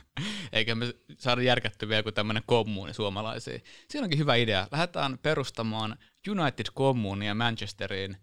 Eikä 0.52 0.74
me 0.74 0.94
saada 1.18 1.42
järkättyä 1.42 1.88
vielä 1.88 2.02
kuin 2.02 2.14
tämmöinen 2.14 2.42
kommuuni 2.46 2.94
suomalaisiin. 2.94 3.62
Siinä 3.88 4.04
onkin 4.04 4.18
hyvä 4.18 4.34
idea. 4.34 4.66
Lähdetään 4.70 5.18
perustamaan 5.18 5.96
United 6.28 6.66
Kommunia 6.74 7.34
Manchesteriin. 7.34 8.16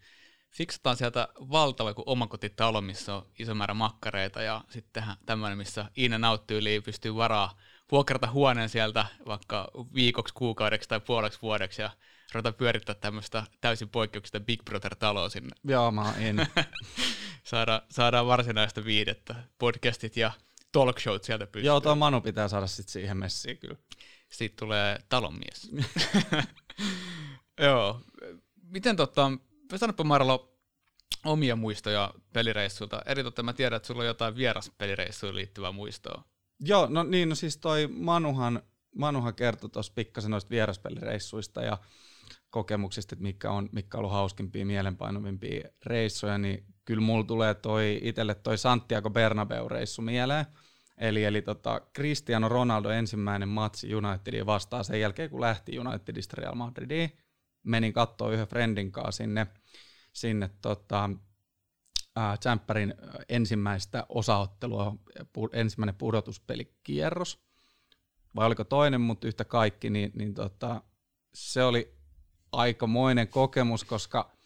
Fiksataan 0.52 0.98
sieltä 0.98 1.28
valtava 1.38 1.94
kuin 1.94 2.10
omakotitalo, 2.10 2.82
missä 2.82 3.16
on 3.16 3.26
iso 3.40 3.56
määrä 3.56 3.74
makkareita 3.74 4.42
ja 4.42 4.64
sitten 4.70 5.04
tämmöinen, 5.26 5.58
missä 5.58 5.86
Iina 5.98 6.18
nauttyy 6.18 6.62
pystyy 6.86 7.16
varaa 7.16 7.58
vuokrata 7.92 8.32
huoneen 8.32 8.70
sieltä 8.70 9.06
vaikka 9.26 9.72
viikoksi, 9.94 10.34
kuukaudeksi 10.34 10.90
tai 10.90 11.00
puoleksi 11.00 11.40
vuodeksi 11.42 11.82
ja 11.82 11.90
ruveta 12.34 12.52
pyörittää 12.52 12.96
tämmöistä 12.96 13.44
täysin 13.62 13.90
poikkeuksista 13.90 14.40
Big 14.40 14.64
Brother-taloa 14.66 15.30
sinne. 15.30 15.56
Joo, 15.64 15.92
mä 15.92 16.14
en. 16.20 16.38
Saada, 17.44 17.82
saadaan 17.90 18.28
varsinaista 18.28 18.86
viidettä, 18.86 19.36
podcastit 19.58 20.18
ja 20.18 20.32
talk 20.72 21.00
showt 21.00 21.24
sieltä 21.24 21.48
pystyy. 21.48 21.68
Joo, 21.68 21.82
tuo 21.82 21.96
Manu 21.96 22.22
pitää 22.22 22.48
saada 22.48 22.68
sitten 22.68 22.92
siihen 22.92 23.18
messiin 23.18 23.58
kyllä. 23.58 23.78
Sitten 24.30 24.60
tulee 24.60 25.00
talonmies. 25.10 25.72
Joo. 27.66 28.02
Miten 28.64 28.96
tota, 28.96 29.32
sanoppa 29.76 30.04
Marlo 30.04 30.58
omia 31.26 31.56
muistoja 31.56 32.14
pelireissuilta. 32.34 33.02
Eritoten 33.06 33.46
mä 33.46 33.54
tiedän, 33.54 33.78
että 33.78 33.88
sulla 33.88 34.02
on 34.02 34.08
jotain 34.08 34.36
vieraspelireissuun 34.36 35.36
liittyvää 35.36 35.72
muistoa. 35.72 36.24
Joo, 36.60 36.88
no 36.90 37.04
niin, 37.04 37.30
no 37.30 37.36
siis 37.36 37.58
toi 37.58 37.88
Manuhan, 37.88 38.62
Manuhan 38.96 39.36
kertoi 39.36 39.70
tuossa 39.70 39.94
pikkasen 39.96 40.32
noista 40.32 40.50
vieraspelireissuista 40.50 41.62
ja 41.62 41.78
kokemuksista, 42.50 43.16
että 43.16 43.24
mitkä 43.24 43.52
on, 43.52 43.70
mitkä 43.72 43.98
on 43.98 44.00
ollut 44.00 44.12
hauskimpia, 44.12 44.66
mielenpainovimpia 44.66 45.70
reissuja, 45.86 46.38
niin 46.38 46.66
kyllä 46.86 47.02
mulla 47.02 47.24
tulee 47.24 47.54
toi 47.54 48.00
itselle 48.04 48.36
toi 48.36 48.58
Santiago 48.58 49.10
Bernabeu-reissu 49.10 50.02
mieleen. 50.02 50.46
Eli, 50.98 51.24
eli 51.24 51.42
tota, 51.42 51.82
Cristiano 51.96 52.50
Ronaldo 52.50 52.90
ensimmäinen 52.90 53.50
matsi 53.50 53.96
Unitedin 53.96 54.46
vastaan 54.46 54.84
sen 54.84 55.00
jälkeen, 55.00 55.30
kun 55.30 55.42
lähti 55.42 55.80
Unitedista 55.80 56.42
Real 56.42 56.56
Madridiin. 56.56 57.18
Menin 57.64 57.94
katsoa 57.94 58.32
yhden 58.32 58.48
friendin 58.48 58.92
kanssa 58.92 59.12
sinne, 59.12 59.48
sinne 60.14 60.50
tota, 60.62 61.10
Tsemppärin 62.40 62.94
ensimmäistä 63.30 64.06
osaottelua, 64.10 64.96
ensimmäinen 65.54 65.96
pudotuspelikierros, 65.96 67.40
vai 68.36 68.48
oliko 68.48 68.64
toinen, 68.64 69.02
mutta 69.02 69.28
yhtä 69.28 69.46
kaikki, 69.46 69.90
niin, 69.90 70.12
niin 70.16 70.34
tota, 70.34 70.82
se 71.34 71.64
oli 71.64 71.98
aikamoinen 72.52 73.28
kokemus, 73.28 73.84
koska 73.84 74.38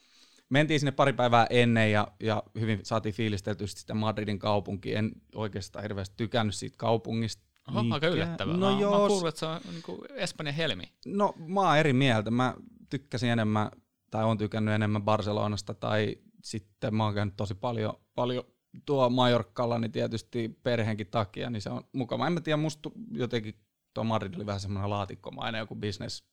mentiin 0.49 0.79
sinne 0.79 0.91
pari 0.91 1.13
päivää 1.13 1.47
ennen 1.49 1.91
ja, 1.91 2.07
ja 2.19 2.43
hyvin 2.59 2.79
saatiin 2.83 3.15
fiilisteltyä 3.15 3.67
sitä 3.67 3.93
Madridin 3.93 4.39
kaupunki. 4.39 4.95
En 4.95 5.11
oikeastaan 5.35 5.83
hirveästi 5.83 6.13
tykännyt 6.17 6.55
siitä 6.55 6.77
kaupungista. 6.77 7.43
Oho, 7.67 7.93
aika 7.93 8.07
yllättävää. 8.07 8.57
No 8.57 8.73
mä, 8.73 8.81
joo, 8.81 9.01
mä 9.01 9.07
kuullut, 9.07 9.27
että 9.27 9.39
se 9.39 9.45
on 9.45 9.59
niin 9.71 10.11
Espanjan 10.15 10.55
helmi. 10.55 10.83
No 11.05 11.33
mä 11.37 11.61
oon 11.61 11.77
eri 11.77 11.93
mieltä. 11.93 12.31
Mä 12.31 12.53
tykkäsin 12.89 13.29
enemmän, 13.29 13.71
tai 14.11 14.23
on 14.23 14.37
tykännyt 14.37 14.73
enemmän 14.73 15.03
Barcelonasta 15.03 15.73
tai 15.73 16.17
sitten 16.43 16.95
mä 16.95 17.03
oon 17.03 17.13
käynyt 17.13 17.35
tosi 17.37 17.55
paljon, 17.55 17.93
paljon 18.15 18.43
tuo 18.85 19.09
Majorkalla, 19.09 19.79
niin 19.79 19.91
tietysti 19.91 20.59
perheenkin 20.63 21.07
takia, 21.07 21.49
niin 21.49 21.61
se 21.61 21.69
on 21.69 21.83
mukava. 21.93 22.27
En 22.27 22.33
mä 22.33 22.41
tiedä, 22.41 22.57
musta 22.57 22.91
jotenkin 23.11 23.55
tuo 23.93 24.03
Madrid 24.03 24.35
oli 24.35 24.45
vähän 24.45 24.59
semmoinen 24.59 24.89
laatikkomainen 24.89 25.59
joku 25.59 25.75
business 25.75 26.23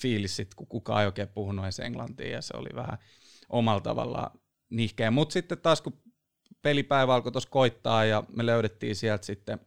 fiilis 0.00 0.36
sit, 0.36 0.54
kun 0.54 0.66
kukaan 0.66 1.00
ei 1.00 1.06
oikein 1.06 1.28
puhunut 1.28 1.64
edes 1.64 1.78
englantia 1.78 2.30
ja 2.30 2.42
se 2.42 2.56
oli 2.56 2.68
vähän 2.74 2.98
omalla 3.48 3.80
tavallaan 3.80 4.40
nihkeä. 4.70 5.10
Mutta 5.10 5.32
sitten 5.32 5.58
taas 5.58 5.82
kun 5.82 6.02
pelipäivä 6.62 7.14
alkoi 7.14 7.32
tuossa 7.32 7.50
koittaa 7.50 8.04
ja 8.04 8.22
me 8.36 8.46
löydettiin 8.46 8.96
sieltä 8.96 9.26
sitten 9.26 9.60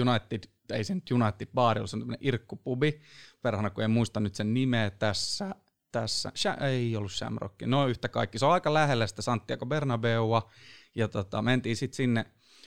United, 0.00 0.50
ei 0.72 0.84
se 0.84 0.94
nyt 0.94 1.10
United 1.10 1.48
Bar, 1.54 1.88
se 1.88 1.96
on 1.96 2.00
tämmöinen 2.00 2.26
irkkupubi, 2.26 3.00
perhana 3.42 3.70
kun 3.70 3.84
en 3.84 3.90
muista 3.90 4.20
nyt 4.20 4.34
sen 4.34 4.54
nimeä 4.54 4.90
tässä, 4.90 5.54
tässä. 6.00 6.32
Ei 6.60 6.96
ollut 6.96 7.12
Shamrock. 7.12 7.62
No 7.62 7.86
yhtä 7.86 8.08
kaikki. 8.08 8.38
Se 8.38 8.46
on 8.46 8.52
aika 8.52 8.74
lähellä 8.74 9.06
sitä 9.06 9.22
Santiago 9.22 9.66
Bernabeua. 9.66 10.50
Ja 10.94 11.08
tota, 11.08 11.42
mentiin 11.42 11.76
sitten 11.76 11.96
sinne, 11.96 12.24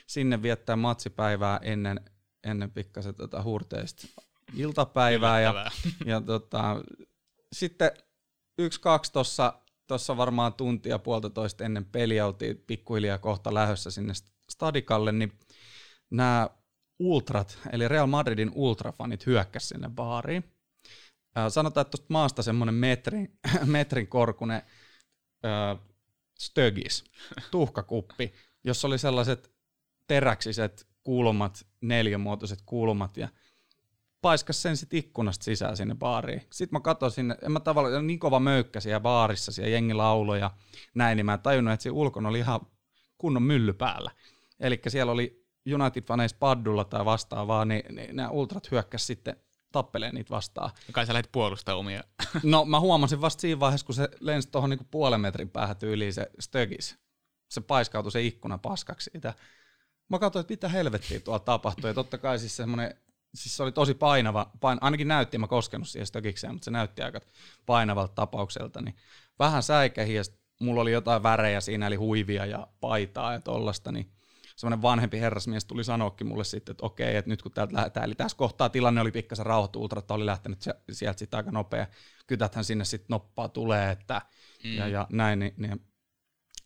sinne 0.07 0.41
viettää 0.41 0.75
matsipäivää 0.75 1.59
ennen, 1.61 2.01
ennen 2.43 2.71
pikkasen 2.71 3.15
tota 3.15 3.43
huurteista 3.43 4.07
iltapäivää. 4.53 5.41
Ja, 5.41 5.71
ja 6.05 6.21
tota, 6.21 6.82
sitten 7.53 7.91
yksi, 8.57 8.82
kaksi 8.82 9.11
tuossa 9.13 9.53
tossa 9.88 10.17
varmaan 10.17 10.53
tuntia 10.53 10.99
puolitoista 10.99 11.63
ennen 11.63 11.86
peliä 11.86 12.25
oltiin 12.25 12.63
pikkuhiljaa 12.67 13.17
kohta 13.17 13.53
lähdössä 13.53 13.91
sinne 13.91 14.13
stadikalle, 14.49 15.11
niin 15.11 15.32
nämä 16.09 16.49
ultrat, 16.99 17.59
eli 17.71 17.88
Real 17.88 18.07
Madridin 18.07 18.51
ultrafanit 18.55 19.25
hyökkäsi 19.25 19.67
sinne 19.67 19.89
baariin. 19.89 20.43
Sanotaan, 21.49 21.82
että 21.82 21.91
tuosta 21.97 22.13
maasta 22.13 22.43
semmoinen 22.43 22.75
metrin, 22.75 23.39
metrin 23.65 24.07
korkunen 24.07 24.61
äh, 25.45 25.80
stögis, 26.39 27.03
tuhkakuppi, 27.51 28.34
jossa 28.63 28.88
oli 28.88 28.97
sellaiset 28.97 29.51
teräksiset 30.07 30.88
kulmat, 31.03 31.65
neljämuotoiset 31.82 32.59
kulmat 32.65 33.17
ja 33.17 33.27
paiskas 34.21 34.61
sen 34.61 34.77
sitten 34.77 34.99
ikkunasta 34.99 35.43
sisään 35.43 35.77
sinne 35.77 35.95
baariin. 35.95 36.41
Sitten 36.51 36.77
mä 36.77 36.80
katsoin 36.80 37.11
sinne, 37.11 37.38
en 37.41 37.51
mä 37.51 37.59
tavallaan 37.59 38.07
niin 38.07 38.19
kova 38.19 38.39
möykkä 38.39 38.80
siellä 38.80 38.99
baarissa, 38.99 39.51
siellä 39.51 39.69
jengi 39.69 39.93
lauloja 39.93 40.51
näin, 40.93 41.15
niin 41.15 41.25
mä 41.25 41.34
en 41.34 41.39
tajunnut, 41.39 41.73
että 41.73 41.84
siinä 41.84 41.97
ulkona 41.97 42.30
oli 42.30 42.39
ihan 42.39 42.59
kunnon 43.17 43.43
mylly 43.43 43.73
päällä. 43.73 44.11
Eli 44.59 44.82
siellä 44.88 45.11
oli 45.11 45.45
United-faneissa 45.69 46.38
paddulla 46.39 46.84
tai 46.84 47.05
vastaavaa, 47.05 47.65
niin, 47.65 47.95
niin 47.95 48.15
nämä 48.15 48.30
ultrat 48.30 48.71
hyökkäs 48.71 49.07
sitten 49.07 49.36
tappelee 49.72 50.11
niitä 50.11 50.30
vastaan. 50.30 50.72
Ja 50.88 50.93
kai 50.93 51.05
sä 51.05 51.13
lähdet 51.13 51.32
puolustaa 51.32 51.76
omia. 51.76 52.03
No 52.43 52.65
mä 52.65 52.80
huomasin 52.80 53.22
vasta 53.22 53.41
siinä 53.41 53.59
vaiheessa, 53.59 53.86
kun 53.86 53.95
se 53.95 54.09
lensi 54.20 54.49
tuohon 54.51 54.70
niinku 54.70 54.86
puolen 54.91 55.22
metrin 55.22 55.49
päähän 55.49 55.78
tyyliin 55.78 56.13
se 56.13 56.32
stögis. 56.39 56.97
Se 57.49 57.61
paiskautui 57.61 58.11
se 58.11 58.24
ikkuna 58.24 58.57
paskaksi 58.57 59.09
siitä. 59.11 59.34
Mä 60.09 60.20
katsoin, 60.20 60.41
että 60.41 60.51
mitä 60.51 60.70
helvettiä 60.70 61.20
tuolla 61.20 61.39
tapahtui. 61.39 61.89
Ja 61.89 61.93
totta 61.93 62.17
kai 62.17 62.39
siis 62.39 62.55
semmoinen, 62.55 62.95
siis 63.36 63.57
se 63.57 63.63
oli 63.63 63.72
tosi 63.72 63.93
painava, 63.93 64.51
pain, 64.59 64.78
ainakin 64.82 65.07
näytti, 65.07 65.38
mä 65.38 65.47
koskenut 65.47 65.88
siihen 65.88 66.07
stögikseen, 66.07 66.53
mutta 66.53 66.65
se 66.65 66.72
näytti 66.72 67.01
aika 67.01 67.22
painavalta 67.65 68.13
tapaukselta. 68.15 68.82
Niin 68.82 68.95
vähän 69.39 69.63
säikähi 69.63 70.13
ja 70.13 70.24
mulla 70.59 70.82
oli 70.82 70.91
jotain 70.91 71.24
värejä 71.24 71.61
siinä, 71.61 71.88
eli 71.88 71.95
huivia 71.95 72.45
ja 72.45 72.67
paitaa 72.80 73.34
ja 73.34 73.39
tollasta, 73.39 73.91
niin 73.91 74.11
semmoinen 74.60 74.82
vanhempi 74.82 75.20
herrasmies 75.20 75.66
tuli 75.66 75.84
sanoakin 75.84 76.28
mulle 76.28 76.43
sitten, 76.43 76.74
että 76.74 76.86
okei, 76.86 77.16
että 77.16 77.30
nyt 77.30 77.41
kun 77.41 77.51
täältä 77.51 77.76
lähdetään, 77.76 78.05
eli 78.05 78.16
tässä 78.16 78.38
kohtaa 78.38 78.70
tilanne 78.70 79.01
oli 79.01 79.12
pikkasen 79.12 79.45
rauhoittu, 79.45 79.82
ultrat 79.82 80.12
oli 80.12 80.26
lähtenyt 80.26 80.60
sieltä 80.91 81.20
sitten 81.20 81.38
aika 81.38 81.51
nopea, 81.51 81.88
kytäthän 82.28 82.64
sinne 82.64 82.86
sitten 82.86 83.07
noppaa 83.10 83.49
tulee, 83.49 83.91
että 83.91 84.22
mm. 84.64 84.74
ja, 84.74 84.88
ja 84.88 85.07
näin, 85.10 85.39
niin, 85.39 85.53
niin 85.57 85.86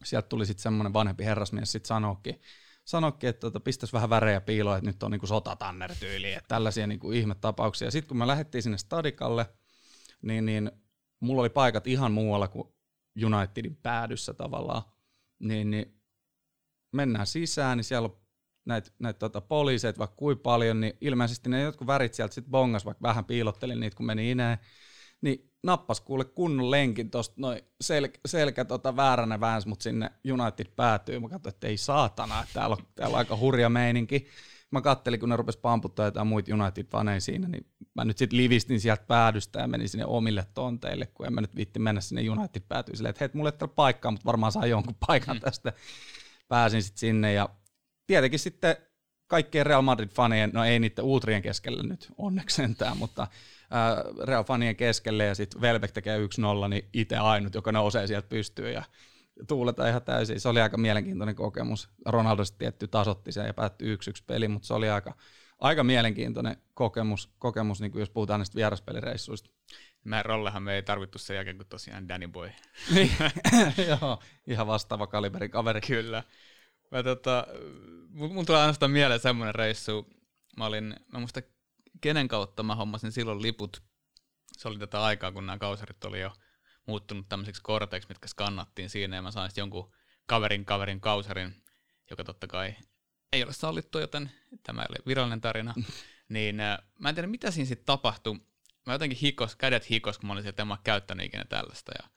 sieltä 0.04 0.28
tuli 0.28 0.46
sitten 0.46 0.64
semmoinen 0.64 0.94
vanhempi 0.94 1.26
herrasmies 1.26 1.72
sitten 1.72 1.88
sanoakin, 1.88 2.42
sanoikin, 2.86 3.30
että 3.30 3.40
tota, 3.40 3.60
pistäisi 3.60 3.94
vähän 3.94 4.10
värejä 4.10 4.42
piiloon, 4.42 4.78
että 4.78 4.90
nyt 4.90 5.04
on 5.04 5.12
niinku 5.12 5.28
sotatanner-tyyli, 5.28 6.34
että 6.34 6.48
tällaisia 6.48 6.88
niinku 6.88 7.12
ihmetapauksia. 7.12 7.92
Sitten 7.92 8.08
kun 8.08 8.18
me 8.18 8.28
lähdettiin 8.28 8.64
sinne 8.64 8.78
stadikalle, 8.78 9.46
niin, 10.22 10.46
niin 10.46 10.72
mulla 11.20 11.42
oli 11.42 11.50
paikat 11.50 11.88
ihan 11.88 12.12
muualla 12.12 12.48
kuin 12.48 12.68
Unitedin 13.26 13.76
päädyssä 13.76 14.34
tavallaan, 14.34 14.82
niin, 15.40 15.72
niin 15.72 16.03
mennään 16.94 17.28
sisään, 17.28 17.78
niin 17.78 17.86
siellä 17.86 18.06
on 18.06 18.18
näitä 18.66 18.92
näit 19.00 19.20
tota, 19.20 19.42
poliiseja 19.42 19.94
vaikka 19.98 20.16
kuin 20.16 20.40
paljon, 20.40 20.80
niin 20.80 20.94
ilmeisesti 21.02 21.50
ne 21.50 21.62
jotkut 21.62 21.88
värit 21.88 22.14
sieltä 22.14 22.34
sitten 22.34 22.52
bongas, 22.52 22.86
vaikka 22.86 23.02
vähän 23.02 23.26
piilottelin 23.26 23.80
niitä, 23.80 23.98
kun 23.98 24.06
meni 24.06 24.32
ineen, 24.32 24.58
niin 25.22 25.52
nappas 25.64 26.02
kuule 26.02 26.26
kunnon 26.26 26.72
lenkin 26.72 27.12
tuosta 27.12 27.36
noin 27.38 27.62
sel, 27.82 28.10
selkä 28.26 28.66
tota, 28.66 28.96
vääränä 28.96 29.40
vääns, 29.40 29.66
mutta 29.66 29.84
sinne 29.84 30.12
United 30.32 30.68
päätyy. 30.76 31.20
Mä 31.20 31.30
katsoin, 31.30 31.54
että 31.54 31.68
ei 31.68 31.78
saatana, 31.78 32.42
että 32.42 32.54
täällä 32.54 32.76
on, 32.80 32.86
täällä 32.96 33.14
on 33.14 33.20
aika 33.20 33.38
hurja 33.38 33.70
meininki. 33.70 34.28
mä 34.72 34.82
kattelin, 34.82 35.20
kun 35.20 35.30
ne 35.30 35.36
rupes 35.36 35.58
pamputtaa 35.58 36.06
jotain 36.06 36.28
muita 36.28 36.52
United-faneja 36.56 37.20
siinä, 37.20 37.48
niin 37.48 37.66
mä 37.96 38.06
nyt 38.06 38.18
sitten 38.18 38.38
livistin 38.38 38.80
sieltä 38.80 39.04
päädystä 39.08 39.60
ja 39.60 39.68
menin 39.68 39.90
sinne 39.90 40.06
omille 40.06 40.46
tonteille, 40.54 41.06
kun 41.06 41.26
en 41.26 41.34
mä 41.34 41.42
nyt 41.42 41.56
viitti 41.56 41.80
mennä 41.80 42.02
sinne 42.02 42.30
United 42.30 42.62
päätyy 42.68 42.96
silleen, 42.96 43.10
että 43.10 43.26
hei, 43.26 43.30
mulle 43.34 43.50
ei 43.50 43.58
ole 43.62 43.70
paikkaa, 43.76 44.12
mutta 44.12 44.26
varmaan 44.26 44.52
saa 44.52 44.66
jonkun 44.66 44.96
paikan 45.08 45.36
mm. 45.36 45.42
Pääsin 46.54 46.84
sitten 46.84 47.00
sinne 47.00 47.34
ja 47.34 47.50
tietenkin 48.08 48.40
sitten 48.40 48.76
kaikkien 49.28 49.66
Real 49.66 49.82
Madrid-fanien, 49.82 50.54
no 50.54 50.64
ei 50.64 50.80
niiden 50.80 51.06
uutrien 51.06 51.42
keskellä 51.42 51.84
nyt 51.84 52.12
onneksi 52.18 52.56
sentään, 52.56 52.98
mutta 52.98 53.28
Real-fanien 54.24 54.76
keskelle 54.76 55.26
ja 55.26 55.36
sitten 55.36 55.62
Velbek 55.62 55.92
tekee 55.92 56.18
1-0, 56.18 56.68
niin 56.70 56.90
itse 56.94 57.18
ainut, 57.18 57.56
joka 57.56 57.72
nousee 57.72 58.08
sieltä 58.08 58.28
pystyyn 58.28 58.74
ja 58.74 58.84
tuuleta 59.48 59.88
ihan 59.88 60.02
täysin. 60.02 60.40
Se 60.40 60.50
oli 60.50 60.62
aika 60.62 60.78
mielenkiintoinen 60.78 61.36
kokemus. 61.36 61.90
Ronaldo 62.06 62.44
tietty 62.58 62.88
tasotti 62.88 63.32
sen 63.32 63.46
ja 63.46 63.54
päättyi 63.54 63.96
1-1 63.96 63.98
peli, 64.28 64.48
mutta 64.48 64.68
se 64.68 64.74
oli 64.74 64.90
aika, 64.90 65.16
aika 65.60 65.84
mielenkiintoinen 65.84 66.58
kokemus, 66.74 67.34
kokemus 67.40 67.82
niin 67.82 67.92
jos 67.96 68.10
puhutaan 68.10 68.40
näistä 68.40 68.56
vieraspelireissuista. 68.56 69.50
Mä 70.04 70.24
rollehan 70.24 70.64
me 70.64 70.76
ei 70.76 70.84
tarvittu 70.84 71.18
sen 71.18 71.36
jälkeen, 71.36 71.58
kun 71.58 71.66
tosiaan 71.66 72.10
Danny 72.10 72.28
Boy. 72.28 72.52
Niin. 72.94 73.12
Joo, 73.90 74.24
ihan 74.48 74.68
vastaava 74.68 75.08
kaliberin 75.08 75.52
kaveri. 75.52 75.82
Kyllä. 75.82 76.24
Mä 76.92 77.04
tota, 77.04 77.48
mun 78.10 78.46
tulee 78.46 78.62
ainoastaan 78.62 78.92
mieleen 78.92 79.20
semmoinen 79.20 79.56
reissu. 79.56 80.10
Mä 80.58 80.66
olin, 80.66 80.96
mä 81.14 81.20
muista 81.20 81.42
kenen 82.02 82.28
kautta 82.28 82.64
mä 82.64 82.76
hommasin 82.76 83.12
silloin 83.12 83.42
liput. 83.42 83.84
Se 84.58 84.68
oli 84.68 84.80
tätä 84.80 85.04
aikaa, 85.04 85.32
kun 85.32 85.46
nämä 85.46 85.58
kausarit 85.58 86.06
oli 86.06 86.22
jo 86.22 86.32
muuttunut 86.86 87.30
tämmöisiksi 87.30 87.62
korteiksi, 87.62 88.10
mitkä 88.10 88.28
skannattiin 88.28 88.90
siinä, 88.90 89.16
ja 89.16 89.22
mä 89.22 89.32
sain 89.32 89.50
sitten 89.50 89.62
jonkun 89.62 89.94
kaverin 90.26 90.66
kaverin 90.66 91.02
kausarin, 91.02 91.64
joka 92.10 92.24
totta 92.24 92.48
kai 92.48 92.76
ei 93.34 93.44
ole 93.44 93.54
sallittu, 93.54 94.00
joten 94.00 94.32
tämä 94.64 94.82
ei 94.82 94.88
ole 94.90 94.98
virallinen 95.08 95.42
tarina. 95.42 95.74
niin 96.30 96.60
äh, 96.60 96.78
mä 97.00 97.10
en 97.10 97.16
tiedä, 97.16 97.28
mitä 97.28 97.52
siinä 97.52 97.68
sitten 97.68 97.86
tapahtui. 97.86 98.40
Mä 98.86 98.94
jotenkin 98.94 99.18
hikos, 99.18 99.56
kädet 99.56 99.90
hikos, 99.90 100.18
kun 100.18 100.28
mä 100.28 100.34
olin 100.34 100.44
sieltä, 100.44 100.62
en 100.62 100.68
mä 100.68 100.78
käyttänyt 100.84 101.26
ikinä 101.26 101.46
tällaista. 101.46 101.92
Ja 101.98 102.10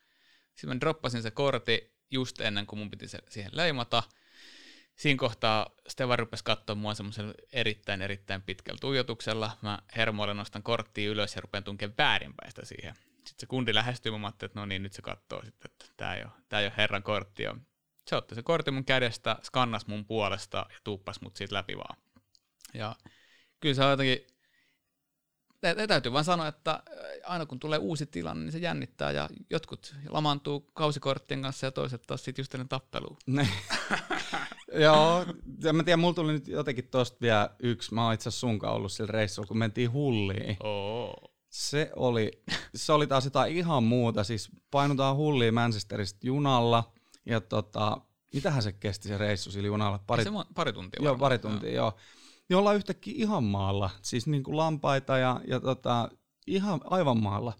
sitten 0.54 0.76
mä 0.76 0.80
droppasin 0.80 1.22
se 1.22 1.30
kortti 1.30 1.96
just 2.10 2.40
ennen 2.40 2.66
kuin 2.66 2.78
mun 2.78 2.90
piti 2.90 3.08
se 3.08 3.18
siihen 3.28 3.50
leimata. 3.54 4.02
Siinä 4.96 5.18
kohtaa 5.18 5.70
Steva 5.88 6.16
rupesi 6.16 6.44
katsoa 6.44 6.76
mua 6.76 6.94
semmoisella 6.94 7.34
erittäin, 7.52 8.02
erittäin 8.02 8.42
pitkällä 8.42 8.78
tuijotuksella. 8.80 9.58
Mä 9.62 9.78
hermoille 9.96 10.34
nostan 10.34 10.62
korttia 10.62 11.10
ylös 11.10 11.34
ja 11.34 11.40
rupean 11.40 11.64
tunkemaan 11.64 11.94
väärinpäistä 11.98 12.64
siihen. 12.64 12.94
Sitten 12.96 13.40
se 13.40 13.46
kundi 13.46 13.74
lähestyy, 13.74 14.18
mä 14.18 14.26
ajattelin, 14.26 14.50
että 14.50 14.60
no 14.60 14.66
niin, 14.66 14.82
nyt 14.82 14.92
se 14.92 15.02
katsoo 15.02 15.44
sitten, 15.44 15.70
että 15.70 15.86
tämä 15.96 16.14
ei 16.14 16.22
ole, 16.22 16.32
tämä 16.48 16.60
ei 16.60 16.66
ole 16.66 16.74
herran 16.76 17.02
kortti. 17.02 17.42
Ja 17.42 17.56
se 18.06 18.16
otti 18.16 18.34
se 18.34 18.42
kortti 18.42 18.70
mun 18.70 18.84
kädestä, 18.84 19.36
skannas 19.42 19.86
mun 19.86 20.04
puolesta 20.04 20.66
ja 20.70 20.78
tuuppas 20.84 21.20
mut 21.20 21.36
siitä 21.36 21.54
läpi 21.54 21.76
vaan. 21.76 21.96
Ja 22.74 22.96
kyllä 23.60 23.74
se 23.74 23.84
on 23.84 23.90
jotenkin, 23.90 24.26
täytyy 25.88 26.12
vaan 26.12 26.24
sanoa, 26.24 26.48
että 26.48 26.82
aina 27.24 27.46
kun 27.46 27.58
tulee 27.58 27.78
uusi 27.78 28.06
tilanne, 28.06 28.44
niin 28.44 28.52
se 28.52 28.58
jännittää 28.58 29.10
ja 29.10 29.28
jotkut 29.50 29.94
lamaantuu 30.08 30.60
kausikorttien 30.60 31.42
kanssa 31.42 31.66
ja 31.66 31.70
toiset 31.70 32.02
taas 32.06 32.24
sitten 32.24 32.42
just 32.42 32.54
ennen 32.54 32.68
tappeluun. 32.68 33.16
Joo, 34.82 35.26
en 35.64 35.76
mä 35.76 35.82
tiedä, 35.82 35.96
mulla 35.96 36.14
tuli 36.14 36.32
nyt 36.32 36.48
jotenkin 36.48 36.88
tosta 36.88 37.16
vielä 37.20 37.50
yksi. 37.58 37.94
Mä 37.94 38.04
oon 38.04 38.14
itse 38.14 38.28
asiassa 38.28 38.40
sunkaan 38.40 38.74
ollut 38.74 38.92
sillä 38.92 39.12
reissulla, 39.12 39.46
kun 39.46 39.58
mentiin 39.58 39.92
hulliin. 39.92 40.56
Oh. 40.60 41.14
Se 41.50 41.90
oli, 41.96 42.30
se 42.74 42.92
oli 42.92 43.06
taas 43.06 43.24
jotain 43.24 43.56
ihan 43.56 43.84
muuta. 43.84 44.24
Siis 44.24 44.50
painutaan 44.70 45.16
hulliin 45.16 45.54
Manchesterista 45.54 46.18
junalla 46.22 46.92
ja 47.26 47.40
tota, 47.40 48.00
mitähän 48.34 48.62
se 48.62 48.72
kesti 48.72 49.08
se 49.08 49.18
reissu 49.18 49.50
sillä 49.50 49.66
junalla? 49.66 49.98
Pari, 50.06 50.24
se 50.24 50.30
pari 50.54 50.72
tuntia 50.72 51.00
Joo, 51.04 51.18
pari 51.18 51.38
tuntia, 51.38 51.72
joo. 51.72 51.84
joo. 51.84 51.98
Niin 52.48 52.56
ollaan 52.56 52.76
yhtäkkiä 52.76 53.14
ihan 53.16 53.44
maalla, 53.44 53.90
siis 54.02 54.26
niin 54.26 54.42
kuin 54.42 54.56
lampaita 54.56 55.18
ja, 55.18 55.40
ja 55.48 55.60
tota, 55.60 56.08
ihan 56.46 56.80
aivan 56.84 57.22
maalla. 57.22 57.52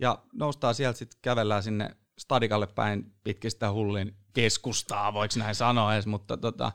Ja 0.00 0.18
noustaan 0.32 0.74
sieltä 0.74 0.98
sitten 0.98 1.18
kävellään 1.22 1.62
sinne 1.62 1.96
stadikalle 2.18 2.66
päin 2.66 3.14
pitkin 3.24 3.50
sitä 3.50 3.72
hullin 3.72 4.16
keskustaa, 4.32 5.14
voiko 5.14 5.34
näin 5.38 5.54
sanoa 5.54 5.94
edes, 5.94 6.06
mutta 6.06 6.36
tota, 6.36 6.72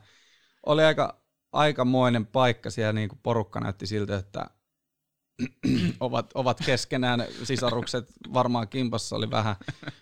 oli 0.66 0.84
aika, 0.84 1.24
aikamoinen 1.52 2.26
paikka 2.26 2.70
siellä, 2.70 2.94
niin 2.94 3.10
kuin 3.10 3.20
porukka 3.24 3.60
näytti 3.60 3.88
siltä, 3.88 4.16
että 4.16 4.50
ovat, 6.00 6.32
ovat 6.34 6.58
keskenään 6.66 7.26
sisarukset 7.44 8.12
varmaan 8.34 8.68
kimpassa 8.68 9.16
oli 9.16 9.32
vähän 9.32 9.56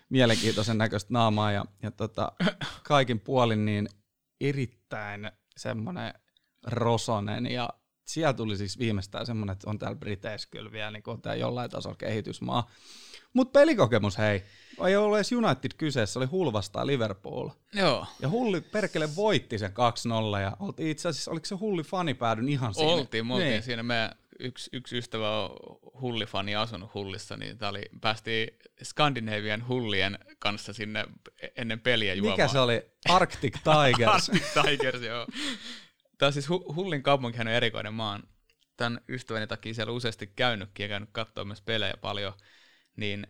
mielenkiintoisen 0.08 0.78
näköistä 0.78 1.12
naamaa 1.12 1.52
ja, 1.52 1.64
ja 1.82 1.90
tota, 1.90 2.32
kaikin 2.82 3.20
puolin 3.20 3.64
niin 3.64 3.88
erittäin 4.40 5.32
semmoinen 5.56 6.14
rosonen 6.66 7.46
ja 7.46 7.68
siellä 8.04 8.32
tuli 8.32 8.56
siis 8.56 8.78
viimeistään 8.78 9.26
semmoinen, 9.26 9.52
että 9.52 9.70
on 9.70 9.78
täällä 9.78 9.96
Briteissä 9.96 10.48
kyllä 10.50 10.72
vielä 10.72 10.90
niin 10.90 11.22
tämä 11.22 11.34
jollain 11.34 11.70
tasolla 11.70 11.96
kehitysmaa. 11.96 12.70
Mutta 13.32 13.58
pelikokemus 13.58 14.18
hei, 14.18 14.42
ei 14.86 14.96
ollut 14.96 15.18
edes 15.18 15.32
United 15.32 15.70
kyseessä, 15.76 16.20
oli 16.20 16.26
Hull 16.26 16.52
vastaan 16.52 16.86
Liverpool. 16.86 17.48
Joo. 17.74 18.06
Ja 18.20 18.28
Hulli 18.28 18.60
perkele 18.60 19.16
voitti 19.16 19.58
sen 19.58 19.70
2-0 20.36 20.40
ja 20.40 20.56
oltiin 20.60 20.88
itse 20.88 21.08
asiassa, 21.08 21.30
oliko 21.30 21.46
se 21.46 21.54
Hulli 21.54 21.82
fanipäädyn 21.82 22.48
ihan 22.48 22.74
siinä? 22.74 22.92
Oltiin, 22.92 23.26
me 23.26 23.34
oltiin 23.34 23.50
niin. 23.50 23.62
siinä. 23.62 23.82
Meidän 23.82 24.14
yksi, 24.38 24.70
yksi 24.72 24.98
ystävä 24.98 25.44
on 25.44 25.50
Hullifani 26.00 26.56
asunut 26.56 26.94
Hullissa, 26.94 27.36
niin 27.36 27.58
tää 27.58 27.68
oli, 27.68 27.82
päästiin 28.00 28.48
Skandinavian 28.82 29.68
Hullien 29.68 30.18
kanssa 30.38 30.72
sinne 30.72 31.04
ennen 31.56 31.80
peliä 31.80 32.14
juomaan. 32.14 32.38
Mikä 32.38 32.48
se 32.48 32.58
oli? 32.58 32.82
Arctic 33.08 33.54
Tigers. 33.54 34.28
Arctic 34.30 34.62
Tigers, 34.62 35.02
joo. 35.02 35.26
Tämä 36.22 36.32
siis 36.32 36.48
Hullin 36.48 37.02
kaupunkihan 37.02 37.48
on 37.48 37.52
erikoinen 37.52 37.94
maan. 37.94 38.22
Tämän 38.76 39.00
ystäväni 39.08 39.46
takia 39.46 39.74
siellä 39.74 39.92
useasti 39.92 40.26
käynytkin 40.26 40.84
ja 40.84 40.88
käynyt 40.88 41.08
katsoa 41.12 41.44
myös 41.44 41.60
pelejä 41.60 41.94
paljon, 42.00 42.32
niin 42.96 43.26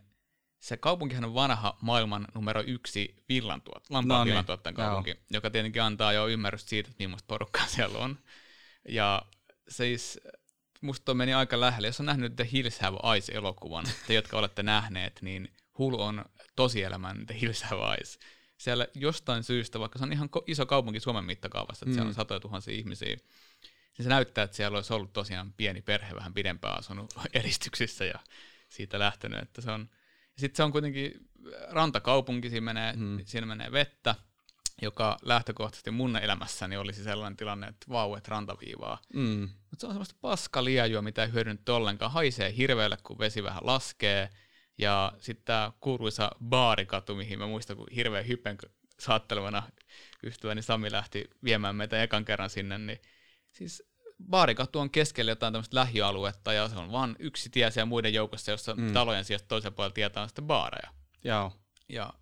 se 0.59 0.76
kaupunkihan 0.76 1.24
on 1.24 1.34
vanha 1.34 1.78
maailman 1.82 2.28
numero 2.34 2.62
yksi 2.66 3.24
villantuot, 3.28 3.90
lampaan 3.90 4.18
no 4.18 4.24
niin, 4.24 4.30
villantuottajan 4.30 4.74
kaupunki, 4.74 5.11
joo. 5.11 5.18
joka 5.30 5.51
tietenkin 5.51 5.82
antaa 5.82 6.12
jo 6.12 6.28
ymmärrystä 6.28 6.70
siitä, 6.70 6.90
että 6.90 7.05
millaista 7.05 7.26
porukkaa 7.26 7.66
siellä 7.76 7.99
on. 7.99 8.18
Ja 8.88 9.22
siis 9.68 10.20
musta 10.80 11.14
meni 11.14 11.34
aika 11.34 11.61
lähelle. 11.61 11.86
Jos 11.86 12.01
on 12.01 12.07
nähnyt 12.07 12.36
The 12.36 12.49
Hills 12.53 12.80
Have 12.80 12.99
Eyes-elokuvan, 13.12 13.84
te 14.07 14.14
jotka 14.14 14.38
olette 14.38 14.62
nähneet, 14.62 15.18
niin 15.22 15.53
Hull 15.78 15.99
on 15.99 16.24
tosielämän 16.57 17.26
The 17.26 17.40
Hills 17.40 17.62
Have 17.62 17.95
Eyes. 17.95 18.18
Siellä 18.62 18.86
jostain 18.94 19.44
syystä, 19.44 19.80
vaikka 19.80 19.98
se 19.98 20.04
on 20.04 20.12
ihan 20.12 20.28
iso 20.46 20.66
kaupunki 20.66 21.00
Suomen 21.00 21.24
mittakaavassa, 21.24 21.84
että 21.84 21.90
mm. 21.90 21.94
siellä 21.94 22.08
on 22.08 22.12
mm. 22.12 22.16
satoja 22.16 22.40
tuhansia 22.40 22.74
ihmisiä, 22.74 23.08
niin 23.08 24.02
se 24.02 24.08
näyttää, 24.08 24.44
että 24.44 24.56
siellä 24.56 24.76
olisi 24.76 24.92
ollut 24.92 25.12
tosiaan 25.12 25.52
pieni 25.52 25.82
perhe 25.82 26.14
vähän 26.14 26.34
pidempään 26.34 26.78
asunut 26.78 27.14
eristyksissä 27.34 28.04
ja 28.04 28.18
siitä 28.68 28.98
lähtenyt, 28.98 29.42
että 29.42 29.60
se 29.60 29.70
on, 29.70 29.88
sitten 30.38 30.56
se 30.56 30.62
on 30.62 30.72
kuitenkin 30.72 31.30
rantakaupunki, 31.70 32.50
siinä 32.50 32.64
menee, 32.64 32.92
mm. 32.96 33.18
siinä 33.24 33.46
menee 33.46 33.72
vettä, 33.72 34.14
joka 34.82 35.16
lähtökohtaisesti 35.22 35.90
mun 35.90 36.16
elämässäni 36.16 36.76
olisi 36.76 37.04
sellainen 37.04 37.36
tilanne, 37.36 37.66
että 37.66 37.86
vau, 37.88 38.14
että 38.14 38.30
rantaviivaa. 38.30 38.98
Mm. 39.14 39.48
Mutta 39.70 39.80
se 39.80 39.86
on 39.86 39.92
semmoista 39.92 40.16
paskaliajua, 40.20 41.02
mitä 41.02 41.24
ei 41.24 41.32
hyödynnetty 41.32 41.72
ollenkaan. 41.72 42.12
Haisee 42.12 42.56
hirveälle, 42.56 42.96
kun 43.02 43.18
vesi 43.18 43.42
vähän 43.42 43.66
laskee. 43.66 44.30
Ja 44.78 45.12
sitten 45.18 45.44
tämä 45.44 45.72
kuuluisa 45.80 46.30
baarikatu, 46.44 47.14
mihin 47.14 47.38
mä 47.38 47.46
muistan, 47.46 47.76
kun 47.76 47.86
hirveän 47.96 48.28
hypen 48.28 48.58
saattelevana 49.00 49.62
ystäväni 50.22 50.62
Sami 50.62 50.92
lähti 50.92 51.30
viemään 51.44 51.76
meitä 51.76 52.02
ekan 52.02 52.24
kerran 52.24 52.50
sinne, 52.50 52.78
niin 52.78 53.00
siis 53.50 53.82
baarikatu 54.30 54.78
on 54.78 54.90
keskellä 54.90 55.30
jotain 55.30 55.52
tämmöistä 55.52 55.76
lähialuetta 55.76 56.52
ja 56.52 56.68
se 56.68 56.76
on 56.76 56.92
vain 56.92 57.16
yksi 57.18 57.50
tie 57.50 57.70
siellä 57.70 57.86
muiden 57.86 58.14
joukossa, 58.14 58.50
jossa 58.50 58.74
mm. 58.74 58.92
talojen 58.92 59.24
sijasta 59.24 59.48
toisella 59.48 59.74
puolella 59.74 59.94
tietää 59.94 60.26
sitten 60.26 60.44
baareja. 60.44 60.90
Joo. 61.24 61.52
Ja 61.88 62.12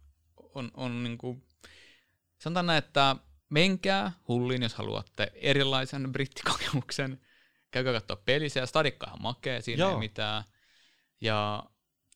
on, 0.54 0.70
on 0.74 1.02
niin 1.02 1.18
kuin, 1.18 1.44
sanotaan 2.38 2.66
näin, 2.66 2.78
että 2.78 3.16
menkää 3.50 4.12
hulliin, 4.28 4.62
jos 4.62 4.74
haluatte 4.74 5.32
erilaisen 5.34 6.12
brittikokemuksen. 6.12 7.20
Käykää 7.70 7.92
katsoa 7.92 8.22
ja 8.54 8.66
stadikka 8.66 9.06
ihan 9.06 9.22
makea, 9.22 9.62
siinä 9.62 9.80
Joo. 9.80 9.90
ei 9.90 9.98
mitään. 9.98 10.44
Ja 11.20 11.64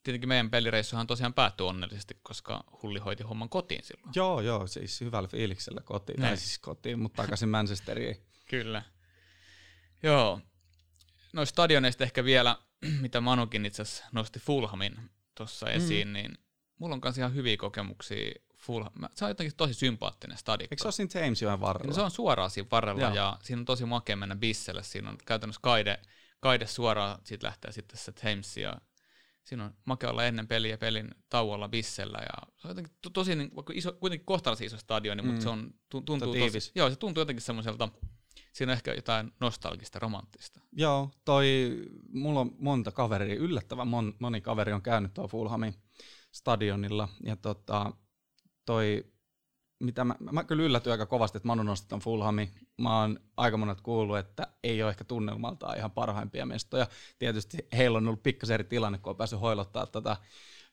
tietenkin 0.04 0.28
meidän 0.28 0.50
pelireissuhan 0.50 1.06
tosiaan 1.06 1.34
päättyi 1.34 1.66
onnellisesti, 1.66 2.18
koska 2.22 2.64
Hulli 2.82 2.98
hoiti 2.98 3.22
homman 3.22 3.48
kotiin 3.48 3.84
silloin. 3.84 4.12
Joo, 4.14 4.40
joo, 4.40 4.66
siis 4.66 5.00
hyvällä 5.00 5.28
fiiliksellä 5.28 5.80
kotiin, 5.84 6.20
tai 6.20 6.36
siis 6.36 6.58
kotiin, 6.58 6.98
mutta 6.98 7.22
takaisin 7.22 7.48
Manchesteriin. 7.48 8.16
Kyllä. 8.50 8.82
Joo. 10.02 10.40
Noista 11.32 11.50
stadioneista 11.50 12.04
ehkä 12.04 12.24
vielä, 12.24 12.56
mitä 13.00 13.20
Manukin 13.20 13.66
itse 13.66 13.82
asiassa 13.82 14.04
nosti 14.12 14.38
Fulhamin 14.38 15.10
tuossa 15.34 15.66
mm. 15.66 15.72
esiin, 15.72 16.08
mm. 16.08 16.12
niin 16.12 16.38
mulla 16.78 16.94
on 16.94 17.00
kanssa 17.00 17.20
ihan 17.20 17.34
hyviä 17.34 17.56
kokemuksia 17.56 18.34
Fulham. 18.56 18.92
Se 19.14 19.24
on 19.24 19.30
jotenkin 19.30 19.56
tosi 19.56 19.74
sympaattinen 19.74 20.38
stadikko. 20.38 20.72
Eikö 20.72 20.82
se 20.82 20.86
ole 20.86 20.92
siinä 20.92 21.10
Thamesjoen 21.10 21.60
varrella? 21.60 21.90
No, 21.90 21.94
se 21.94 22.00
on 22.00 22.10
suoraan 22.10 22.50
siinä 22.50 22.68
varrella 22.70 23.00
Joo. 23.00 23.14
ja 23.14 23.38
siinä 23.42 23.60
on 23.60 23.64
tosi 23.64 23.84
makea 23.84 24.16
mennä 24.16 24.36
bisselle. 24.36 24.82
Siinä 24.82 25.10
on 25.10 25.18
käytännössä 25.26 25.60
kaide, 25.62 25.98
kaide 26.40 26.66
suoraan, 26.66 27.18
siitä 27.24 27.46
lähtee 27.46 27.72
sitten 27.72 27.98
se 27.98 28.12
Thames 28.12 28.56
ja 28.56 28.80
siinä 29.44 29.64
on 29.64 29.74
makea 29.84 30.10
olla 30.10 30.24
ennen 30.24 30.48
peliä 30.48 30.78
pelin 30.78 31.10
tauolla 31.28 31.68
bissellä 31.68 32.18
ja 32.18 32.52
se 32.56 32.68
on 32.68 32.70
jotenkin 32.70 32.92
to, 33.02 33.10
tosi, 33.10 33.36
niin, 33.36 33.50
vaikka 33.56 33.72
iso, 33.76 33.92
kuitenkin 33.92 34.26
kohtalaisen 34.26 34.66
iso 34.66 34.78
stadioni, 34.78 35.22
mm. 35.22 35.28
mutta 35.28 35.42
se 35.42 35.48
on, 35.48 35.74
tuntuu, 35.90 36.16
tosi, 36.18 36.72
joo, 36.74 36.90
se 36.90 36.96
tuntuu 36.96 37.20
jotenkin 37.20 37.42
semmoiselta 37.42 37.88
siinä 38.52 38.72
on 38.72 38.76
ehkä 38.76 38.94
jotain 38.94 39.32
nostalgista, 39.40 39.98
romanttista. 39.98 40.60
Joo, 40.72 41.10
toi, 41.24 41.78
mulla 42.12 42.40
on 42.40 42.50
monta 42.58 42.92
kaveria, 42.92 43.34
yllättävän 43.34 43.88
mon, 43.88 44.14
moni 44.18 44.40
kaveri 44.40 44.72
on 44.72 44.82
käynyt 44.82 45.14
tuolla 45.14 45.28
Fulhamin 45.28 45.74
stadionilla, 46.32 47.08
ja 47.24 47.36
tota, 47.36 47.92
toi, 48.64 49.04
mitä 49.84 50.04
mä, 50.04 50.14
mä 50.32 50.44
kyllä 50.44 50.62
yllätyin 50.62 50.92
aika 50.92 51.06
kovasti, 51.06 51.38
että 51.38 51.46
Manu 51.46 51.62
nosti 51.62 51.88
ton 51.88 52.00
Fulhami. 52.00 52.50
Mä 52.78 53.00
oon 53.00 53.20
aika 53.36 53.56
monet 53.56 53.80
kuullut, 53.80 54.18
että 54.18 54.46
ei 54.62 54.82
ole 54.82 54.90
ehkä 54.90 55.04
tunnelmaltaan 55.04 55.76
ihan 55.76 55.90
parhaimpia 55.90 56.46
mestoja. 56.46 56.86
Tietysti 57.18 57.58
heillä 57.76 57.98
on 57.98 58.06
ollut 58.06 58.22
pikkasen 58.22 58.54
eri 58.54 58.64
tilanne, 58.64 58.98
kun 58.98 59.10
on 59.10 59.16
päässyt 59.16 59.40
hoilottaa 59.40 59.86
tätä 59.86 60.16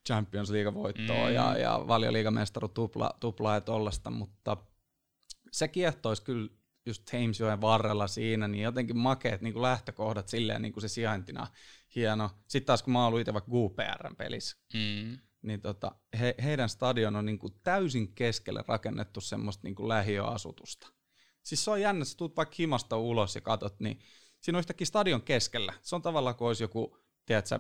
Champions 0.08 0.50
League-voittoa 0.50 1.28
mm. 1.28 1.34
ja, 1.34 1.58
ja 1.58 1.84
valioliigamestaru 1.88 2.68
tupla, 2.68 3.12
tuplaa 3.20 3.54
ja 3.54 3.62
tollasta, 3.62 4.10
mutta 4.10 4.58
se 5.52 5.68
kiehtoisi 5.68 6.24
kyllä 6.24 6.50
just 6.86 7.06
Thamesjoen 7.06 7.62
varrella 7.62 8.08
siinä, 8.08 8.48
niin 8.48 8.64
jotenkin 8.64 8.98
makeet 8.98 9.42
niin 9.42 9.54
kuin 9.54 9.62
lähtökohdat 9.62 10.28
silleen 10.28 10.62
niin 10.62 10.74
kuin 10.74 10.82
se 10.82 10.88
sijaintina 10.88 11.48
hieno. 11.96 12.30
Sitten 12.48 12.66
taas 12.66 12.84
kun 12.84 12.94
mä 12.94 13.00
oon 13.00 13.08
ollut 13.08 13.20
itse 13.20 13.34
vaikka 13.34 13.52
GPRn 13.52 14.16
pelissä, 14.16 14.58
mm. 14.74 15.18
Niin 15.42 15.62
tota, 15.62 15.96
he, 16.20 16.36
heidän 16.44 16.70
stadion 16.70 17.16
on 17.16 17.26
niin 17.26 17.40
kuin 17.40 17.54
täysin 17.64 18.16
keskelle 18.16 18.64
rakennettu 18.68 19.22
semmoista 19.22 19.62
niin 19.64 19.76
kuin 19.76 19.88
lähiöasutusta. 19.88 20.88
Siis 21.44 21.64
se 21.64 21.72
on 21.72 21.82
jännä, 21.82 22.06
sä 22.06 22.18
tuut 22.18 22.38
vaikka 22.38 22.56
himasta 22.60 22.98
ulos 22.98 23.36
ja 23.36 23.42
katot, 23.42 23.80
niin 23.80 24.00
siinä 24.42 24.58
on 24.58 24.60
yhtäkkiä 24.60 24.86
stadion 24.86 25.22
keskellä. 25.22 25.74
Se 25.82 25.96
on 25.96 26.02
tavallaan 26.02 26.36
kuin 26.36 26.48
olisi 26.48 26.64
joku, 26.64 26.98
tiedätkö, 27.26 27.60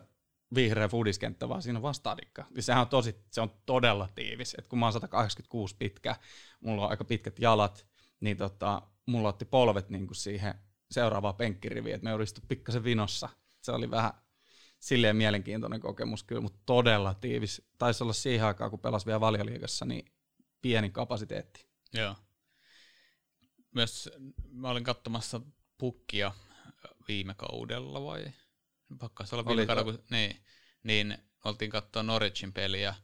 vihreä 0.56 0.88
fudiskenttä, 0.88 1.50
vaan 1.50 1.62
siinä 1.62 1.80
on 1.80 1.84
vastadikka. 1.84 2.46
Ja 2.56 2.62
sehän 2.62 2.82
on 2.82 2.88
tosi, 2.88 3.16
se 3.32 3.42
on 3.42 3.52
todella 3.66 4.10
tiivis. 4.16 4.56
Et 4.58 4.68
kun 4.68 4.80
mä 4.80 4.86
oon 4.86 4.94
186 4.94 5.76
pitkä, 5.76 6.16
mulla 6.60 6.84
on 6.84 6.90
aika 6.90 7.06
pitkät 7.06 7.40
jalat, 7.40 7.88
niin 8.20 8.38
tota, 8.38 8.82
mulla 9.06 9.30
otti 9.30 9.46
polvet 9.46 9.90
niin 9.90 10.08
kuin 10.08 10.16
siihen 10.16 10.54
seuraavaan 10.92 11.36
penkkiriviin, 11.36 11.96
että 11.96 12.06
me 12.06 12.14
olistu 12.14 12.42
pikkasen 12.48 12.84
vinossa. 12.84 13.30
Se 13.62 13.72
oli 13.72 13.92
vähän 13.92 14.14
silleen 14.82 15.16
mielenkiintoinen 15.16 15.80
kokemus 15.80 16.24
kyllä, 16.24 16.42
mutta 16.42 16.60
todella 16.66 17.14
tiivis. 17.14 17.62
Taisi 17.78 18.04
olla 18.04 18.14
siihen 18.14 18.48
aikaan, 18.48 18.70
kun 18.70 18.80
pelasi 18.80 19.06
vielä 19.06 19.20
valioliigassa, 19.20 19.86
niin 19.86 20.06
pieni 20.62 20.90
kapasiteetti. 20.90 21.68
Joo. 21.94 22.16
Myös 23.76 24.10
mä 24.52 24.70
olin 24.70 24.84
katsomassa 24.84 25.42
pukkia 25.78 26.32
viime 27.08 27.34
kaudella 27.34 28.04
vai? 28.04 28.26
Pakkas 29.00 29.34
olla 29.34 29.46
viime 29.46 29.66
kaudella, 29.66 29.92
kun, 29.92 30.04
niin, 30.10 30.44
niin 30.84 31.18
oltiin 31.46 31.72
katsoa 31.72 32.04
Norwichin 32.04 32.54
peliä. 32.54 32.96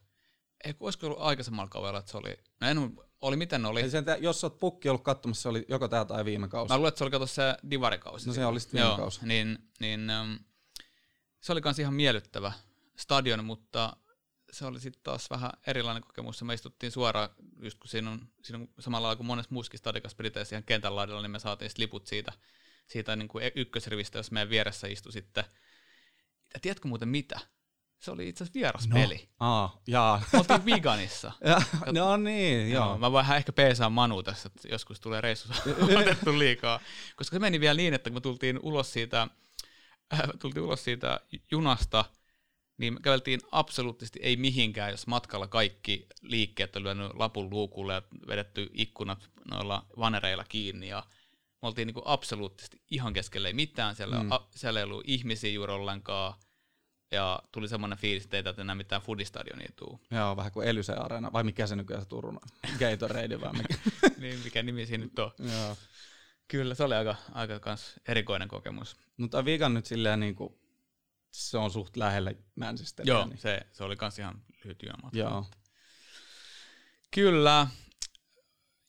Ei, 0.65 0.73
olisiko 0.80 1.05
ollut 1.05 1.21
aikaisemmalla 1.21 1.69
kaudella, 1.69 1.99
että 1.99 2.11
se 2.11 2.17
oli, 2.17 2.38
no 2.61 2.67
en 2.67 2.78
oli 3.21 3.36
miten 3.36 3.65
oli. 3.65 3.89
sen, 3.89 4.05
jos 4.19 4.43
olet 4.43 4.59
pukki 4.59 4.89
ollut 4.89 5.03
katsomassa, 5.03 5.41
se 5.41 5.49
oli 5.49 5.65
joko 5.69 5.88
tämä 5.88 6.05
tai 6.05 6.25
viime 6.25 6.47
kausi. 6.47 6.73
Mä 6.73 6.78
luulen, 6.78 6.88
että 6.88 6.97
se 6.97 7.03
oli 7.03 7.11
kato 7.11 7.28
se 7.28 7.57
divarikausi. 7.69 8.28
No 8.28 8.34
se 8.34 8.45
oli 8.45 8.59
sitten 8.59 8.80
viime 8.80 8.89
Joo, 8.89 8.97
kausi. 8.97 9.19
Niin, 9.25 9.57
niin 9.80 10.07
um, 10.21 10.39
se 11.41 11.51
oli 11.51 11.61
myös 11.63 11.79
ihan 11.79 11.93
miellyttävä 11.93 12.51
stadion, 12.95 13.45
mutta 13.45 13.97
se 14.51 14.65
oli 14.65 14.79
sitten 14.79 15.03
taas 15.03 15.29
vähän 15.29 15.51
erilainen 15.67 16.03
kokemus. 16.03 16.43
Me 16.43 16.53
istuttiin 16.53 16.91
suoraan, 16.91 17.29
just 17.61 17.79
kun 17.79 17.89
siinä 17.89 18.11
on, 18.11 18.29
siinä 18.43 18.59
on 18.59 18.69
samalla 18.79 19.07
lailla 19.07 19.17
kuin 19.17 19.27
monessa 19.27 19.53
muussakin 19.53 19.77
stadikassa 19.77 20.17
Briteissä 20.17 20.55
ihan 20.55 20.63
kentän 20.63 20.95
laidalla, 20.95 21.21
niin 21.21 21.31
me 21.31 21.39
saatiin 21.39 21.71
liput 21.77 22.07
siitä, 22.07 22.33
siitä 22.88 23.15
niin 23.15 23.27
kuin 23.27 23.51
ykkösrivistä, 23.55 24.19
jos 24.19 24.31
meidän 24.31 24.49
vieressä 24.49 24.88
istui 24.88 25.11
sitten. 25.11 25.43
Ja 26.53 26.59
tiedätkö 26.59 26.88
muuten 26.88 27.09
mitä? 27.09 27.39
Se 27.99 28.11
oli 28.11 28.29
itse 28.29 28.43
asiassa 28.43 28.59
vieras 28.59 28.88
no. 28.88 28.93
peli. 28.93 29.29
Aa, 29.39 29.81
jaa. 29.88 30.21
Me 30.33 30.39
oltiin 30.39 30.65
Viganissa. 30.65 31.31
ja, 31.45 31.61
no 31.91 32.17
niin, 32.17 32.71
joo. 32.71 32.85
joo. 32.85 32.97
Mä 32.97 33.11
voin 33.11 33.25
ehkä 33.35 33.51
peesaa 33.51 33.89
Manu 33.89 34.23
tässä, 34.23 34.49
että 34.55 34.67
joskus 34.67 34.99
tulee 34.99 35.21
reissu 35.21 35.49
otettu 35.99 36.39
liikaa. 36.39 36.79
Koska 37.15 37.35
se 37.35 37.39
meni 37.39 37.59
vielä 37.59 37.77
niin, 37.77 37.93
että 37.93 38.09
kun 38.09 38.17
me 38.17 38.21
tultiin 38.21 38.59
ulos 38.61 38.93
siitä, 38.93 39.27
äh, 40.13 40.21
tultiin 40.39 40.63
ulos 40.63 40.83
siitä 40.83 41.19
junasta, 41.51 42.05
niin 42.77 42.93
me 42.93 42.99
käveltiin 42.99 43.39
absoluuttisesti 43.51 44.19
ei 44.23 44.35
mihinkään, 44.35 44.91
jos 44.91 45.07
matkalla 45.07 45.47
kaikki 45.47 46.07
liikkeet 46.21 46.75
on 46.75 46.83
lyönyt 46.83 47.11
lapun 47.13 47.49
luukulle 47.49 47.93
ja 47.93 48.01
vedetty 48.27 48.69
ikkunat 48.73 49.29
noilla 49.51 49.85
vanereilla 49.99 50.43
kiinni 50.49 50.87
ja 50.87 51.03
me 51.61 51.67
oltiin 51.67 51.87
niin 51.87 52.01
absoluuttisesti 52.05 52.81
ihan 52.91 53.13
keskelle 53.13 53.47
ei 53.47 53.53
mitään, 53.53 53.95
siellä, 53.95 54.23
mm. 54.23 54.31
a, 54.31 54.47
siellä 54.55 54.79
ei 54.79 54.83
ollut 54.83 55.03
ihmisiä 55.07 55.51
juuri 55.51 55.73
ollenkaan, 55.73 56.33
ja 57.11 57.39
tuli 57.51 57.67
semmoinen 57.67 57.97
fiilis, 57.97 58.23
että 58.23 58.37
ei 58.37 58.43
tätä 58.43 58.61
enää 58.61 58.75
mitään 58.75 59.01
foodistadionia 59.01 59.69
tuu. 59.75 59.99
Joo, 60.11 60.37
vähän 60.37 60.51
kuin 60.51 60.67
Elyse 60.67 60.93
Areena, 60.93 61.33
vai 61.33 61.43
mikä 61.43 61.67
se 61.67 61.75
nykyään 61.75 62.03
se 62.03 62.09
Turun 62.09 62.39
Gatorade 62.79 63.41
vai 63.41 63.53
mikä. 63.53 63.75
niin, 64.21 64.39
mikä 64.43 64.63
nimi 64.63 64.85
siinä 64.85 65.03
nyt 65.03 65.19
on. 65.19 65.31
Joo. 65.39 65.77
Kyllä, 66.47 66.75
se 66.75 66.83
oli 66.83 66.95
aika, 66.95 67.15
aika 67.31 67.59
kans 67.59 67.93
erikoinen 68.07 68.47
kokemus. 68.47 68.97
Mutta 69.17 69.45
Vigan 69.45 69.73
nyt 69.73 69.85
silleen 69.85 70.19
niin 70.19 70.35
kuin, 70.35 70.59
se 71.31 71.57
on 71.57 71.71
suht 71.71 71.97
lähellä 71.97 72.33
Manchesteria. 72.55 73.13
Joo, 73.13 73.25
niin. 73.25 73.37
se, 73.37 73.61
se 73.73 73.83
oli 73.83 73.95
kans 73.95 74.19
ihan 74.19 74.41
lyhyt 74.63 74.83
yömatka. 74.83 75.17
Joo. 75.17 75.45
Kyllä, 77.11 77.67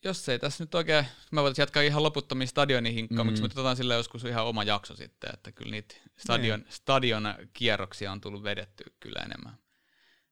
jos 0.04 0.28
ei 0.28 0.38
tässä 0.38 0.64
nyt 0.64 0.74
oikein, 0.74 1.06
mä 1.32 1.42
voitaisiin 1.42 1.62
jatkaa 1.62 1.82
ihan 1.82 2.02
loputtomiin 2.02 2.48
stadionin 2.48 2.94
hinkkaamiksi, 2.94 3.42
mm. 3.42 3.44
mutta 3.44 3.61
otetaan 3.61 3.76
sille 3.76 3.94
joskus 3.94 4.24
ihan 4.24 4.46
oma 4.46 4.64
jakso 4.64 4.96
sitten, 4.96 5.30
että 5.34 5.52
kyllä 5.52 5.70
niitä 5.70 5.94
stadion, 6.16 6.61
niin. 6.61 6.72
stadion 6.72 7.34
kierroksia 7.52 8.12
on 8.12 8.20
tullut 8.20 8.42
vedetty 8.42 8.84
kyllä 9.00 9.20
enemmän. 9.24 9.59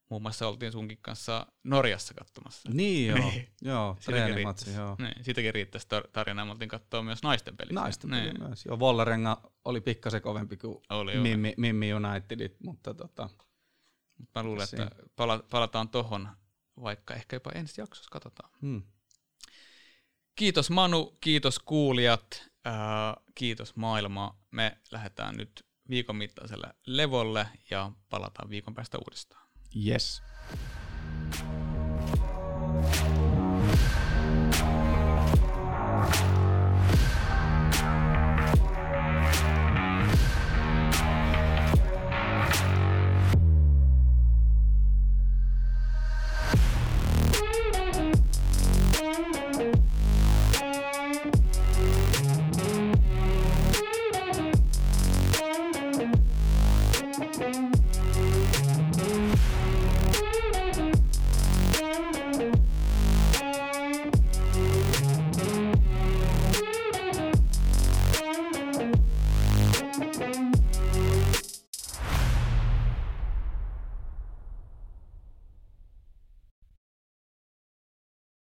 Muun 0.09 0.23
muassa 0.23 0.49
oltiin 0.49 0.73
sunkin 0.73 0.99
kanssa 1.03 1.47
Norjassa 1.65 2.15
katsomassa. 2.15 2.71
Niin 2.73 3.09
joo, 3.09 3.19
niin. 3.31 3.49
joo 3.63 3.97
treenimatsi, 4.05 4.73
joo. 4.73 4.97
Niin, 4.99 5.25
sitäkin 5.25 5.55
riittäisi 5.55 5.87
tarinaa, 6.13 6.45
me 6.45 6.51
oltiin 6.51 6.69
katsoa 6.69 7.03
myös 7.03 7.23
naisten 7.23 7.57
peliä. 7.57 7.73
Naisten 7.73 8.11
peliä 8.11 8.33
niin. 8.33 8.43
myös, 8.43 8.65
joo. 8.65 8.79
Vollerenga 8.79 9.53
oli 9.65 9.81
pikkasen 9.81 10.23
kovempi 10.23 10.57
kuin 10.57 10.83
oli, 10.91 11.19
Mimmi, 11.19 11.55
Mimmi 11.57 11.95
Unitedit, 11.95 12.57
mutta 12.61 12.95
tota... 12.95 13.29
Mä 14.35 14.43
luulen, 14.43 14.65
että 14.65 14.91
pala- 15.17 15.45
palataan 15.51 15.89
tohon, 15.89 16.29
vaikka 16.83 17.15
ehkä 17.15 17.37
jopa 17.37 17.51
ensi 17.51 17.81
jaksossa 17.81 18.11
katsotaan. 18.11 18.51
Hmm. 18.63 18.83
Kiitos 20.35 20.71
Manu, 20.71 21.17
kiitos 21.21 21.59
kuulijat, 21.59 22.51
äh, 22.67 22.73
kiitos 23.35 23.77
maailma. 23.77 24.39
Me 24.51 24.79
lähdetään 24.91 25.37
nyt 25.37 25.67
viikon 25.89 26.17
mittaiselle 26.17 26.75
levolle 26.87 27.49
ja 27.71 27.93
palataan 28.09 28.51
viikon 28.51 28.75
päästä 28.75 28.99
uudestaan. 28.99 29.46
Yes. 29.77 30.23